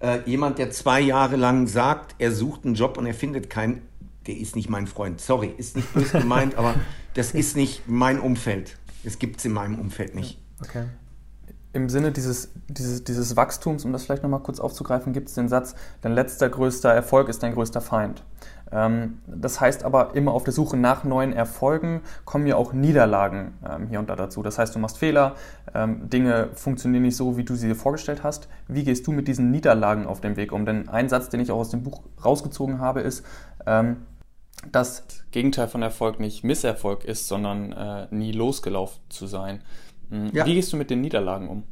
Äh, 0.00 0.18
jemand, 0.26 0.58
der 0.58 0.72
zwei 0.72 1.00
Jahre 1.00 1.36
lang 1.36 1.68
sagt, 1.68 2.16
er 2.18 2.32
sucht 2.32 2.64
einen 2.66 2.74
Job 2.74 2.98
und 2.98 3.06
er 3.06 3.14
findet 3.14 3.48
keinen, 3.48 3.82
der 4.26 4.36
ist 4.36 4.56
nicht 4.56 4.68
mein 4.68 4.88
Freund. 4.88 5.20
Sorry, 5.20 5.54
ist 5.56 5.76
nicht 5.76 5.94
böse 5.94 6.18
gemeint, 6.18 6.54
aber 6.58 6.74
das 7.14 7.30
ist 7.30 7.56
nicht 7.56 7.84
mein 7.86 8.18
Umfeld. 8.18 8.76
Es 9.06 9.18
gibt 9.18 9.38
es 9.38 9.44
in 9.44 9.52
meinem 9.52 9.78
Umfeld 9.78 10.14
nicht. 10.14 10.42
Okay. 10.60 10.84
im 11.72 11.90
Sinne 11.90 12.12
dieses, 12.12 12.50
dieses, 12.68 13.04
dieses 13.04 13.36
Wachstums, 13.36 13.84
um 13.84 13.92
das 13.92 14.04
vielleicht 14.04 14.22
nochmal 14.22 14.40
kurz 14.40 14.58
aufzugreifen, 14.58 15.12
gibt 15.12 15.28
es 15.28 15.34
den 15.34 15.48
Satz, 15.48 15.74
dein 16.00 16.12
letzter 16.12 16.48
größter 16.48 16.90
Erfolg 16.90 17.28
ist 17.28 17.42
dein 17.42 17.52
größter 17.52 17.82
Feind. 17.82 18.22
Ähm, 18.72 19.18
das 19.26 19.60
heißt 19.60 19.84
aber, 19.84 20.14
immer 20.14 20.32
auf 20.32 20.44
der 20.44 20.54
Suche 20.54 20.76
nach 20.76 21.04
neuen 21.04 21.32
Erfolgen 21.32 22.00
kommen 22.24 22.46
ja 22.46 22.56
auch 22.56 22.72
Niederlagen 22.72 23.54
ähm, 23.68 23.88
hier 23.88 23.98
und 23.98 24.08
da 24.08 24.16
dazu. 24.16 24.42
Das 24.42 24.58
heißt, 24.58 24.74
du 24.74 24.78
machst 24.78 24.98
Fehler, 24.98 25.36
ähm, 25.74 26.08
Dinge 26.08 26.48
funktionieren 26.54 27.02
nicht 27.02 27.16
so, 27.16 27.36
wie 27.36 27.44
du 27.44 27.54
sie 27.54 27.68
dir 27.68 27.76
vorgestellt 27.76 28.24
hast. 28.24 28.48
Wie 28.66 28.82
gehst 28.82 29.06
du 29.06 29.12
mit 29.12 29.28
diesen 29.28 29.50
Niederlagen 29.50 30.06
auf 30.06 30.20
den 30.20 30.36
Weg 30.36 30.52
um? 30.52 30.64
Denn 30.64 30.88
ein 30.88 31.08
Satz, 31.08 31.28
den 31.28 31.40
ich 31.40 31.52
auch 31.52 31.58
aus 31.58 31.70
dem 31.70 31.82
Buch 31.82 32.02
rausgezogen 32.24 32.80
habe, 32.80 33.02
ist, 33.02 33.24
dass 34.72 35.04
Gegenteil 35.30 35.68
von 35.68 35.82
Erfolg 35.82 36.18
nicht 36.18 36.44
Misserfolg 36.44 37.04
ist, 37.04 37.28
sondern 37.28 37.72
äh, 37.72 38.08
nie 38.10 38.32
losgelaufen 38.32 39.00
zu 39.08 39.26
sein. 39.26 39.62
Hm, 40.10 40.30
ja. 40.32 40.46
Wie 40.46 40.54
gehst 40.54 40.72
du 40.72 40.76
mit 40.76 40.90
den 40.90 41.00
Niederlagen 41.00 41.48
um? 41.48 41.64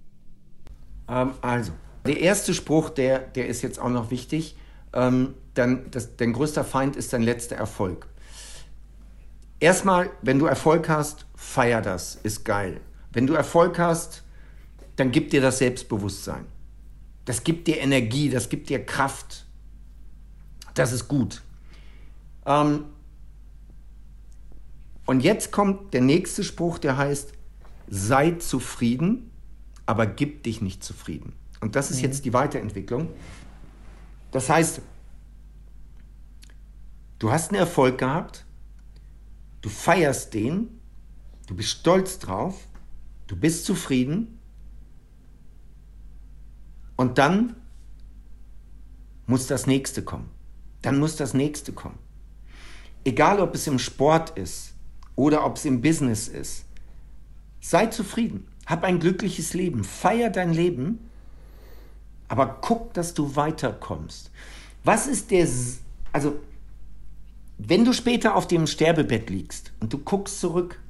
also, 1.07 1.73
der 2.07 2.21
erste 2.21 2.55
Spruch, 2.55 2.89
der, 2.89 3.19
der 3.19 3.47
ist 3.47 3.61
jetzt 3.61 3.79
auch 3.79 3.91
noch 3.91 4.11
wichtig 4.11 4.57
ähm, 4.95 5.35
dann 5.55 5.91
das, 5.91 6.17
dein 6.17 6.33
größter 6.33 6.65
Feind 6.65 6.97
ist 6.97 7.13
dein 7.13 7.23
letzter 7.23 7.57
Erfolg. 7.57 8.07
Erstmal, 9.61 10.11
wenn 10.23 10.39
du 10.39 10.47
Erfolg 10.47 10.89
hast, 10.89 11.27
feier 11.35 11.83
das, 11.83 12.17
ist 12.17 12.45
geil. 12.45 12.81
Wenn 13.13 13.27
du 13.27 13.35
Erfolg 13.35 13.79
hast, 13.79 14.23
dann 14.97 15.11
gib 15.11 15.31
dir 15.31 15.41
das 15.41 15.59
Selbstbewusstsein. 15.59 16.47
Das 17.25 17.45
gibt 17.45 17.67
dir 17.67 17.79
Energie, 17.81 18.31
das 18.31 18.49
gibt 18.49 18.69
dir 18.69 18.85
Kraft. 18.85 19.47
Das 20.75 20.93
ist 20.93 21.09
gut. 21.09 21.43
Ähm, 22.47 22.87
und 25.07 25.21
jetzt 25.21 25.53
kommt 25.53 25.93
der 25.93 26.01
nächste 26.01 26.45
Spruch, 26.45 26.79
der 26.79 26.97
heißt, 26.97 27.33
sei 27.89 28.33
zufrieden, 28.33 29.31
aber 29.87 30.07
gib 30.07 30.43
dich 30.45 30.61
nicht 30.61 30.83
zufrieden. 30.83 31.35
Und 31.61 31.77
das 31.77 31.91
ist 31.91 31.99
mhm. 31.99 32.05
jetzt 32.05 32.25
die 32.25 32.33
Weiterentwicklung. 32.33 33.09
Das 34.31 34.49
heißt, 34.49 34.81
du 37.19 37.31
hast 37.31 37.51
einen 37.51 37.61
Erfolg 37.61 37.99
gehabt, 37.99 38.45
du 39.61 39.69
feierst 39.69 40.35
den, 40.35 40.81
du 41.47 41.55
bist 41.55 41.71
stolz 41.71 42.19
drauf, 42.19 42.69
du 43.27 43.37
bist 43.37 43.65
zufrieden 43.65 44.39
und 46.97 47.19
dann 47.19 47.57
muss 49.27 49.47
das 49.47 49.67
nächste 49.67 50.03
kommen. 50.03 50.31
Dann 50.83 50.99
muss 50.99 51.17
das 51.17 51.33
nächste 51.33 51.73
kommen. 51.73 51.99
Egal, 53.05 53.41
ob 53.41 53.55
es 53.55 53.67
im 53.67 53.79
Sport 53.79 54.31
ist 54.39 54.73
oder 55.17 55.45
ob 55.45 55.57
es 55.57 55.65
im 55.65 55.81
Business 55.83 56.29
ist. 56.29 56.65
Sei 57.61 57.87
zufrieden. 57.87 58.49
Hab 58.67 58.83
ein 58.85 58.99
glückliches 58.99 59.55
Leben. 59.55 59.85
Feier 59.85 60.31
dein 60.31 60.53
Leben 60.53 60.99
aber 62.29 62.59
guck, 62.61 62.93
dass 62.95 63.15
du 63.15 63.37
weiterkommst. 63.37 64.31
Was 64.83 65.07
ist 65.07 65.31
der, 65.31 65.47
also, 66.13 66.37
wenn 67.59 67.85
du 67.85 67.93
später 67.93 68.35
auf 68.35 68.47
dem 68.47 68.67
Sterbebett 68.67 69.31
liegst 69.31 69.73
und 69.81 69.93
du 69.93 69.99
guckst 69.99 70.41
zurück, 70.41 70.81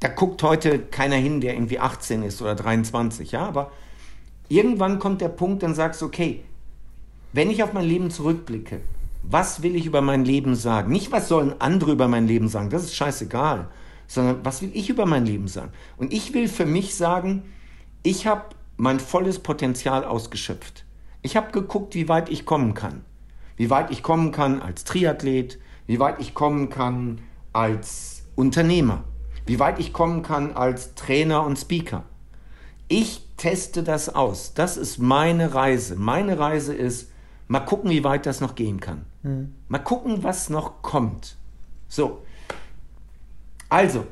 da 0.00 0.08
guckt 0.08 0.42
heute 0.42 0.78
keiner 0.78 1.16
hin, 1.16 1.40
der 1.40 1.54
irgendwie 1.54 1.78
18 1.78 2.22
ist 2.22 2.40
oder 2.42 2.54
23, 2.54 3.32
ja, 3.32 3.46
aber 3.46 3.72
irgendwann 4.48 4.98
kommt 4.98 5.20
der 5.20 5.30
Punkt, 5.30 5.62
dann 5.62 5.74
sagst 5.74 6.02
du, 6.02 6.06
okay, 6.06 6.44
wenn 7.32 7.50
ich 7.50 7.62
auf 7.62 7.72
mein 7.72 7.84
Leben 7.84 8.10
zurückblicke, 8.10 8.80
was 9.28 9.62
will 9.62 9.76
ich 9.76 9.86
über 9.86 10.00
mein 10.00 10.24
Leben 10.24 10.54
sagen? 10.54 10.92
Nicht, 10.92 11.12
was 11.12 11.28
sollen 11.28 11.54
andere 11.58 11.92
über 11.92 12.08
mein 12.08 12.26
Leben 12.26 12.48
sagen, 12.48 12.70
das 12.70 12.84
ist 12.84 12.94
scheißegal, 12.94 13.68
sondern 14.06 14.44
was 14.44 14.62
will 14.62 14.70
ich 14.72 14.88
über 14.88 15.06
mein 15.06 15.26
Leben 15.26 15.48
sagen? 15.48 15.72
Und 15.96 16.12
ich 16.12 16.32
will 16.34 16.48
für 16.48 16.66
mich 16.66 16.94
sagen, 16.94 17.42
ich 18.02 18.26
habe 18.26 18.44
mein 18.76 19.00
volles 19.00 19.38
Potenzial 19.38 20.04
ausgeschöpft. 20.04 20.84
Ich 21.22 21.36
habe 21.36 21.50
geguckt, 21.50 21.94
wie 21.94 22.08
weit 22.08 22.28
ich 22.28 22.44
kommen 22.44 22.74
kann. 22.74 23.04
Wie 23.56 23.70
weit 23.70 23.90
ich 23.90 24.02
kommen 24.02 24.32
kann 24.32 24.62
als 24.62 24.84
Triathlet, 24.84 25.58
wie 25.86 25.98
weit 25.98 26.20
ich 26.20 26.34
kommen 26.34 26.68
kann 26.68 27.20
als 27.52 28.24
Unternehmer, 28.36 29.04
wie 29.46 29.58
weit 29.58 29.78
ich 29.78 29.92
kommen 29.92 30.22
kann 30.22 30.52
als 30.52 30.94
Trainer 30.94 31.44
und 31.44 31.58
Speaker. 31.58 32.04
Ich 32.88 33.22
teste 33.36 33.82
das 33.82 34.14
aus. 34.14 34.54
Das 34.54 34.76
ist 34.76 34.98
meine 34.98 35.54
Reise. 35.54 35.96
Meine 35.96 36.38
Reise 36.38 36.74
ist, 36.74 37.10
mal 37.48 37.60
gucken, 37.60 37.90
wie 37.90 38.04
weit 38.04 38.26
das 38.26 38.40
noch 38.40 38.54
gehen 38.54 38.78
kann. 38.78 39.06
Mhm. 39.26 39.54
Mal 39.68 39.78
gucken, 39.80 40.22
was 40.22 40.48
noch 40.50 40.82
kommt. 40.82 41.36
So. 41.88 42.22
Also, 43.68 44.06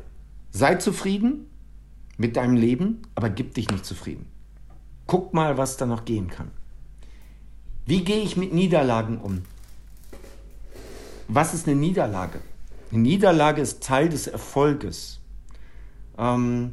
sei 0.51 0.75
zufrieden 0.75 1.47
mit 2.19 2.37
deinem 2.37 2.57
Leben, 2.57 3.03
aber 3.15 3.31
gib 3.31 3.55
dich 3.55 3.71
nicht 3.71 3.85
zufrieden. 3.85 4.27
Guck 5.07 5.33
mal, 5.33 5.57
was 5.57 5.77
da 5.77 5.87
noch 5.87 6.05
gehen 6.05 6.29
kann. 6.29 6.51
Wie 7.87 8.03
gehe 8.03 8.23
ich 8.23 8.37
mit 8.37 8.53
Niederlagen 8.53 9.19
um? 9.19 9.43
Was 11.29 11.55
ist 11.55 11.69
eine 11.69 11.77
Niederlage? 11.77 12.41
Eine 12.91 13.01
Niederlage 13.01 13.61
ist 13.61 13.83
Teil 13.83 14.09
des 14.09 14.27
Erfolges. 14.27 15.21
Ähm, 16.19 16.73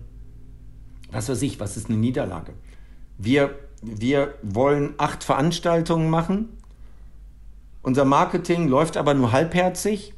was 1.12 1.30
weiß 1.30 1.42
ich, 1.44 1.60
was 1.60 1.78
ist 1.78 1.90
eine 1.90 1.98
Niederlage? 1.98 2.54
Wir, 3.18 3.60
wir 3.82 4.36
wollen 4.42 4.94
acht 4.98 5.24
Veranstaltungen 5.24 6.10
machen. 6.10 6.50
Unser 7.82 8.06
Marketing 8.06 8.68
läuft 8.68 8.98
aber 8.98 9.14
nur 9.14 9.32
halbherzig 9.32 10.14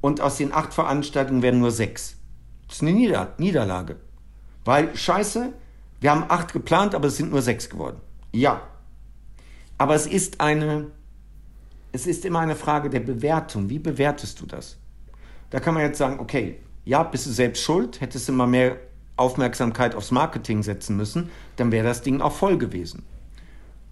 und 0.00 0.20
aus 0.20 0.36
den 0.36 0.52
acht 0.52 0.72
Veranstaltungen 0.72 1.42
werden 1.42 1.60
nur 1.60 1.70
sechs. 1.70 2.16
Das 2.66 2.76
ist 2.76 2.82
eine 2.82 2.92
Nieder 2.92 3.34
Niederlage. 3.38 3.96
Weil, 4.64 4.96
scheiße, 4.96 5.52
wir 6.00 6.10
haben 6.10 6.24
acht 6.28 6.52
geplant, 6.52 6.94
aber 6.94 7.08
es 7.08 7.16
sind 7.16 7.30
nur 7.30 7.42
sechs 7.42 7.68
geworden. 7.68 8.00
Ja. 8.32 8.62
Aber 9.76 9.94
es 9.94 10.06
ist 10.06 10.40
eine, 10.40 10.90
es 11.92 12.06
ist 12.06 12.24
immer 12.24 12.40
eine 12.40 12.56
Frage 12.56 12.90
der 12.90 13.00
Bewertung. 13.00 13.68
Wie 13.68 13.78
bewertest 13.78 14.40
du 14.40 14.46
das? 14.46 14.78
Da 15.50 15.60
kann 15.60 15.74
man 15.74 15.82
jetzt 15.82 15.98
sagen, 15.98 16.20
okay, 16.20 16.60
ja, 16.84 17.02
bist 17.02 17.26
du 17.26 17.30
selbst 17.30 17.62
schuld, 17.62 18.00
hättest 18.00 18.28
du 18.28 18.32
mal 18.32 18.46
mehr 18.46 18.76
Aufmerksamkeit 19.16 19.94
aufs 19.94 20.10
Marketing 20.10 20.62
setzen 20.62 20.96
müssen, 20.96 21.30
dann 21.56 21.72
wäre 21.72 21.86
das 21.86 22.02
Ding 22.02 22.20
auch 22.22 22.32
voll 22.32 22.56
gewesen. 22.56 23.04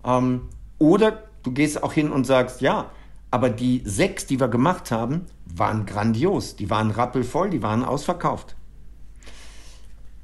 Ähm, 0.05 0.49
oder 0.79 1.28
du 1.49 1.55
gehst 1.55 1.83
auch 1.83 1.95
hin 1.95 2.13
und 2.13 2.27
sagst, 2.27 2.61
ja, 2.61 2.91
aber 3.31 3.49
die 3.49 3.83
sechs, 3.85 4.27
die 4.27 4.39
wir 4.39 4.49
gemacht 4.49 4.91
haben, 4.91 5.25
waren 5.47 5.87
grandios, 5.87 6.57
die 6.57 6.69
waren 6.69 6.91
rappelvoll, 6.91 7.49
die 7.49 7.63
waren 7.63 7.85
ausverkauft. 7.85 8.55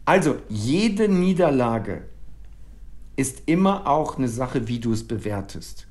Also, 0.05 0.37
jede 0.51 1.09
Niederlage 1.09 2.03
ist 3.17 3.45
immer 3.47 3.87
auch 3.87 4.19
eine 4.19 4.29
Sache, 4.29 4.69
wie 4.69 4.81
du 4.81 4.93
es 4.93 5.09
bewertest. 5.09 5.87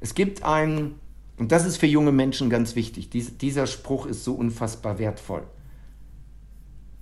Es 0.00 0.14
gibt 0.14 0.44
einen, 0.44 1.00
und 1.36 1.50
das 1.50 1.66
ist 1.66 1.78
für 1.78 1.86
junge 1.86 2.12
Menschen 2.12 2.48
ganz 2.48 2.76
wichtig, 2.76 3.10
dies, 3.10 3.38
dieser 3.38 3.66
Spruch 3.66 4.06
ist 4.06 4.22
so 4.22 4.34
unfassbar 4.34 5.00
wertvoll. 5.00 5.42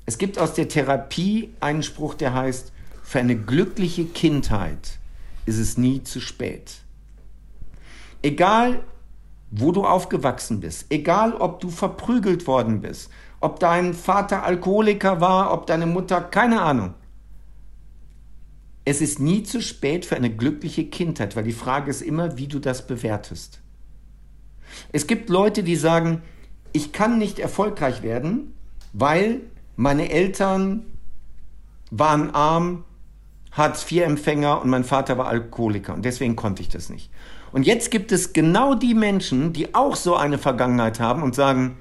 Es 0.06 0.16
gibt 0.16 0.38
aus 0.38 0.54
der 0.54 0.68
Therapie 0.68 1.50
einen 1.60 1.82
Spruch, 1.82 2.14
der 2.14 2.32
heißt, 2.32 2.72
für 3.02 3.18
eine 3.18 3.36
glückliche 3.36 4.06
Kindheit 4.06 4.98
ist 5.44 5.58
es 5.58 5.76
nie 5.76 6.02
zu 6.02 6.20
spät. 6.20 6.83
Egal, 8.24 8.82
wo 9.50 9.70
du 9.70 9.84
aufgewachsen 9.84 10.60
bist, 10.60 10.86
egal, 10.88 11.34
ob 11.34 11.60
du 11.60 11.68
verprügelt 11.68 12.46
worden 12.46 12.80
bist, 12.80 13.10
ob 13.40 13.60
dein 13.60 13.92
Vater 13.92 14.44
Alkoholiker 14.44 15.20
war, 15.20 15.52
ob 15.52 15.66
deine 15.66 15.84
Mutter, 15.84 16.22
keine 16.22 16.62
Ahnung. 16.62 16.94
Es 18.86 19.02
ist 19.02 19.20
nie 19.20 19.42
zu 19.42 19.60
spät 19.60 20.06
für 20.06 20.16
eine 20.16 20.34
glückliche 20.34 20.86
Kindheit, 20.86 21.36
weil 21.36 21.44
die 21.44 21.52
Frage 21.52 21.90
ist 21.90 22.00
immer, 22.00 22.38
wie 22.38 22.48
du 22.48 22.60
das 22.60 22.86
bewertest. 22.86 23.60
Es 24.90 25.06
gibt 25.06 25.28
Leute, 25.28 25.62
die 25.62 25.76
sagen, 25.76 26.22
ich 26.72 26.92
kann 26.92 27.18
nicht 27.18 27.38
erfolgreich 27.38 28.02
werden, 28.02 28.54
weil 28.94 29.42
meine 29.76 30.10
Eltern 30.10 30.86
waren 31.90 32.30
arm, 32.30 32.84
Hartz-IV-Empfänger 33.52 34.62
und 34.62 34.70
mein 34.70 34.84
Vater 34.84 35.18
war 35.18 35.28
Alkoholiker 35.28 35.92
und 35.92 36.06
deswegen 36.06 36.36
konnte 36.36 36.62
ich 36.62 36.70
das 36.70 36.88
nicht. 36.88 37.10
Und 37.54 37.62
jetzt 37.66 37.92
gibt 37.92 38.10
es 38.10 38.32
genau 38.32 38.74
die 38.74 38.94
Menschen, 38.94 39.52
die 39.52 39.76
auch 39.76 39.94
so 39.94 40.16
eine 40.16 40.38
Vergangenheit 40.38 40.98
haben 40.98 41.22
und 41.22 41.36
sagen, 41.36 41.76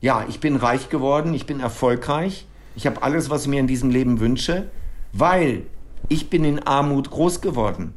ja, 0.00 0.24
ich 0.28 0.38
bin 0.38 0.54
reich 0.54 0.88
geworden, 0.88 1.34
ich 1.34 1.46
bin 1.46 1.58
erfolgreich, 1.58 2.46
ich 2.76 2.86
habe 2.86 3.02
alles, 3.02 3.28
was 3.28 3.42
ich 3.42 3.48
mir 3.48 3.58
in 3.58 3.66
diesem 3.66 3.90
Leben 3.90 4.20
wünsche, 4.20 4.70
weil 5.12 5.66
ich 6.08 6.30
bin 6.30 6.44
in 6.44 6.60
Armut 6.60 7.10
groß 7.10 7.40
geworden. 7.40 7.92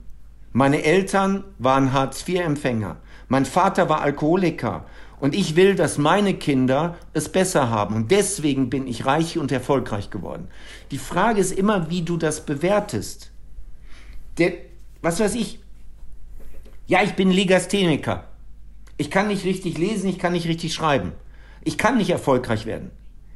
Meine 0.54 0.84
Eltern 0.84 1.44
waren 1.60 1.94
Hartz-IV-Empfänger, 1.94 2.98
mein 3.28 3.46
Vater 3.46 3.90
war 3.90 4.02
Alkoholiker 4.02 4.86
und 5.20 5.36
ich 5.36 5.56
will, 5.56 5.76
dass 5.76 6.00
meine 6.00 6.34
Kinder 6.34 6.96
es 7.14 7.30
besser 7.30 7.70
haben 7.70 7.94
und 7.94 8.10
deswegen 8.10 8.72
bin 8.72 8.88
ich 8.88 9.06
reich 9.06 9.38
und 9.38 9.52
erfolgreich 9.52 10.10
geworden. 10.10 10.48
Die 10.90 10.98
Frage 10.98 11.40
ist 11.40 11.52
immer, 11.52 11.92
wie 11.92 12.02
du 12.02 12.18
das 12.18 12.44
bewertest. 12.44 13.32
Der, 14.40 14.54
was 15.04 15.20
weiß 15.20 15.36
ich? 15.36 15.63
Ja, 16.86 17.02
ich 17.02 17.14
bin 17.14 17.32
Legastheniker. 17.32 18.26
Ich 18.98 19.10
kann 19.10 19.30
nicht 19.30 19.46
richtig 19.46 19.78
lesen, 19.78 20.10
ich 20.10 20.20
kann 20.20 20.34
nicht 20.34 20.48
richtig 20.48 20.74
schreiben. 20.74 21.14
Ich 21.64 21.78
kann 21.78 21.98
nicht 21.98 22.10
erfolgreich 22.10 22.66
werden. 22.66 22.92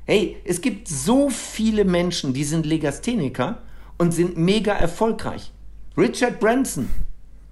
Hey, 0.05 0.35
es 0.43 0.59
gibt 0.59 0.89
so 0.89 1.29
viele 1.29 1.85
Menschen, 1.85 2.33
die 2.33 2.43
sind 2.43 2.65
Legastheniker 2.65 3.61
und 3.97 4.11
sind 4.13 4.37
mega 4.37 4.73
erfolgreich. 4.73 5.53
Richard 5.97 6.41
Branson 6.41 6.89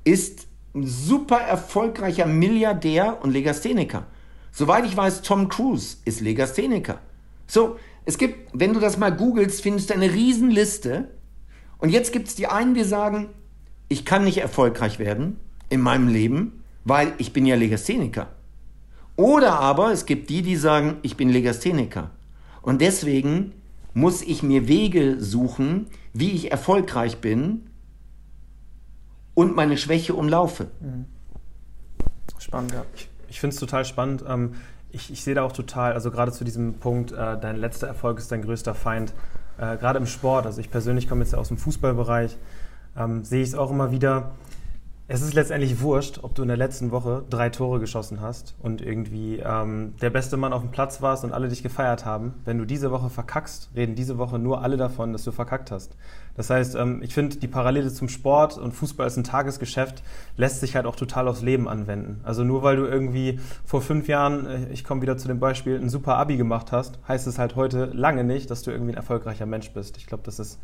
ist 0.04 0.48
ein 0.74 0.86
super 0.86 1.40
erfolgreicher 1.40 2.26
Milliardär 2.26 3.20
und 3.24 3.32
Legastheniker. 3.32 4.06
Soweit 4.52 4.86
ich 4.86 4.98
weiß, 4.98 5.22
Tom 5.22 5.48
Cruise 5.48 5.98
ist 6.04 6.20
Legastheniker. 6.20 7.00
So, 7.48 7.80
es 8.04 8.18
gibt, 8.18 8.50
wenn 8.52 8.74
du 8.74 8.82
das 8.82 8.98
mal 8.98 9.16
googelst, 9.16 9.62
findest 9.62 9.90
du 9.90 9.94
eine 9.94 10.12
Riesenliste. 10.12 11.10
Und 11.78 11.90
jetzt 11.90 12.12
gibt 12.12 12.28
es 12.28 12.36
die 12.36 12.48
einen, 12.48 12.74
die 12.74 12.84
sagen, 12.84 13.30
ich 13.88 14.04
kann 14.04 14.26
nicht 14.26 14.40
erfolgreich 14.40 15.00
werden 15.00 15.40
in 15.76 15.82
meinem 15.82 16.08
Leben, 16.08 16.64
weil 16.84 17.14
ich 17.18 17.32
bin 17.34 17.46
ja 17.46 17.56
Legastheniker. 17.56 18.28
Oder 19.16 19.60
aber 19.60 19.92
es 19.92 20.06
gibt 20.06 20.30
die, 20.30 20.42
die 20.42 20.56
sagen, 20.56 20.98
ich 21.04 21.16
bin 21.16 21.30
Legastheniker. 21.30 22.10
Und 22.62 22.82
deswegen 22.82 23.54
muss 23.94 24.22
ich 24.22 24.44
mir 24.44 24.68
Wege 24.68 25.22
suchen, 25.22 25.88
wie 26.14 26.32
ich 26.32 26.52
erfolgreich 26.52 27.20
bin 27.20 27.70
und 29.34 29.56
meine 29.56 29.78
Schwäche 29.78 30.14
umlaufe. 30.14 30.68
Mhm. 30.82 31.06
Spannend, 32.40 32.74
ja. 32.74 32.86
Ich, 32.96 33.10
ich 33.30 33.40
finde 33.40 33.54
es 33.54 33.60
total 33.60 33.86
spannend. 33.86 34.24
Ähm, 34.28 34.56
ich, 34.92 35.12
ich, 35.12 35.24
sehe 35.24 35.36
da 35.36 35.44
auch 35.44 35.52
total, 35.52 35.94
also 35.94 36.12
gerade 36.12 36.32
zu 36.32 36.44
diesem 36.44 36.76
Punkt, 36.76 37.12
äh, 37.12 37.40
dein 37.40 37.56
letzter 37.56 37.88
Erfolg 37.88 38.18
ist 38.18 38.32
dein 38.32 38.42
größter 38.42 38.76
Feind. 38.76 39.14
Äh, 39.58 39.78
gerade 39.78 40.00
im 40.00 40.06
Sport, 40.06 40.46
also 40.46 40.60
ich 40.60 40.70
persönlich 40.70 41.08
komme 41.08 41.22
jetzt 41.22 41.32
ja 41.32 41.38
aus 41.40 41.48
dem 41.48 41.58
Fußballbereich, 41.58 42.38
ähm, 42.98 43.24
sehe 43.24 43.42
ich 43.42 43.50
es 43.50 43.56
auch 43.56 43.72
immer 43.72 43.92
wieder 43.92 44.36
es 45.08 45.22
ist 45.22 45.36
letztendlich 45.36 45.82
wurscht, 45.82 46.24
ob 46.24 46.34
du 46.34 46.42
in 46.42 46.48
der 46.48 46.58
letzten 46.58 46.90
Woche 46.90 47.24
drei 47.30 47.50
Tore 47.50 47.80
geschossen 47.80 48.22
hast 48.22 48.56
und 48.58 48.82
irgendwie 48.82 49.38
ähm, 49.38 49.94
der 50.02 50.10
beste 50.10 50.36
Mann 50.36 50.52
auf 50.52 50.64
dem 50.64 50.72
Platz 50.72 51.00
warst 51.00 51.24
und 51.24 51.32
alle 51.32 51.48
dich 51.48 51.62
gefeiert 51.62 52.06
haben. 52.06 52.34
Wenn 52.44 52.58
du 52.58 52.66
diese 52.66 52.90
Woche 52.90 53.12
verkackst, 53.12 53.70
reden 53.76 53.94
diese 53.94 54.18
Woche 54.18 54.40
nur 54.40 54.64
alle 54.64 54.78
davon, 54.78 55.14
dass 55.14 55.24
du 55.24 55.32
verkackt 55.32 55.70
hast. 55.70 55.96
Das 56.36 56.50
heißt, 56.50 56.74
ähm, 56.74 57.04
ich 57.04 57.14
finde, 57.14 57.38
die 57.38 57.48
Parallele 57.48 57.94
zum 57.94 58.10
Sport 58.10 58.58
und 58.58 58.72
Fußball 58.72 59.06
ist 59.06 59.16
ein 59.18 59.24
Tagesgeschäft, 59.24 60.02
lässt 60.38 60.62
sich 60.62 60.76
halt 60.76 60.88
auch 60.88 60.96
total 60.96 61.28
aufs 61.28 61.44
Leben 61.44 61.70
anwenden. 61.70 62.22
Also 62.24 62.44
nur 62.44 62.64
weil 62.64 62.76
du 62.76 62.86
irgendwie 62.86 63.40
vor 63.64 63.84
fünf 63.84 64.08
Jahren, 64.08 64.48
äh, 64.48 64.70
ich 64.72 64.84
komme 64.84 65.04
wieder 65.04 65.18
zu 65.18 65.28
dem 65.28 65.40
Beispiel, 65.40 65.80
ein 65.80 65.90
super 65.90 66.18
Abi 66.18 66.36
gemacht 66.36 66.72
hast, 66.72 66.98
heißt 67.08 67.28
es 67.28 67.38
halt 67.38 67.56
heute 67.56 67.86
lange 67.94 68.24
nicht, 68.24 68.50
dass 68.50 68.64
du 68.64 68.72
irgendwie 68.72 68.94
ein 68.94 68.98
erfolgreicher 68.98 69.46
Mensch 69.46 69.72
bist. 69.72 69.98
Ich 69.98 70.08
glaube, 70.08 70.24
das 70.24 70.40
ist 70.40 70.60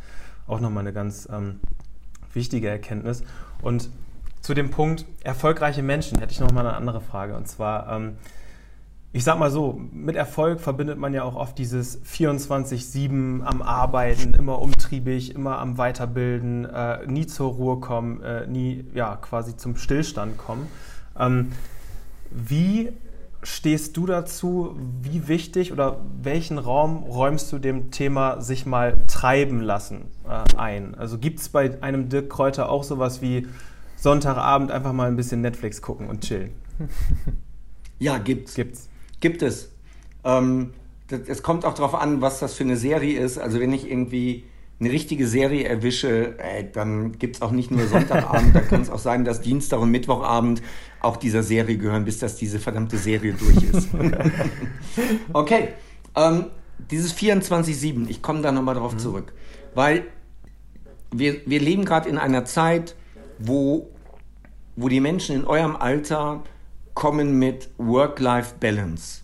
auch 0.47 0.59
nochmal 0.59 0.81
eine 0.81 0.93
ganz 0.93 1.29
ähm, 1.31 1.59
wichtige 2.33 2.69
Erkenntnis. 2.69 3.23
Und 3.61 3.91
zu 4.41 4.53
dem 4.53 4.71
Punkt 4.71 5.05
erfolgreiche 5.23 5.83
Menschen 5.83 6.19
hätte 6.19 6.31
ich 6.33 6.39
noch 6.39 6.51
mal 6.51 6.61
eine 6.61 6.75
andere 6.75 6.99
Frage. 6.99 7.35
Und 7.35 7.47
zwar, 7.47 7.91
ähm, 7.91 8.17
ich 9.13 9.23
sag 9.23 9.37
mal 9.37 9.51
so, 9.51 9.79
mit 9.91 10.15
Erfolg 10.15 10.59
verbindet 10.59 10.97
man 10.97 11.13
ja 11.13 11.23
auch 11.23 11.35
oft 11.35 11.57
dieses 11.57 12.03
24-7 12.03 13.43
am 13.43 13.61
Arbeiten, 13.61 14.33
immer 14.33 14.59
umtriebig, 14.59 15.35
immer 15.35 15.59
am 15.59 15.77
Weiterbilden, 15.77 16.65
äh, 16.65 17.05
nie 17.05 17.27
zur 17.27 17.51
Ruhe 17.51 17.79
kommen, 17.79 18.21
äh, 18.23 18.47
nie 18.47 18.85
ja, 18.93 19.15
quasi 19.15 19.57
zum 19.57 19.75
Stillstand 19.75 20.37
kommen. 20.37 20.67
Ähm, 21.19 21.51
wie 22.31 22.91
stehst 23.43 23.97
du 23.97 24.05
dazu? 24.05 24.75
Wie 25.01 25.27
wichtig 25.27 25.71
oder 25.71 25.97
welchen 26.21 26.57
Raum 26.57 27.03
räumst 27.03 27.51
du 27.51 27.59
dem 27.59 27.91
Thema 27.91 28.41
sich 28.41 28.65
mal 28.65 28.97
treiben 29.07 29.61
lassen 29.61 30.05
äh, 30.27 30.57
ein? 30.57 30.95
Also 30.95 31.17
gibt 31.17 31.39
es 31.39 31.49
bei 31.49 31.81
einem 31.81 32.09
Dirk 32.09 32.29
Kräuter 32.29 32.69
auch 32.69 32.83
sowas 32.83 33.21
wie 33.21 33.47
Sonntagabend 34.01 34.71
einfach 34.71 34.93
mal 34.93 35.07
ein 35.07 35.15
bisschen 35.15 35.41
Netflix 35.41 35.81
gucken 35.81 36.09
und 36.09 36.21
chillen. 36.21 36.51
Ja, 37.99 38.17
gibt's. 38.17 38.55
Gibt's. 38.55 38.89
Gibt 39.19 39.43
es. 39.43 39.69
Ähm, 40.23 40.73
es 41.27 41.43
kommt 41.43 41.65
auch 41.65 41.75
darauf 41.75 41.93
an, 41.93 42.19
was 42.19 42.39
das 42.39 42.55
für 42.55 42.63
eine 42.63 42.75
Serie 42.75 43.19
ist. 43.19 43.37
Also 43.37 43.59
wenn 43.59 43.71
ich 43.71 43.87
irgendwie 43.87 44.45
eine 44.79 44.91
richtige 44.91 45.27
Serie 45.27 45.65
erwische, 45.65 46.39
ey, 46.39 46.71
dann 46.71 47.19
gibt 47.19 47.35
es 47.35 47.41
auch 47.43 47.51
nicht 47.51 47.69
nur 47.69 47.85
Sonntagabend, 47.85 48.55
da 48.55 48.61
kann 48.61 48.81
es 48.81 48.89
auch 48.89 48.97
sein, 48.97 49.23
dass 49.23 49.41
Dienstag 49.41 49.79
und 49.79 49.91
Mittwochabend 49.91 50.63
auch 50.99 51.15
dieser 51.15 51.43
Serie 51.43 51.77
gehören, 51.77 52.05
bis 52.05 52.17
dass 52.17 52.37
diese 52.37 52.57
verdammte 52.57 52.97
Serie 52.97 53.33
durch 53.33 53.63
ist. 53.71 53.89
okay, 55.33 55.67
ähm, 56.15 56.45
dieses 56.89 57.15
24-7, 57.15 58.09
ich 58.09 58.23
komme 58.23 58.41
da 58.41 58.51
nochmal 58.51 58.73
drauf 58.73 58.93
mhm. 58.93 58.99
zurück, 58.99 59.33
weil 59.75 60.05
wir, 61.13 61.35
wir 61.45 61.59
leben 61.59 61.85
gerade 61.85 62.09
in 62.09 62.17
einer 62.17 62.45
Zeit, 62.45 62.95
wo, 63.37 63.90
wo 64.75 64.89
die 64.89 64.99
Menschen 64.99 65.35
in 65.35 65.45
eurem 65.45 65.75
Alter 65.75 66.43
kommen 66.93 67.39
mit 67.39 67.69
Work-Life-Balance. 67.77 69.21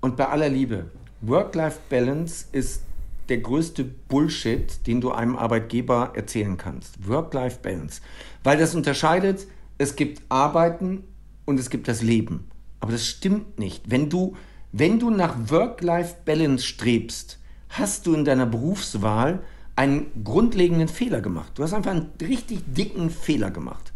Und 0.00 0.16
bei 0.16 0.28
aller 0.28 0.48
Liebe, 0.48 0.90
Work-Life-Balance 1.20 2.46
ist 2.52 2.82
der 3.28 3.38
größte 3.38 3.84
Bullshit, 3.84 4.86
den 4.86 5.00
du 5.00 5.10
einem 5.12 5.36
Arbeitgeber 5.36 6.12
erzählen 6.14 6.56
kannst. 6.56 7.06
Work-Life-Balance. 7.06 8.00
Weil 8.42 8.58
das 8.58 8.74
unterscheidet, 8.74 9.46
es 9.76 9.96
gibt 9.96 10.22
Arbeiten 10.28 11.04
und 11.44 11.60
es 11.60 11.70
gibt 11.70 11.88
das 11.88 12.02
Leben. 12.02 12.48
Aber 12.80 12.92
das 12.92 13.06
stimmt 13.06 13.58
nicht. 13.58 13.90
Wenn 13.90 14.08
du, 14.08 14.36
wenn 14.72 14.98
du 14.98 15.10
nach 15.10 15.50
Work-Life-Balance 15.50 16.64
strebst, 16.64 17.38
hast 17.70 18.06
du 18.06 18.14
in 18.14 18.24
deiner 18.24 18.46
Berufswahl 18.46 19.42
einen 19.76 20.24
grundlegenden 20.24 20.88
Fehler 20.88 21.20
gemacht. 21.20 21.52
Du 21.54 21.62
hast 21.62 21.72
einfach 21.72 21.92
einen 21.92 22.10
richtig 22.20 22.62
dicken 22.66 23.10
Fehler 23.10 23.50
gemacht. 23.50 23.87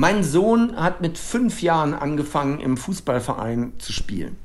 Mein 0.00 0.22
Sohn 0.22 0.76
hat 0.76 1.00
mit 1.00 1.18
fünf 1.18 1.60
Jahren 1.60 1.92
angefangen, 1.92 2.60
im 2.60 2.76
Fußballverein 2.76 3.72
zu 3.78 3.92
spielen. 3.92 4.36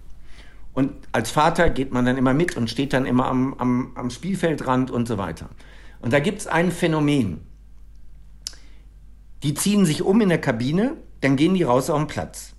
Und 0.73 0.91
als 1.11 1.29
Vater 1.29 1.69
geht 1.69 1.93
man 1.93 2.05
dann 2.05 2.17
immer 2.17 2.33
mit 2.33 2.57
und 2.57 2.71
steht 2.71 2.91
dann 2.91 3.05
immer 3.05 3.27
am, 3.27 3.53
am, 3.59 3.91
am 3.93 4.09
Spielfeldrand 4.09 4.89
und 4.89 5.07
so 5.07 5.19
weiter. 5.19 5.49
Und 6.01 6.11
da 6.11 6.19
gibt 6.19 6.39
es 6.39 6.47
ein 6.47 6.71
Phänomen. 6.71 7.41
Die 9.43 9.53
ziehen 9.53 9.85
sich 9.85 10.01
um 10.01 10.21
in 10.21 10.29
der 10.29 10.41
Kabine, 10.41 10.97
dann 11.21 11.35
gehen 11.35 11.53
die 11.53 11.61
raus 11.61 11.91
auf 11.91 11.99
den 11.99 12.07
Platz. 12.07 12.53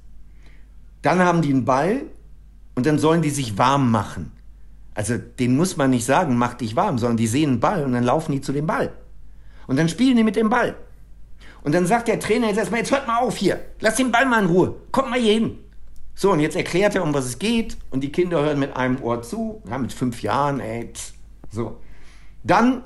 Dann 1.02 1.18
haben 1.18 1.42
die 1.42 1.50
einen 1.50 1.64
Ball 1.64 2.02
und 2.76 2.86
dann 2.86 3.00
sollen 3.00 3.22
die 3.22 3.30
sich 3.30 3.58
warm 3.58 3.90
machen. 3.90 4.30
Also 4.94 5.18
den 5.18 5.56
muss 5.56 5.76
man 5.76 5.90
nicht 5.90 6.04
sagen, 6.04 6.38
mach 6.38 6.54
dich 6.54 6.76
warm, 6.76 6.98
sondern 6.98 7.16
die 7.16 7.26
sehen 7.26 7.50
einen 7.50 7.60
Ball 7.60 7.84
und 7.84 7.90
dann 7.90 8.04
laufen 8.04 8.30
die 8.30 8.40
zu 8.40 8.52
dem 8.52 8.68
Ball. 8.68 8.92
Und 9.66 9.80
dann 9.80 9.88
spielen 9.88 10.16
die 10.16 10.22
mit 10.22 10.36
dem 10.36 10.48
Ball. 10.48 10.76
Und 11.64 11.72
dann 11.72 11.86
sagt 11.86 12.06
der 12.06 12.20
Trainer 12.20 12.46
jetzt 12.46 12.58
erstmal, 12.58 12.80
jetzt 12.80 12.92
hört 12.92 13.08
mal 13.08 13.18
auf 13.18 13.36
hier, 13.36 13.60
lass 13.80 13.96
den 13.96 14.12
Ball 14.12 14.26
mal 14.26 14.44
in 14.44 14.48
Ruhe, 14.48 14.76
kommt 14.92 15.10
mal 15.10 15.18
hier 15.18 15.32
hin. 15.32 15.58
So, 16.14 16.30
und 16.30 16.38
jetzt 16.38 16.54
erklärt 16.54 16.94
er, 16.94 17.02
um 17.02 17.12
was 17.12 17.24
es 17.24 17.40
geht, 17.40 17.76
und 17.90 18.02
die 18.02 18.12
Kinder 18.12 18.40
hören 18.40 18.60
mit 18.60 18.76
einem 18.76 19.02
Ohr 19.02 19.22
zu, 19.22 19.60
ja, 19.68 19.78
mit 19.78 19.92
fünf 19.92 20.22
Jahren, 20.22 20.60
ey, 20.60 20.92
pss, 20.92 21.14
so. 21.50 21.80
Dann 22.44 22.84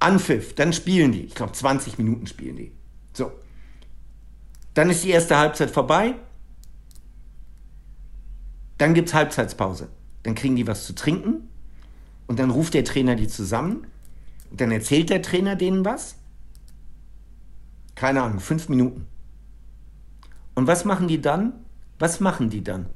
Anpfiff, 0.00 0.54
dann 0.54 0.72
spielen 0.72 1.12
die. 1.12 1.22
Ich 1.22 1.34
glaube, 1.36 1.52
20 1.52 1.98
Minuten 1.98 2.26
spielen 2.26 2.56
die. 2.56 2.72
So. 3.12 3.30
Dann 4.74 4.90
ist 4.90 5.04
die 5.04 5.10
erste 5.10 5.36
Halbzeit 5.36 5.70
vorbei. 5.70 6.14
Dann 8.78 8.94
gibt 8.94 9.08
es 9.08 9.14
Halbzeitspause 9.14 9.88
dann 10.28 10.34
kriegen 10.34 10.56
die 10.56 10.66
was 10.66 10.84
zu 10.84 10.94
trinken 10.94 11.48
und 12.26 12.38
dann 12.38 12.50
ruft 12.50 12.74
der 12.74 12.84
Trainer 12.84 13.16
die 13.16 13.28
zusammen 13.28 13.86
und 14.50 14.60
dann 14.60 14.70
erzählt 14.70 15.08
der 15.08 15.22
Trainer 15.22 15.56
denen 15.56 15.84
was. 15.86 16.16
Keine 17.98 18.22
Ahnung, 18.22 18.38
fünf 18.38 18.68
Minuten. 18.68 19.08
Und 20.54 20.68
was 20.68 20.84
machen 20.84 21.08
die 21.08 21.20
dann? 21.20 21.52
Was 21.98 22.20
machen 22.20 22.48
die 22.48 22.62
dann? 22.62 22.86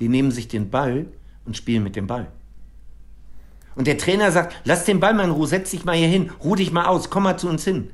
Die 0.00 0.08
nehmen 0.08 0.30
sich 0.30 0.48
den 0.48 0.70
Ball 0.70 1.04
und 1.44 1.54
spielen 1.54 1.82
mit 1.82 1.94
dem 1.94 2.06
Ball. 2.06 2.32
Und 3.74 3.86
der 3.86 3.98
Trainer 3.98 4.32
sagt, 4.32 4.56
lass 4.64 4.86
den 4.86 5.00
Ball 5.00 5.12
mal 5.12 5.24
in 5.24 5.32
Ruhe, 5.32 5.46
setz 5.46 5.72
dich 5.72 5.84
mal 5.84 5.94
hier 5.94 6.08
hin, 6.08 6.30
ruh 6.42 6.54
dich 6.54 6.72
mal 6.72 6.86
aus, 6.86 7.10
komm 7.10 7.24
mal 7.24 7.38
zu 7.38 7.46
uns 7.46 7.62
hin. 7.62 7.90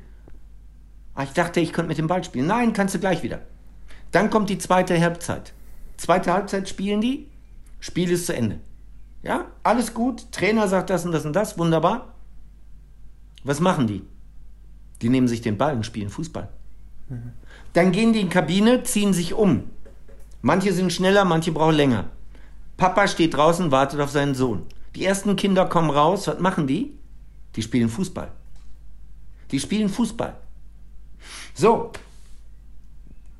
Ah, 1.17 1.25
ich 1.25 1.31
dachte, 1.31 1.59
ich 1.59 1.73
könnte 1.73 1.89
mit 1.89 1.99
dem 1.99 2.07
Ball 2.07 2.23
spielen. 2.23 2.47
Nein, 2.47 2.73
kannst 2.73 2.95
du 2.95 3.01
gleich 3.01 3.25
wieder. 3.25 3.41
Dann 4.13 4.31
kommt 4.31 4.51
die 4.51 4.59
zweite 4.59 5.01
Halbzeit. 5.01 5.55
Zweite 5.97 6.33
Halbzeit 6.33 6.69
spielen 6.69 7.01
die 7.01 7.27
Spiel 7.81 8.13
ist 8.13 8.27
zu 8.27 8.37
Ende. 8.37 8.61
Ja, 9.25 9.47
alles 9.65 9.93
gut. 9.93 10.31
Trainer 10.31 10.69
sagt 10.69 10.89
das 10.91 11.05
und 11.05 11.11
das 11.11 11.27
und 11.27 11.33
das. 11.33 11.59
Wunderbar. 11.59 12.15
Was 13.43 13.59
machen 13.59 13.89
die? 13.89 14.05
Die 15.05 15.11
nehmen 15.11 15.29
sich 15.29 15.43
den 15.43 15.59
Ball 15.59 15.77
und 15.77 15.85
spielen 15.85 16.09
Fußball. 16.09 16.49
Dann 17.75 17.93
gehen 17.93 18.15
die 18.15 18.21
in 18.21 18.29
die 18.29 18.33
Kabine, 18.33 18.85
ziehen 18.85 19.13
sich 19.13 19.35
um. 19.35 19.65
Manche 20.41 20.73
sind 20.73 20.95
schneller, 20.95 21.27
manche 21.27 21.53
brauchen 21.53 21.75
länger. 21.75 22.07
Papa 22.79 23.07
steht 23.07 23.35
draußen, 23.35 23.71
wartet 23.71 24.01
auf 24.01 24.11
seinen 24.11 24.35
Sohn. 24.35 24.63
Die 24.95 25.05
ersten 25.05 25.37
Kinder 25.37 25.67
kommen 25.67 25.91
raus. 25.91 26.27
Was 26.27 26.41
machen 26.41 26.67
die? 26.67 26.95
Die 27.55 27.61
spielen 27.61 27.91
Fußball. 27.91 28.33
Die 29.51 29.61
spielen 29.61 29.91
Fußball. 29.91 30.39
So. 31.53 31.93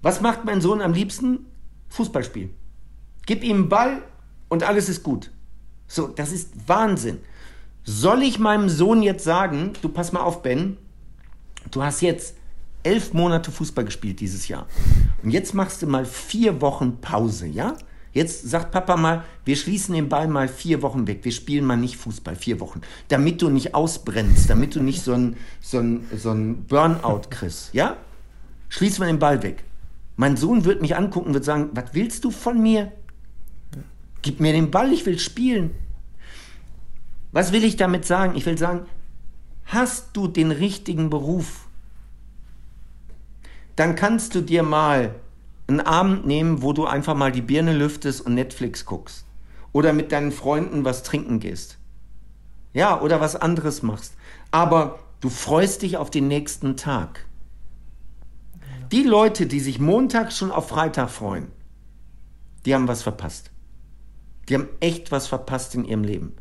Was 0.03 0.21
macht 0.21 0.45
mein 0.45 0.61
Sohn 0.61 0.83
am 0.83 0.93
liebsten? 0.93 1.47
Fußball 1.89 2.25
spielen. 2.25 2.53
Gib 3.25 3.43
ihm 3.43 3.57
einen 3.57 3.69
Ball, 3.71 4.03
und 4.51 4.65
alles 4.65 4.91
ist 4.91 5.03
gut. 5.03 5.31
So, 5.89 6.09
das 6.09 6.31
ist 6.31 6.69
Wahnsinn. 6.69 7.21
Soll 7.85 8.23
ich 8.23 8.39
meinem 8.39 8.69
Sohn 8.69 9.03
jetzt 9.03 9.25
sagen, 9.25 9.73
du 9.81 9.89
pass 9.89 10.13
mal 10.13 10.21
auf, 10.21 10.43
Ben, 10.43 10.77
du 11.71 11.83
hast 11.83 12.01
jetzt 12.01 12.37
elf 12.83 13.13
Monate 13.13 13.51
Fußball 13.51 13.85
gespielt 13.85 14.21
dieses 14.21 14.49
Jahr. 14.49 14.67
Und 15.23 15.31
jetzt 15.31 15.55
machst 15.55 15.83
du 15.83 15.87
mal 15.87 16.05
vier 16.05 16.61
Wochen 16.61 17.01
Pause, 17.01 17.47
ja? 17.47 17.77
Jetzt 18.13 18.49
sagt 18.49 18.71
Papa 18.71 18.97
mal, 18.97 19.25
wir 19.45 19.57
schließen 19.57 19.93
den 19.93 20.09
Ball 20.09 20.29
mal 20.29 20.47
vier 20.47 20.83
Wochen 20.83 21.09
weg. 21.09 21.21
Wir 21.25 21.33
spielen 21.33 21.65
mal 21.65 21.77
nicht 21.77 21.97
Fußball, 21.97 22.37
vier 22.37 22.61
Wochen. 22.61 22.83
Damit 23.09 23.43
du 23.43 23.51
nicht 23.51 23.75
ausbrennst, 23.75 24.49
damit 24.49 24.77
du 24.77 24.83
nicht 24.83 25.03
so 25.03 25.15
ein, 25.15 25.37
so 25.61 25.81
ein, 25.81 26.07
so 26.17 26.31
ein 26.31 26.65
Burnout 26.65 27.23
kriegst. 27.31 27.75
Ja? 27.75 27.97
Schließen 28.69 29.01
wir 29.01 29.09
den 29.09 29.19
Ball 29.19 29.43
weg. 29.43 29.65
Mein 30.17 30.37
Sohn 30.37 30.65
wird 30.65 30.81
mich 30.81 30.95
angucken 30.95 31.29
und 31.29 31.35
wird 31.35 31.45
sagen, 31.45 31.71
was 31.73 31.87
willst 31.93 32.25
du 32.25 32.31
von 32.31 32.63
mir? 32.63 32.93
Gib 34.23 34.39
mir 34.39 34.53
den 34.53 34.71
Ball, 34.71 34.93
ich 34.93 35.05
will 35.07 35.19
spielen. 35.19 35.73
Was 37.33 37.51
will 37.51 37.65
ich 37.65 37.77
damit 37.77 38.05
sagen? 38.05 38.37
Ich 38.37 38.47
will 38.47 38.57
sagen, 38.57 38.87
hast 39.67 40.17
du 40.17 40.29
den 40.29 40.51
richtigen 40.51 41.11
Beruf, 41.11 41.69
dann 43.77 43.97
kannst 43.97 44.35
du 44.35 44.41
dir 44.41 44.63
mal 44.63 45.15
einen 45.67 45.81
Abend 45.81 46.27
nehmen, 46.27 46.63
wo 46.63 46.73
du 46.73 46.87
einfach 46.87 47.15
mal 47.15 47.33
die 47.33 47.43
Birne 47.43 47.73
lüftest 47.73 48.21
und 48.21 48.35
Netflix 48.35 48.85
guckst. 48.85 49.25
Oder 49.73 49.93
mit 49.93 50.13
deinen 50.13 50.31
Freunden 50.31 50.85
was 50.85 51.03
trinken 51.03 51.41
gehst. 51.41 51.79
Ja, 52.73 53.01
oder 53.01 53.21
was 53.21 53.35
anderes 53.35 53.83
machst. 53.83 54.15
Aber 54.51 55.01
du 55.21 55.31
freust 55.31 55.83
dich 55.83 55.97
auf 55.97 56.11
den 56.11 56.29
nächsten 56.29 56.77
Tag. 56.77 57.27
Die 58.93 59.03
Leute, 59.03 59.47
die 59.47 59.61
sich 59.61 59.81
Montag 59.81 60.33
schon 60.33 60.53
auf 60.53 60.69
Freitag 60.69 61.11
freuen, 61.11 61.49
die 62.65 62.75
haben 62.75 62.87
was 62.87 63.03
verpasst. 63.03 63.51
Die 64.49 64.55
haben 64.55 64.69
echt 64.81 65.11
was 65.11 65.27
verpasst 65.27 65.75
in 65.75 65.85
ihrem 65.85 66.05
Leben. 66.05 66.37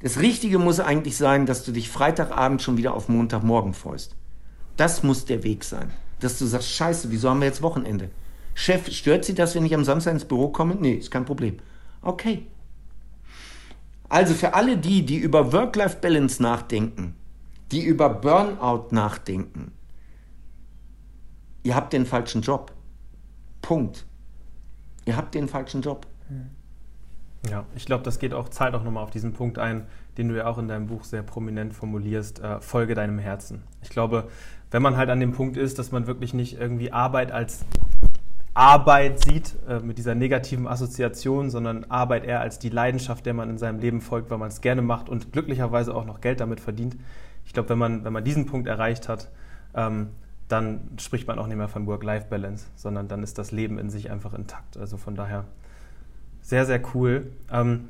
Das 0.00 0.18
Richtige 0.20 0.58
muss 0.58 0.78
eigentlich 0.80 1.16
sein, 1.16 1.46
dass 1.46 1.64
du 1.64 1.72
dich 1.72 1.88
Freitagabend 1.88 2.62
schon 2.62 2.76
wieder 2.76 2.94
auf 2.94 3.08
Montagmorgen 3.08 3.72
freust. 3.72 4.14
Das 4.76 5.02
muss 5.02 5.24
der 5.24 5.42
Weg 5.42 5.64
sein. 5.64 5.90
Dass 6.20 6.38
du 6.38 6.46
sagst, 6.46 6.70
scheiße, 6.70 7.10
wieso 7.10 7.30
haben 7.30 7.40
wir 7.40 7.46
jetzt 7.46 7.62
Wochenende? 7.62 8.10
Chef, 8.54 8.90
stört 8.90 9.24
Sie 9.24 9.34
das, 9.34 9.54
wenn 9.54 9.64
ich 9.66 9.74
am 9.74 9.84
Samstag 9.84 10.12
ins 10.12 10.24
Büro 10.24 10.48
komme? 10.48 10.74
Nee, 10.74 10.94
ist 10.94 11.10
kein 11.10 11.24
Problem. 11.24 11.56
Okay. 12.02 12.46
Also 14.08 14.34
für 14.34 14.54
alle 14.54 14.78
die, 14.78 15.04
die 15.04 15.16
über 15.16 15.52
Work-Life-Balance 15.52 16.42
nachdenken, 16.42 17.14
die 17.72 17.82
über 17.82 18.08
Burnout 18.08 18.88
nachdenken, 18.92 19.72
ihr 21.64 21.74
habt 21.74 21.92
den 21.92 22.06
falschen 22.06 22.42
Job. 22.42 22.72
Punkt. 23.62 24.06
Ihr 25.04 25.16
habt 25.16 25.34
den 25.34 25.48
falschen 25.48 25.82
Job. 25.82 26.06
Ja, 27.50 27.64
ich 27.74 27.86
glaube, 27.86 28.02
das 28.04 28.18
geht 28.18 28.34
auch, 28.34 28.48
zahlt 28.48 28.74
auch 28.74 28.82
nochmal 28.82 29.02
auf 29.04 29.10
diesen 29.10 29.32
Punkt 29.32 29.58
ein, 29.58 29.86
den 30.18 30.28
du 30.28 30.36
ja 30.36 30.46
auch 30.46 30.58
in 30.58 30.68
deinem 30.68 30.86
Buch 30.86 31.04
sehr 31.04 31.22
prominent 31.22 31.74
formulierst, 31.74 32.40
äh, 32.40 32.60
folge 32.60 32.94
deinem 32.94 33.18
Herzen. 33.18 33.62
Ich 33.82 33.90
glaube, 33.90 34.28
wenn 34.70 34.82
man 34.82 34.96
halt 34.96 35.10
an 35.10 35.20
dem 35.20 35.32
Punkt 35.32 35.56
ist, 35.56 35.78
dass 35.78 35.92
man 35.92 36.06
wirklich 36.06 36.34
nicht 36.34 36.58
irgendwie 36.58 36.92
Arbeit 36.92 37.30
als 37.32 37.64
Arbeit 38.54 39.22
sieht, 39.22 39.54
äh, 39.68 39.80
mit 39.80 39.98
dieser 39.98 40.14
negativen 40.14 40.66
Assoziation, 40.66 41.50
sondern 41.50 41.84
Arbeit 41.84 42.24
eher 42.24 42.40
als 42.40 42.58
die 42.58 42.70
Leidenschaft, 42.70 43.26
der 43.26 43.34
man 43.34 43.50
in 43.50 43.58
seinem 43.58 43.80
Leben 43.80 44.00
folgt, 44.00 44.30
weil 44.30 44.38
man 44.38 44.48
es 44.48 44.62
gerne 44.62 44.82
macht 44.82 45.08
und 45.08 45.32
glücklicherweise 45.32 45.94
auch 45.94 46.06
noch 46.06 46.22
Geld 46.22 46.40
damit 46.40 46.60
verdient. 46.60 46.96
Ich 47.44 47.52
glaube, 47.52 47.68
wenn 47.68 47.78
man, 47.78 48.04
wenn 48.04 48.12
man 48.14 48.24
diesen 48.24 48.46
Punkt 48.46 48.66
erreicht 48.66 49.08
hat, 49.08 49.30
ähm, 49.74 50.08
dann 50.48 50.88
spricht 50.98 51.28
man 51.28 51.38
auch 51.38 51.46
nicht 51.46 51.56
mehr 51.56 51.68
von 51.68 51.86
Work-Life-Balance, 51.86 52.66
sondern 52.76 53.08
dann 53.08 53.22
ist 53.22 53.36
das 53.36 53.52
Leben 53.52 53.78
in 53.78 53.90
sich 53.90 54.10
einfach 54.10 54.32
intakt. 54.32 54.76
Also 54.78 54.96
von 54.96 55.14
daher 55.14 55.44
sehr, 56.46 56.64
sehr 56.64 56.80
cool. 56.94 57.26
Ähm, 57.52 57.88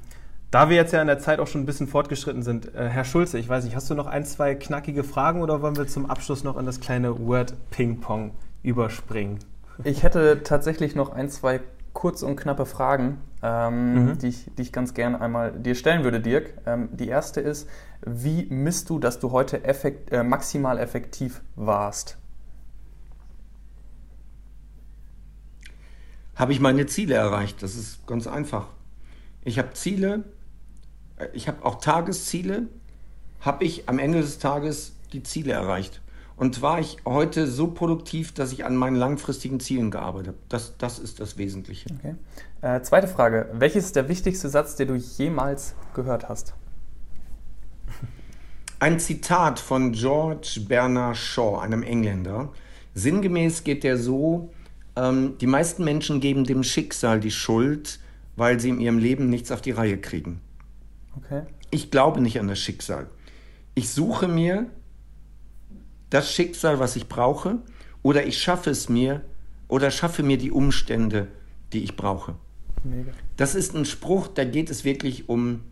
da 0.51 0.71
wir 0.71 0.77
jetzt 0.77 0.93
ja 0.93 1.03
in 1.03 1.07
der 1.07 1.19
Zeit 1.19 1.41
auch 1.41 1.47
schon 1.47 1.63
ein 1.63 1.67
bisschen 1.67 1.87
fortgeschritten 1.87 2.43
sind, 2.43 2.75
äh, 2.75 2.89
Herr 2.89 3.05
Schulze, 3.05 3.39
ich 3.39 3.49
weiß 3.49 3.65
nicht, 3.65 3.77
hast 3.77 3.91
du 3.91 3.95
noch 3.95 4.07
ein, 4.07 4.25
zwei 4.25 4.55
knackige 4.55 5.05
Fragen 5.05 5.43
oder 5.43 5.61
wollen 5.61 5.77
wir 5.77 5.87
zum 5.87 6.09
Abschluss 6.09 6.43
noch 6.43 6.57
in 6.57 6.65
das 6.65 6.81
kleine 6.81 7.19
Word-Ping-Pong 7.19 8.33
überspringen? 8.63 9.41
Ich 9.85 10.03
hätte 10.03 10.43
tatsächlich 10.43 10.95
noch 10.95 11.11
ein, 11.11 11.29
zwei 11.29 11.61
kurz 11.93 12.23
und 12.23 12.37
knappe 12.37 12.65
Fragen, 12.65 13.19
ähm, 13.43 14.07
mhm. 14.07 14.19
die, 14.19 14.29
ich, 14.29 14.51
die 14.57 14.63
ich 14.63 14.73
ganz 14.73 14.95
gerne 14.95 15.21
einmal 15.21 15.53
dir 15.53 15.75
stellen 15.75 16.03
würde, 16.03 16.21
Dirk. 16.21 16.55
Ähm, 16.65 16.89
die 16.93 17.09
erste 17.09 17.43
ist, 17.43 17.69
wie 18.07 18.47
misst 18.49 18.89
du, 18.89 18.99
dass 18.99 19.19
du 19.19 19.33
heute 19.33 19.65
effekt, 19.65 20.13
äh, 20.13 20.23
maximal 20.23 20.79
effektiv 20.79 21.43
warst? 21.57 22.17
Habe 26.37 26.53
ich 26.53 26.61
meine 26.61 26.87
Ziele 26.87 27.15
erreicht. 27.15 27.63
Das 27.63 27.75
ist 27.75 28.07
ganz 28.07 28.27
einfach. 28.27 28.69
Ich 29.45 29.59
habe 29.59 29.73
Ziele, 29.73 30.25
äh, 31.17 31.29
ich 31.33 31.49
habe 31.49 31.65
auch 31.65 31.81
Tagesziele, 31.81 32.69
habe 33.41 33.65
ich 33.65 33.89
am 33.89 33.99
Ende 33.99 34.21
des 34.21 34.39
Tages 34.39 34.95
die 35.13 35.23
Ziele 35.23 35.53
erreicht. 35.53 36.03
Und 36.37 36.61
war 36.61 36.79
ich 36.79 36.99
heute 37.07 37.47
so 37.47 37.69
produktiv, 37.69 38.35
dass 38.35 38.53
ich 38.53 38.67
an 38.67 38.77
meinen 38.77 38.97
langfristigen 38.97 39.59
Zielen 39.59 39.91
gearbeitet 39.91 40.29
habe. 40.29 40.39
Das, 40.51 40.77
das 40.77 40.99
ist 40.99 41.19
das 41.19 41.39
Wesentliche. 41.39 41.89
Okay. 41.99 42.15
Äh, 42.61 42.83
zweite 42.83 43.09
Frage. 43.09 43.49
Welches 43.55 43.87
ist 43.87 43.97
der 43.97 44.11
wichtigste 44.11 44.51
Satz, 44.51 44.77
den 44.77 44.89
du 44.89 44.95
jemals 44.97 45.75
gehört 45.95 46.29
hast? 46.29 46.53
Ein 48.81 49.01
Zitat 49.01 49.59
von 49.59 49.93
George 49.93 50.61
Bernard 50.69 51.17
Shaw, 51.17 51.59
einem 51.61 51.83
Engländer. 51.83 52.51
Sinngemäß 52.93 53.65
geht 53.65 53.83
der 53.83 53.97
so, 53.97 54.51
ähm, 54.97 55.37
die 55.39 55.47
meisten 55.47 55.85
Menschen 55.85 56.21
geben 56.21 56.45
dem 56.45 56.63
Schicksal 56.63 57.21
die 57.21 57.31
Schuld, 57.31 58.01
weil 58.35 58.59
sie 58.61 58.71
in 58.71 58.81
ihrem 58.81 58.99
Leben 58.99 59.29
nichts 59.29 59.53
auf 59.53 59.61
die 59.61 59.71
Reihe 59.71 59.99
kriegen. 59.99 60.41
Okay. 61.17 61.43
Ich 61.71 61.91
glaube 61.91 62.21
nicht 62.21 62.41
an 62.41 62.49
das 62.49 62.59
Schicksal. 62.59 63.09
Ich 63.75 63.91
suche 63.91 64.29
mir 64.29 64.67
das 66.11 66.33
Schicksal, 66.33 66.79
was 66.79 66.97
ich 66.97 67.09
brauche, 67.09 67.59
oder 68.03 68.27
ich 68.27 68.41
schaffe 68.41 68.71
es 68.71 68.89
mir 68.89 69.23
oder 69.69 69.91
schaffe 69.91 70.23
mir 70.23 70.39
die 70.39 70.51
Umstände, 70.51 71.29
die 71.73 71.83
ich 71.83 71.97
brauche. 71.97 72.37
Mega. 72.85 73.13
Das 73.37 73.55
ist 73.55 73.75
ein 73.75 73.85
Spruch, 73.85 74.29
da 74.29 74.45
geht 74.45 74.71
es 74.71 74.85
wirklich 74.85 75.29
um, 75.29 75.63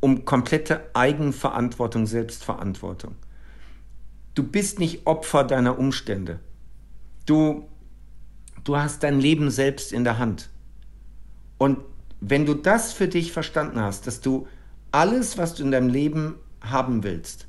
um 0.00 0.24
komplette 0.24 0.90
Eigenverantwortung, 0.94 2.06
Selbstverantwortung. 2.06 3.14
Du 4.34 4.42
bist 4.42 4.78
nicht 4.78 5.06
Opfer 5.06 5.44
deiner 5.44 5.78
Umstände. 5.78 6.40
Du, 7.26 7.68
du 8.64 8.76
hast 8.76 9.02
dein 9.02 9.20
Leben 9.20 9.50
selbst 9.50 9.92
in 9.92 10.04
der 10.04 10.18
Hand. 10.18 10.50
Und 11.58 11.78
wenn 12.20 12.46
du 12.46 12.54
das 12.54 12.92
für 12.92 13.08
dich 13.08 13.32
verstanden 13.32 13.80
hast, 13.80 14.06
dass 14.06 14.20
du 14.20 14.46
alles, 14.90 15.38
was 15.38 15.54
du 15.54 15.62
in 15.62 15.70
deinem 15.70 15.88
Leben 15.88 16.36
haben 16.60 17.02
willst, 17.02 17.46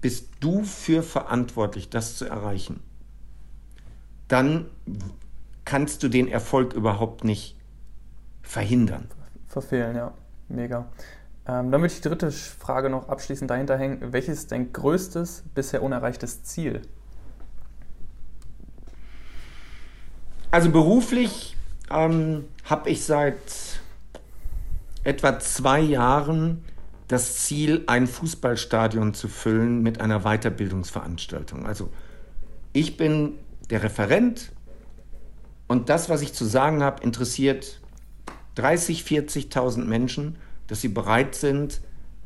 bist 0.00 0.28
du 0.40 0.62
für 0.64 1.02
verantwortlich, 1.02 1.90
das 1.90 2.16
zu 2.16 2.26
erreichen, 2.26 2.80
dann 4.28 4.66
kannst 5.64 6.02
du 6.02 6.08
den 6.08 6.28
Erfolg 6.28 6.74
überhaupt 6.74 7.24
nicht 7.24 7.56
verhindern. 8.42 9.08
Verfehlen, 9.48 9.96
ja. 9.96 10.12
Mega. 10.48 10.86
Ähm, 11.46 11.70
dann 11.70 11.80
würde 11.80 11.86
ich 11.86 12.00
die 12.00 12.08
dritte 12.08 12.30
Frage 12.30 12.90
noch 12.90 13.08
abschließend 13.08 13.50
dahinter 13.50 13.78
hängen. 13.78 14.12
Welches 14.12 14.40
ist 14.40 14.52
dein 14.52 14.72
größtes 14.72 15.44
bisher 15.54 15.82
unerreichtes 15.82 16.42
Ziel? 16.42 16.82
Also 20.54 20.70
beruflich 20.70 21.56
ähm, 21.90 22.44
habe 22.62 22.88
ich 22.88 23.02
seit 23.02 23.34
etwa 25.02 25.40
zwei 25.40 25.80
Jahren 25.80 26.62
das 27.08 27.38
Ziel, 27.38 27.82
ein 27.88 28.06
Fußballstadion 28.06 29.14
zu 29.14 29.26
füllen 29.26 29.82
mit 29.82 30.00
einer 30.00 30.20
Weiterbildungsveranstaltung. 30.20 31.66
Also 31.66 31.90
ich 32.72 32.96
bin 32.96 33.32
der 33.68 33.82
Referent 33.82 34.52
und 35.66 35.88
das, 35.88 36.08
was 36.08 36.22
ich 36.22 36.34
zu 36.34 36.44
sagen 36.44 36.84
habe, 36.84 37.02
interessiert 37.02 37.80
30, 38.54 39.02
40.000 39.02 39.84
Menschen, 39.86 40.36
dass 40.68 40.80
sie 40.80 40.88
bereit 40.88 41.34
sind, 41.34 41.80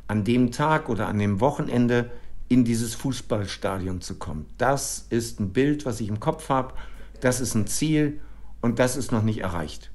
an 0.07 0.25
dem 0.25 0.53
Tag 0.53 0.91
oder 0.91 1.09
an 1.09 1.19
dem 1.19 1.41
Wochenende 1.41 2.11
in 2.51 2.67
dieses 2.67 2.95
Fußballstadion 2.95 4.03
zu 4.03 4.17
kommen. 4.17 4.45
Das 4.59 5.07
ist 5.09 5.41
ein 5.41 5.55
Bild, 5.55 5.87
was 5.87 5.99
ich 6.01 6.11
im 6.11 6.21
Kopf 6.21 6.51
habe 6.51 6.75
das 7.21 7.41
ist 7.41 7.55
ein 7.55 7.67
Ziel 7.67 8.21
und 8.61 8.79
das 8.79 8.97
ist 8.97 9.13
noch 9.13 9.23
nicht 9.23 9.41
erreicht. 9.41 9.91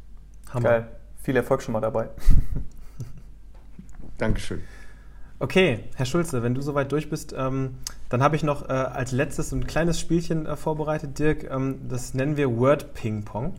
Hammer. 0.52 0.70
Geil. 0.70 0.88
Viel 1.22 1.36
Erfolg 1.36 1.62
schon 1.62 1.74
mal 1.74 1.82
dabei. 1.82 2.10
Dankeschön. 4.18 4.62
Okay, 5.40 5.80
Herr 5.96 6.06
Schulze, 6.06 6.44
wenn 6.44 6.54
du 6.54 6.62
soweit 6.62 6.92
durch 6.92 7.10
bist, 7.10 7.34
ähm, 7.38 7.76
dann 8.10 8.24
habe 8.24 8.36
ich 8.36 8.44
noch 8.44 8.70
äh, 8.70 8.72
als 8.72 9.12
letztes 9.12 9.52
ein 9.52 9.68
kleines 9.68 10.00
Spielchen 10.00 10.46
äh, 10.46 10.56
vorbereitet, 10.56 11.20
Dirk. 11.20 11.50
Ähm, 11.50 11.82
das 11.90 12.14
nennen 12.14 12.38
wir 12.38 12.58
Word 12.58 12.94
Ping 12.94 13.24
Pong. 13.24 13.54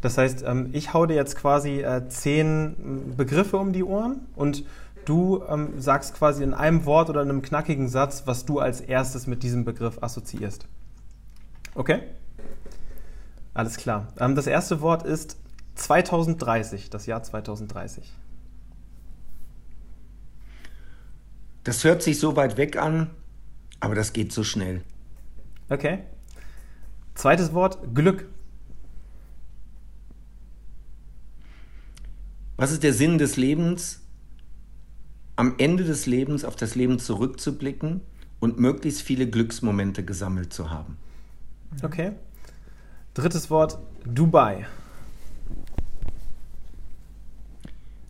Das 0.00 0.18
heißt, 0.18 0.42
ähm, 0.44 0.70
ich 0.72 0.94
hau 0.94 1.06
dir 1.06 1.14
jetzt 1.14 1.36
quasi 1.36 1.80
äh, 1.80 2.08
zehn 2.08 3.14
Begriffe 3.16 3.56
um 3.56 3.72
die 3.72 3.84
Ohren 3.84 4.26
und 4.34 4.64
du 5.04 5.44
ähm, 5.48 5.80
sagst 5.80 6.14
quasi 6.14 6.42
in 6.42 6.54
einem 6.54 6.86
Wort 6.86 7.08
oder 7.08 7.22
in 7.22 7.30
einem 7.30 7.42
knackigen 7.42 7.88
Satz, 7.88 8.24
was 8.26 8.44
du 8.44 8.58
als 8.58 8.80
erstes 8.80 9.26
mit 9.26 9.42
diesem 9.42 9.64
Begriff 9.64 10.02
assoziierst. 10.02 10.66
Okay? 11.74 12.00
Alles 13.54 13.76
klar. 13.76 14.08
Ähm, 14.18 14.34
das 14.34 14.46
erste 14.46 14.80
Wort 14.80 15.04
ist 15.04 15.36
2030, 15.74 16.90
das 16.90 17.06
Jahr 17.06 17.22
2030. 17.22 18.12
Das 21.64 21.84
hört 21.84 22.02
sich 22.02 22.18
so 22.18 22.34
weit 22.36 22.56
weg 22.56 22.76
an, 22.76 23.10
aber 23.80 23.94
das 23.94 24.12
geht 24.12 24.32
so 24.32 24.42
schnell. 24.42 24.82
Okay. 25.68 26.00
Zweites 27.14 27.52
Wort, 27.52 27.94
Glück. 27.94 28.26
Was 32.56 32.72
ist 32.72 32.82
der 32.82 32.92
Sinn 32.92 33.18
des 33.18 33.36
Lebens? 33.36 34.00
Am 35.36 35.54
Ende 35.58 35.84
des 35.84 36.06
Lebens 36.06 36.44
auf 36.44 36.56
das 36.56 36.74
Leben 36.74 36.98
zurückzublicken 36.98 38.00
und 38.40 38.58
möglichst 38.58 39.02
viele 39.02 39.28
Glücksmomente 39.28 40.04
gesammelt 40.04 40.52
zu 40.52 40.70
haben. 40.70 40.96
Okay. 41.82 42.12
Drittes 43.14 43.48
Wort, 43.50 43.78
Dubai. 44.06 44.66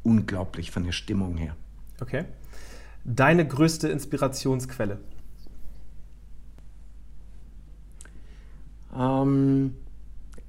unglaublich 0.04 0.72
von 0.72 0.84
der 0.84 0.94
Stimmung 0.94 1.36
her. 1.38 1.56
Okay. 2.00 2.26
Deine 3.04 3.48
größte 3.48 3.88
Inspirationsquelle? 3.90 5.00
Ähm, 8.96 9.76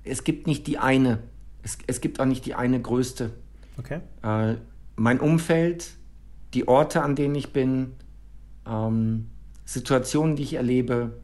es 0.05 0.25
gibt 0.25 0.47
nicht 0.47 0.67
die 0.67 0.79
eine. 0.79 1.21
Es, 1.63 1.79
es, 1.87 2.01
gibt 2.01 2.21
auch 2.21 2.27
nicht 2.27 2.45
die 2.45 2.55
eine 2.55 2.81
größte. 2.81 3.33
Okay. 3.79 4.01
Äh, 4.23 4.57
mein 4.97 5.21
Umfeld, 5.21 5.97
die 6.55 6.69
Orte, 6.69 7.03
an 7.03 7.17
denen 7.17 7.35
ich 7.35 7.53
bin, 7.53 7.93
ähm, 8.67 9.29
Situationen, 9.65 10.37
die 10.37 10.43
ich 10.43 10.55
erlebe, 10.55 11.19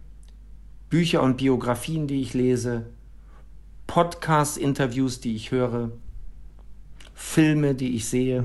Bücher 0.88 1.22
und 1.22 1.36
Biografien, 1.36 2.06
die 2.06 2.22
ich 2.22 2.34
lese, 2.34 2.86
Podcast-Interviews, 3.86 5.20
die 5.20 5.34
ich 5.34 5.50
höre, 5.50 5.90
Filme, 7.14 7.74
die 7.74 7.96
ich 7.96 8.08
sehe. 8.08 8.42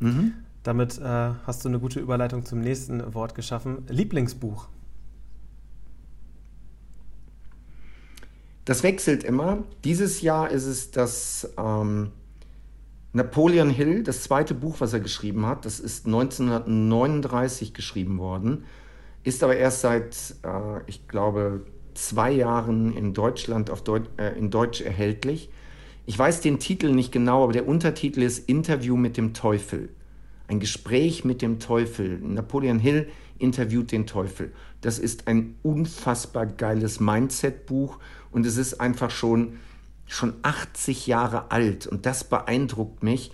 Mhm. 0.00 0.08
Mhm. 0.08 0.32
Damit 0.66 0.98
äh, 0.98 1.04
hast 1.46 1.64
du 1.64 1.68
eine 1.68 1.78
gute 1.78 2.00
Überleitung 2.00 2.44
zum 2.44 2.60
nächsten 2.60 3.14
Wort 3.14 3.36
geschaffen. 3.36 3.86
Lieblingsbuch. 3.88 4.66
Das 8.64 8.82
wechselt 8.82 9.22
immer. 9.22 9.62
Dieses 9.84 10.22
Jahr 10.22 10.50
ist 10.50 10.64
es 10.64 10.90
das 10.90 11.54
ähm, 11.56 12.10
Napoleon 13.12 13.70
Hill, 13.70 14.02
das 14.02 14.24
zweite 14.24 14.54
Buch, 14.54 14.80
was 14.80 14.92
er 14.92 14.98
geschrieben 14.98 15.46
hat. 15.46 15.64
Das 15.64 15.78
ist 15.78 16.06
1939 16.06 17.72
geschrieben 17.72 18.18
worden, 18.18 18.64
ist 19.22 19.44
aber 19.44 19.56
erst 19.56 19.82
seit, 19.82 20.34
äh, 20.42 20.80
ich 20.86 21.06
glaube, 21.06 21.64
zwei 21.94 22.32
Jahren 22.32 22.92
in 22.92 23.14
Deutschland 23.14 23.70
auf 23.70 23.84
Deut 23.84 24.10
äh, 24.16 24.36
in 24.36 24.50
Deutsch 24.50 24.80
erhältlich. 24.80 25.48
Ich 26.06 26.18
weiß 26.18 26.40
den 26.40 26.58
Titel 26.58 26.90
nicht 26.90 27.12
genau, 27.12 27.44
aber 27.44 27.52
der 27.52 27.68
Untertitel 27.68 28.22
ist 28.22 28.48
Interview 28.48 28.96
mit 28.96 29.16
dem 29.16 29.32
Teufel. 29.32 29.90
Ein 30.48 30.60
Gespräch 30.60 31.24
mit 31.24 31.42
dem 31.42 31.58
Teufel. 31.58 32.18
Napoleon 32.20 32.78
Hill 32.78 33.08
interviewt 33.38 33.92
den 33.92 34.06
Teufel. 34.06 34.52
Das 34.80 34.98
ist 34.98 35.28
ein 35.28 35.56
unfassbar 35.62 36.46
geiles 36.46 37.00
Mindset-Buch 37.00 37.98
und 38.30 38.46
es 38.46 38.56
ist 38.56 38.80
einfach 38.80 39.10
schon, 39.10 39.58
schon 40.06 40.34
80 40.42 41.06
Jahre 41.06 41.50
alt 41.50 41.86
und 41.86 42.06
das 42.06 42.24
beeindruckt 42.24 43.02
mich. 43.02 43.32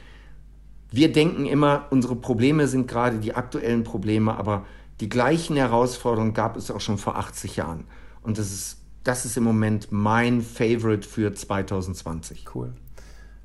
Wir 0.90 1.12
denken 1.12 1.46
immer, 1.46 1.86
unsere 1.90 2.16
Probleme 2.16 2.68
sind 2.68 2.88
gerade 2.88 3.18
die 3.18 3.34
aktuellen 3.34 3.84
Probleme, 3.84 4.36
aber 4.36 4.66
die 5.00 5.08
gleichen 5.08 5.56
Herausforderungen 5.56 6.34
gab 6.34 6.56
es 6.56 6.70
auch 6.70 6.80
schon 6.80 6.98
vor 6.98 7.16
80 7.16 7.56
Jahren. 7.56 7.84
Und 8.22 8.38
das 8.38 8.52
ist, 8.52 8.78
das 9.04 9.24
ist 9.24 9.36
im 9.36 9.44
Moment 9.44 9.88
mein 9.90 10.42
Favorite 10.42 11.08
für 11.08 11.32
2020. 11.32 12.54
Cool. 12.54 12.74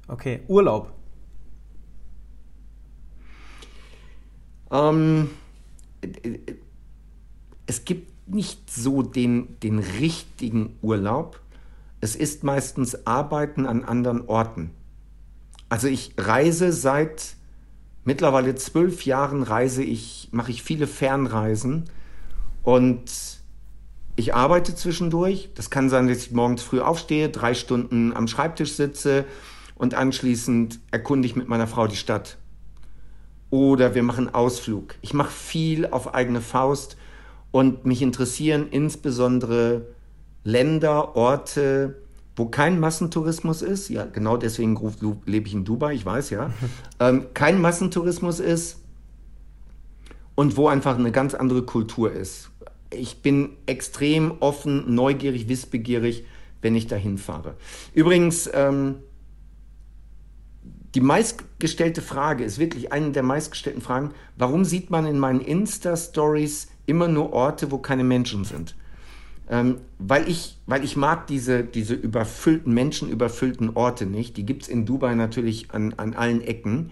Okay, 0.07 0.41
Urlaub. 0.47 0.96
Ähm, 4.71 5.29
es 7.65 7.85
gibt 7.85 8.11
nicht 8.27 8.69
so 8.69 9.01
den, 9.01 9.59
den 9.61 9.79
richtigen 9.79 10.77
Urlaub. 10.81 11.39
Es 12.01 12.15
ist 12.15 12.43
meistens 12.43 13.07
Arbeiten 13.07 13.65
an 13.65 13.83
anderen 13.83 14.27
Orten. 14.27 14.71
Also 15.69 15.87
ich 15.87 16.13
reise 16.17 16.71
seit 16.71 17.35
mittlerweile 18.03 18.55
zwölf 18.55 19.05
Jahren 19.05 19.43
reise 19.43 19.83
ich, 19.83 20.29
mache 20.31 20.51
ich 20.51 20.63
viele 20.63 20.87
Fernreisen 20.87 21.89
und 22.63 23.11
ich 24.15 24.33
arbeite 24.33 24.75
zwischendurch. 24.75 25.49
Das 25.55 25.69
kann 25.69 25.89
sein, 25.89 26.07
dass 26.07 26.17
ich 26.17 26.31
morgens 26.31 26.63
früh 26.63 26.79
aufstehe, 26.79 27.29
drei 27.29 27.53
Stunden 27.53 28.13
am 28.13 28.27
Schreibtisch 28.27 28.73
sitze 28.73 29.25
und 29.75 29.93
anschließend 29.93 30.79
erkunde 30.91 31.27
ich 31.27 31.35
mit 31.35 31.47
meiner 31.47 31.67
Frau 31.67 31.87
die 31.87 31.97
Stadt. 31.97 32.37
Oder 33.49 33.95
wir 33.95 34.03
machen 34.03 34.33
Ausflug. 34.33 34.95
Ich 35.01 35.13
mache 35.13 35.31
viel 35.31 35.85
auf 35.87 36.13
eigene 36.13 36.41
Faust 36.41 36.97
und 37.51 37.85
mich 37.85 38.01
interessieren 38.01 38.67
insbesondere 38.71 39.85
Länder, 40.43 41.15
Orte, 41.15 41.95
wo 42.35 42.45
kein 42.45 42.79
Massentourismus 42.79 43.61
ist. 43.61 43.89
Ja, 43.89 44.05
genau 44.05 44.37
deswegen 44.37 44.79
lebe 45.25 45.47
ich 45.47 45.53
in 45.53 45.65
Dubai, 45.65 45.93
ich 45.93 46.05
weiß 46.05 46.29
ja. 46.29 46.51
ähm, 46.99 47.25
kein 47.33 47.59
Massentourismus 47.59 48.39
ist 48.39 48.79
und 50.35 50.55
wo 50.55 50.67
einfach 50.67 50.97
eine 50.97 51.11
ganz 51.11 51.33
andere 51.33 51.63
Kultur 51.63 52.11
ist. 52.11 52.49
Ich 52.91 53.21
bin 53.21 53.49
extrem 53.65 54.33
offen, 54.39 54.93
neugierig, 54.93 55.49
wissbegierig, 55.49 56.25
wenn 56.61 56.75
ich 56.75 56.87
dahin 56.87 57.17
fahre. 57.17 57.55
Übrigens, 57.93 58.49
ähm, 58.53 58.95
die 60.95 61.01
meistgestellte 61.01 62.01
Frage 62.01 62.43
ist 62.43 62.59
wirklich 62.59 62.91
eine 62.91 63.11
der 63.11 63.23
meistgestellten 63.23 63.81
Fragen, 63.81 64.11
warum 64.37 64.65
sieht 64.65 64.89
man 64.89 65.05
in 65.05 65.19
meinen 65.19 65.41
Insta-Stories 65.41 66.69
immer 66.85 67.07
nur 67.07 67.33
Orte, 67.33 67.71
wo 67.71 67.77
keine 67.77 68.03
Menschen 68.03 68.45
sind? 68.45 68.75
Ähm, 69.49 69.77
weil, 69.97 70.27
ich, 70.27 70.57
weil 70.65 70.83
ich 70.83 70.97
mag 70.97 71.27
diese, 71.27 71.63
diese 71.63 71.93
überfüllten, 71.93 72.73
menschenüberfüllten 72.73 73.75
Orte 73.75 74.05
nicht. 74.05 74.35
Die 74.37 74.45
gibt 74.45 74.63
es 74.63 74.69
in 74.69 74.85
Dubai 74.85 75.15
natürlich 75.15 75.71
an, 75.71 75.93
an 75.97 76.13
allen 76.13 76.41
Ecken. 76.41 76.91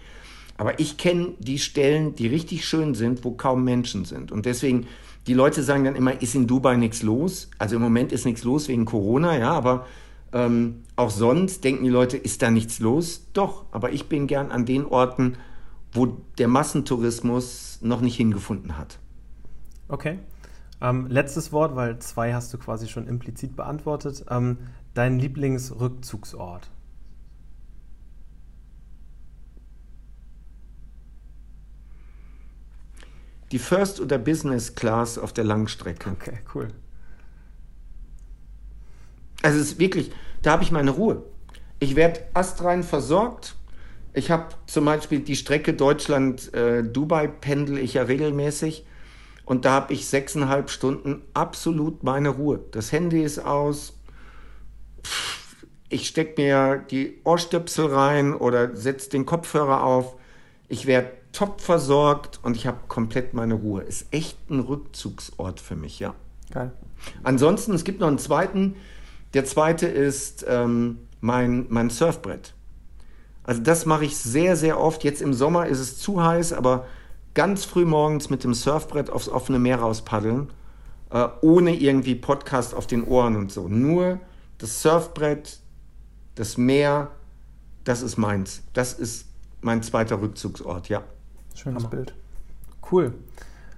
Aber 0.58 0.80
ich 0.80 0.98
kenne 0.98 1.34
die 1.40 1.60
Stellen, 1.60 2.16
die 2.16 2.28
richtig 2.28 2.66
schön 2.66 2.96
sind, 2.96 3.26
wo 3.26 3.32
kaum 3.32 3.66
Menschen 3.66 4.06
sind. 4.06 4.32
Und 4.32 4.46
deswegen, 4.46 4.88
die 5.28 5.34
Leute 5.34 5.64
sagen 5.64 5.84
dann 5.84 5.98
immer, 5.98 6.22
ist 6.22 6.36
in 6.36 6.48
Dubai 6.48 6.78
nichts 6.78 7.04
los? 7.04 7.50
Also 7.58 7.76
im 7.76 7.82
Moment 7.82 8.14
ist 8.14 8.26
nichts 8.26 8.46
los 8.46 8.70
wegen 8.70 8.86
Corona, 8.86 9.38
ja, 9.38 9.52
aber 9.52 9.86
ähm, 10.36 10.84
auch 10.98 11.12
sonst 11.12 11.64
denken 11.64 11.86
die 11.86 11.90
Leute, 11.90 12.18
ist 12.18 12.42
da 12.42 12.52
nichts 12.52 12.80
los? 12.80 13.28
Doch, 13.32 13.66
aber 13.72 13.94
ich 13.94 14.10
bin 14.10 14.28
gern 14.28 14.52
an 14.52 14.66
den 14.66 14.86
Orten, 14.86 15.38
wo 15.94 16.08
der 16.38 16.50
Massentourismus 16.50 17.80
noch 17.82 18.02
nicht 18.02 18.18
hingefunden 18.18 18.78
hat. 18.78 19.00
Okay. 19.88 20.20
Ähm, 20.82 21.08
letztes 21.08 21.54
Wort, 21.54 21.78
weil 21.78 22.00
zwei 22.00 22.34
hast 22.34 22.54
du 22.54 22.58
quasi 22.58 22.90
schon 22.90 23.08
implizit 23.08 23.56
beantwortet. 23.56 24.26
Ähm, 24.30 24.58
dein 24.94 25.20
Lieblingsrückzugsort? 25.20 26.70
Die 33.54 33.60
First 33.60 34.02
oder 34.02 34.18
Business 34.18 34.76
Class 34.76 35.18
auf 35.18 35.32
der 35.32 35.46
Langstrecke. 35.46 36.10
Okay, 36.10 36.40
cool. 36.54 36.68
Also 39.46 39.60
es 39.60 39.74
ist 39.74 39.80
wirklich, 39.80 40.12
da 40.42 40.54
habe 40.54 40.64
ich 40.64 40.72
meine 40.72 40.90
Ruhe. 40.90 41.22
Ich 41.78 41.96
werde 41.96 42.22
astrein 42.34 42.82
versorgt. 42.82 43.56
Ich 44.16 44.32
habe 44.32 44.48
zum 44.66 44.86
Beispiel 44.86 45.20
die 45.20 45.36
Strecke 45.36 45.76
Deutschland-Dubai, 45.76 47.26
äh, 47.26 47.28
pendel 47.28 47.78
ich 47.78 47.94
ja 47.94 48.02
regelmäßig. 48.02 48.88
Und 49.46 49.66
da 49.66 49.74
habe 49.74 49.94
ich 49.94 50.08
sechseinhalb 50.08 50.72
Stunden 50.72 51.22
absolut 51.36 52.02
meine 52.02 52.30
Ruhe. 52.30 52.60
Das 52.72 52.92
Handy 52.92 53.22
ist 53.22 53.38
aus. 53.38 54.00
Ich 55.90 56.08
stecke 56.08 56.42
mir 56.42 56.84
die 56.90 57.20
Ohrstöpsel 57.24 57.86
rein 57.86 58.34
oder 58.34 58.76
setze 58.76 59.12
den 59.12 59.28
Kopfhörer 59.28 59.84
auf. 59.84 60.16
Ich 60.70 60.88
werde 60.88 61.12
top 61.34 61.62
versorgt 61.62 62.40
und 62.42 62.58
ich 62.58 62.66
habe 62.66 62.80
komplett 62.88 63.36
meine 63.36 63.54
Ruhe. 63.54 63.84
Ist 63.84 64.08
echt 64.10 64.50
ein 64.50 64.62
Rückzugsort 64.62 65.60
für 65.60 65.76
mich, 65.76 66.00
ja. 66.00 66.16
Geil. 66.50 66.72
Ansonsten, 67.22 67.76
es 67.76 67.84
gibt 67.84 68.00
noch 68.00 68.08
einen 68.08 68.18
zweiten. 68.18 68.76
Der 69.36 69.44
zweite 69.44 69.86
ist 69.86 70.46
ähm, 70.48 71.00
mein, 71.20 71.66
mein 71.68 71.90
Surfbrett. 71.90 72.54
Also 73.44 73.62
das 73.62 73.86
mache 73.86 74.06
ich 74.06 74.18
sehr, 74.18 74.56
sehr 74.56 74.80
oft. 74.80 75.04
Jetzt 75.04 75.22
im 75.22 75.34
Sommer 75.34 75.68
ist 75.68 75.80
es 75.80 76.00
zu 76.00 76.24
heiß, 76.24 76.54
aber 76.54 76.86
ganz 77.34 77.66
früh 77.66 77.84
morgens 77.84 78.30
mit 78.30 78.46
dem 78.46 78.54
Surfbrett 78.54 79.10
aufs 79.10 79.28
offene 79.28 79.60
Meer 79.60 79.80
rauspaddeln, 79.80 80.52
äh, 81.12 81.28
ohne 81.42 81.76
irgendwie 81.76 82.16
Podcast 82.16 82.74
auf 82.74 82.88
den 82.88 83.04
Ohren 83.04 83.36
und 83.36 83.52
so. 83.52 83.68
Nur 83.68 84.22
das 84.58 84.82
Surfbrett, 84.82 85.60
das 86.36 86.58
Meer, 86.58 87.12
das 87.84 88.02
ist 88.02 88.16
meins. 88.16 88.64
Das 88.72 88.94
ist 88.94 89.28
mein 89.60 89.84
zweiter 89.84 90.22
Rückzugsort, 90.22 90.88
ja. 90.88 91.04
Schönes 91.54 91.84
Hammer. 91.84 91.90
Bild. 91.90 92.16
Cool. 92.90 93.14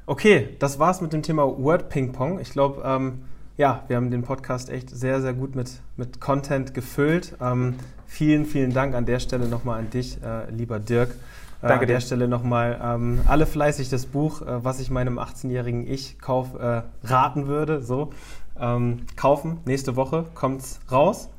Okay, 0.06 0.56
das 0.60 0.78
war's 0.78 1.02
mit 1.02 1.14
dem 1.14 1.24
Thema 1.24 1.46
Word 1.48 1.90
Ping 1.90 2.12
Pong. 2.12 2.40
Ich 2.40 2.52
glaube, 2.52 2.84
ähm, 2.86 3.24
ja, 3.58 3.84
wir 3.88 3.96
haben 3.96 4.12
den 4.12 4.22
Podcast 4.22 4.70
echt 4.70 4.90
sehr, 4.92 5.20
sehr 5.22 5.34
gut 5.34 5.56
mit, 5.56 5.72
mit 5.98 6.22
Content 6.22 6.76
gefüllt. 6.76 7.36
Ähm, 7.42 7.76
vielen, 8.06 8.46
vielen 8.46 8.72
Dank 8.72 8.94
an 8.94 9.06
der 9.06 9.20
Stelle 9.20 9.48
nochmal 9.48 9.80
an 9.80 9.90
dich, 9.90 10.22
äh, 10.24 10.50
lieber 10.52 10.80
Dirk. 10.80 11.10
Äh, 11.62 11.68
Danke 11.68 11.82
an 11.82 11.88
der. 11.88 12.00
Stelle 12.00 12.28
nochmal 12.28 12.80
ähm, 12.82 13.22
alle 13.26 13.48
fleißig 13.48 13.90
das 13.90 14.06
Buch, 14.06 14.44
äh, 14.44 14.64
was 14.64 14.80
ich 14.80 14.92
meinem 14.92 15.18
18-jährigen 15.18 15.88
Ich 15.88 16.20
kauf, 16.20 16.54
äh, 16.54 16.84
raten 17.04 17.48
würde. 17.48 17.82
So, 17.82 18.12
ähm, 18.60 19.08
kaufen. 19.16 19.58
Nächste 19.66 19.96
Woche 19.96 20.26
kommt 20.36 20.62
es 20.62 20.80
raus. 20.92 21.30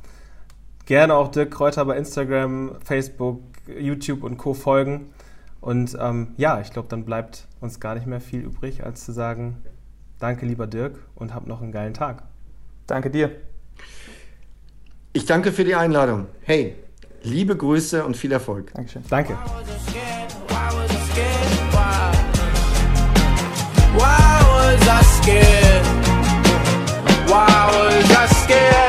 Gerne 0.86 1.14
auch 1.14 1.28
Dirk 1.28 1.52
Kräuter 1.52 1.84
bei 1.84 1.96
Instagram, 1.96 2.72
Facebook, 2.82 3.42
YouTube 3.78 4.24
und 4.24 4.38
Co. 4.38 4.54
folgen. 4.54 5.10
Und 5.60 5.96
ähm, 6.00 6.28
ja, 6.36 6.60
ich 6.60 6.72
glaube, 6.72 6.88
dann 6.88 7.04
bleibt 7.04 7.46
uns 7.60 7.78
gar 7.78 7.94
nicht 7.94 8.06
mehr 8.06 8.20
viel 8.20 8.40
übrig, 8.40 8.84
als 8.84 9.04
zu 9.04 9.12
sagen, 9.12 9.58
Danke, 10.18 10.46
lieber 10.46 10.66
Dirk, 10.66 10.98
und 11.14 11.34
hab 11.34 11.46
noch 11.46 11.62
einen 11.62 11.72
geilen 11.72 11.94
Tag. 11.94 12.24
Danke 12.86 13.10
dir. 13.10 13.30
Ich 15.12 15.26
danke 15.26 15.52
für 15.52 15.64
die 15.64 15.74
Einladung. 15.74 16.26
Hey, 16.42 16.74
liebe 17.22 17.56
Grüße 17.56 18.04
und 18.04 18.16
viel 18.16 18.32
Erfolg. 18.32 18.72
Dankeschön. 18.74 19.02
Danke. 19.08 19.34
Why 23.94 24.16
was 24.46 24.86
I 24.86 25.02
scared? 25.22 25.86
Why 27.26 27.68
was 27.72 28.10
I 28.10 28.26
scared? 28.44 28.87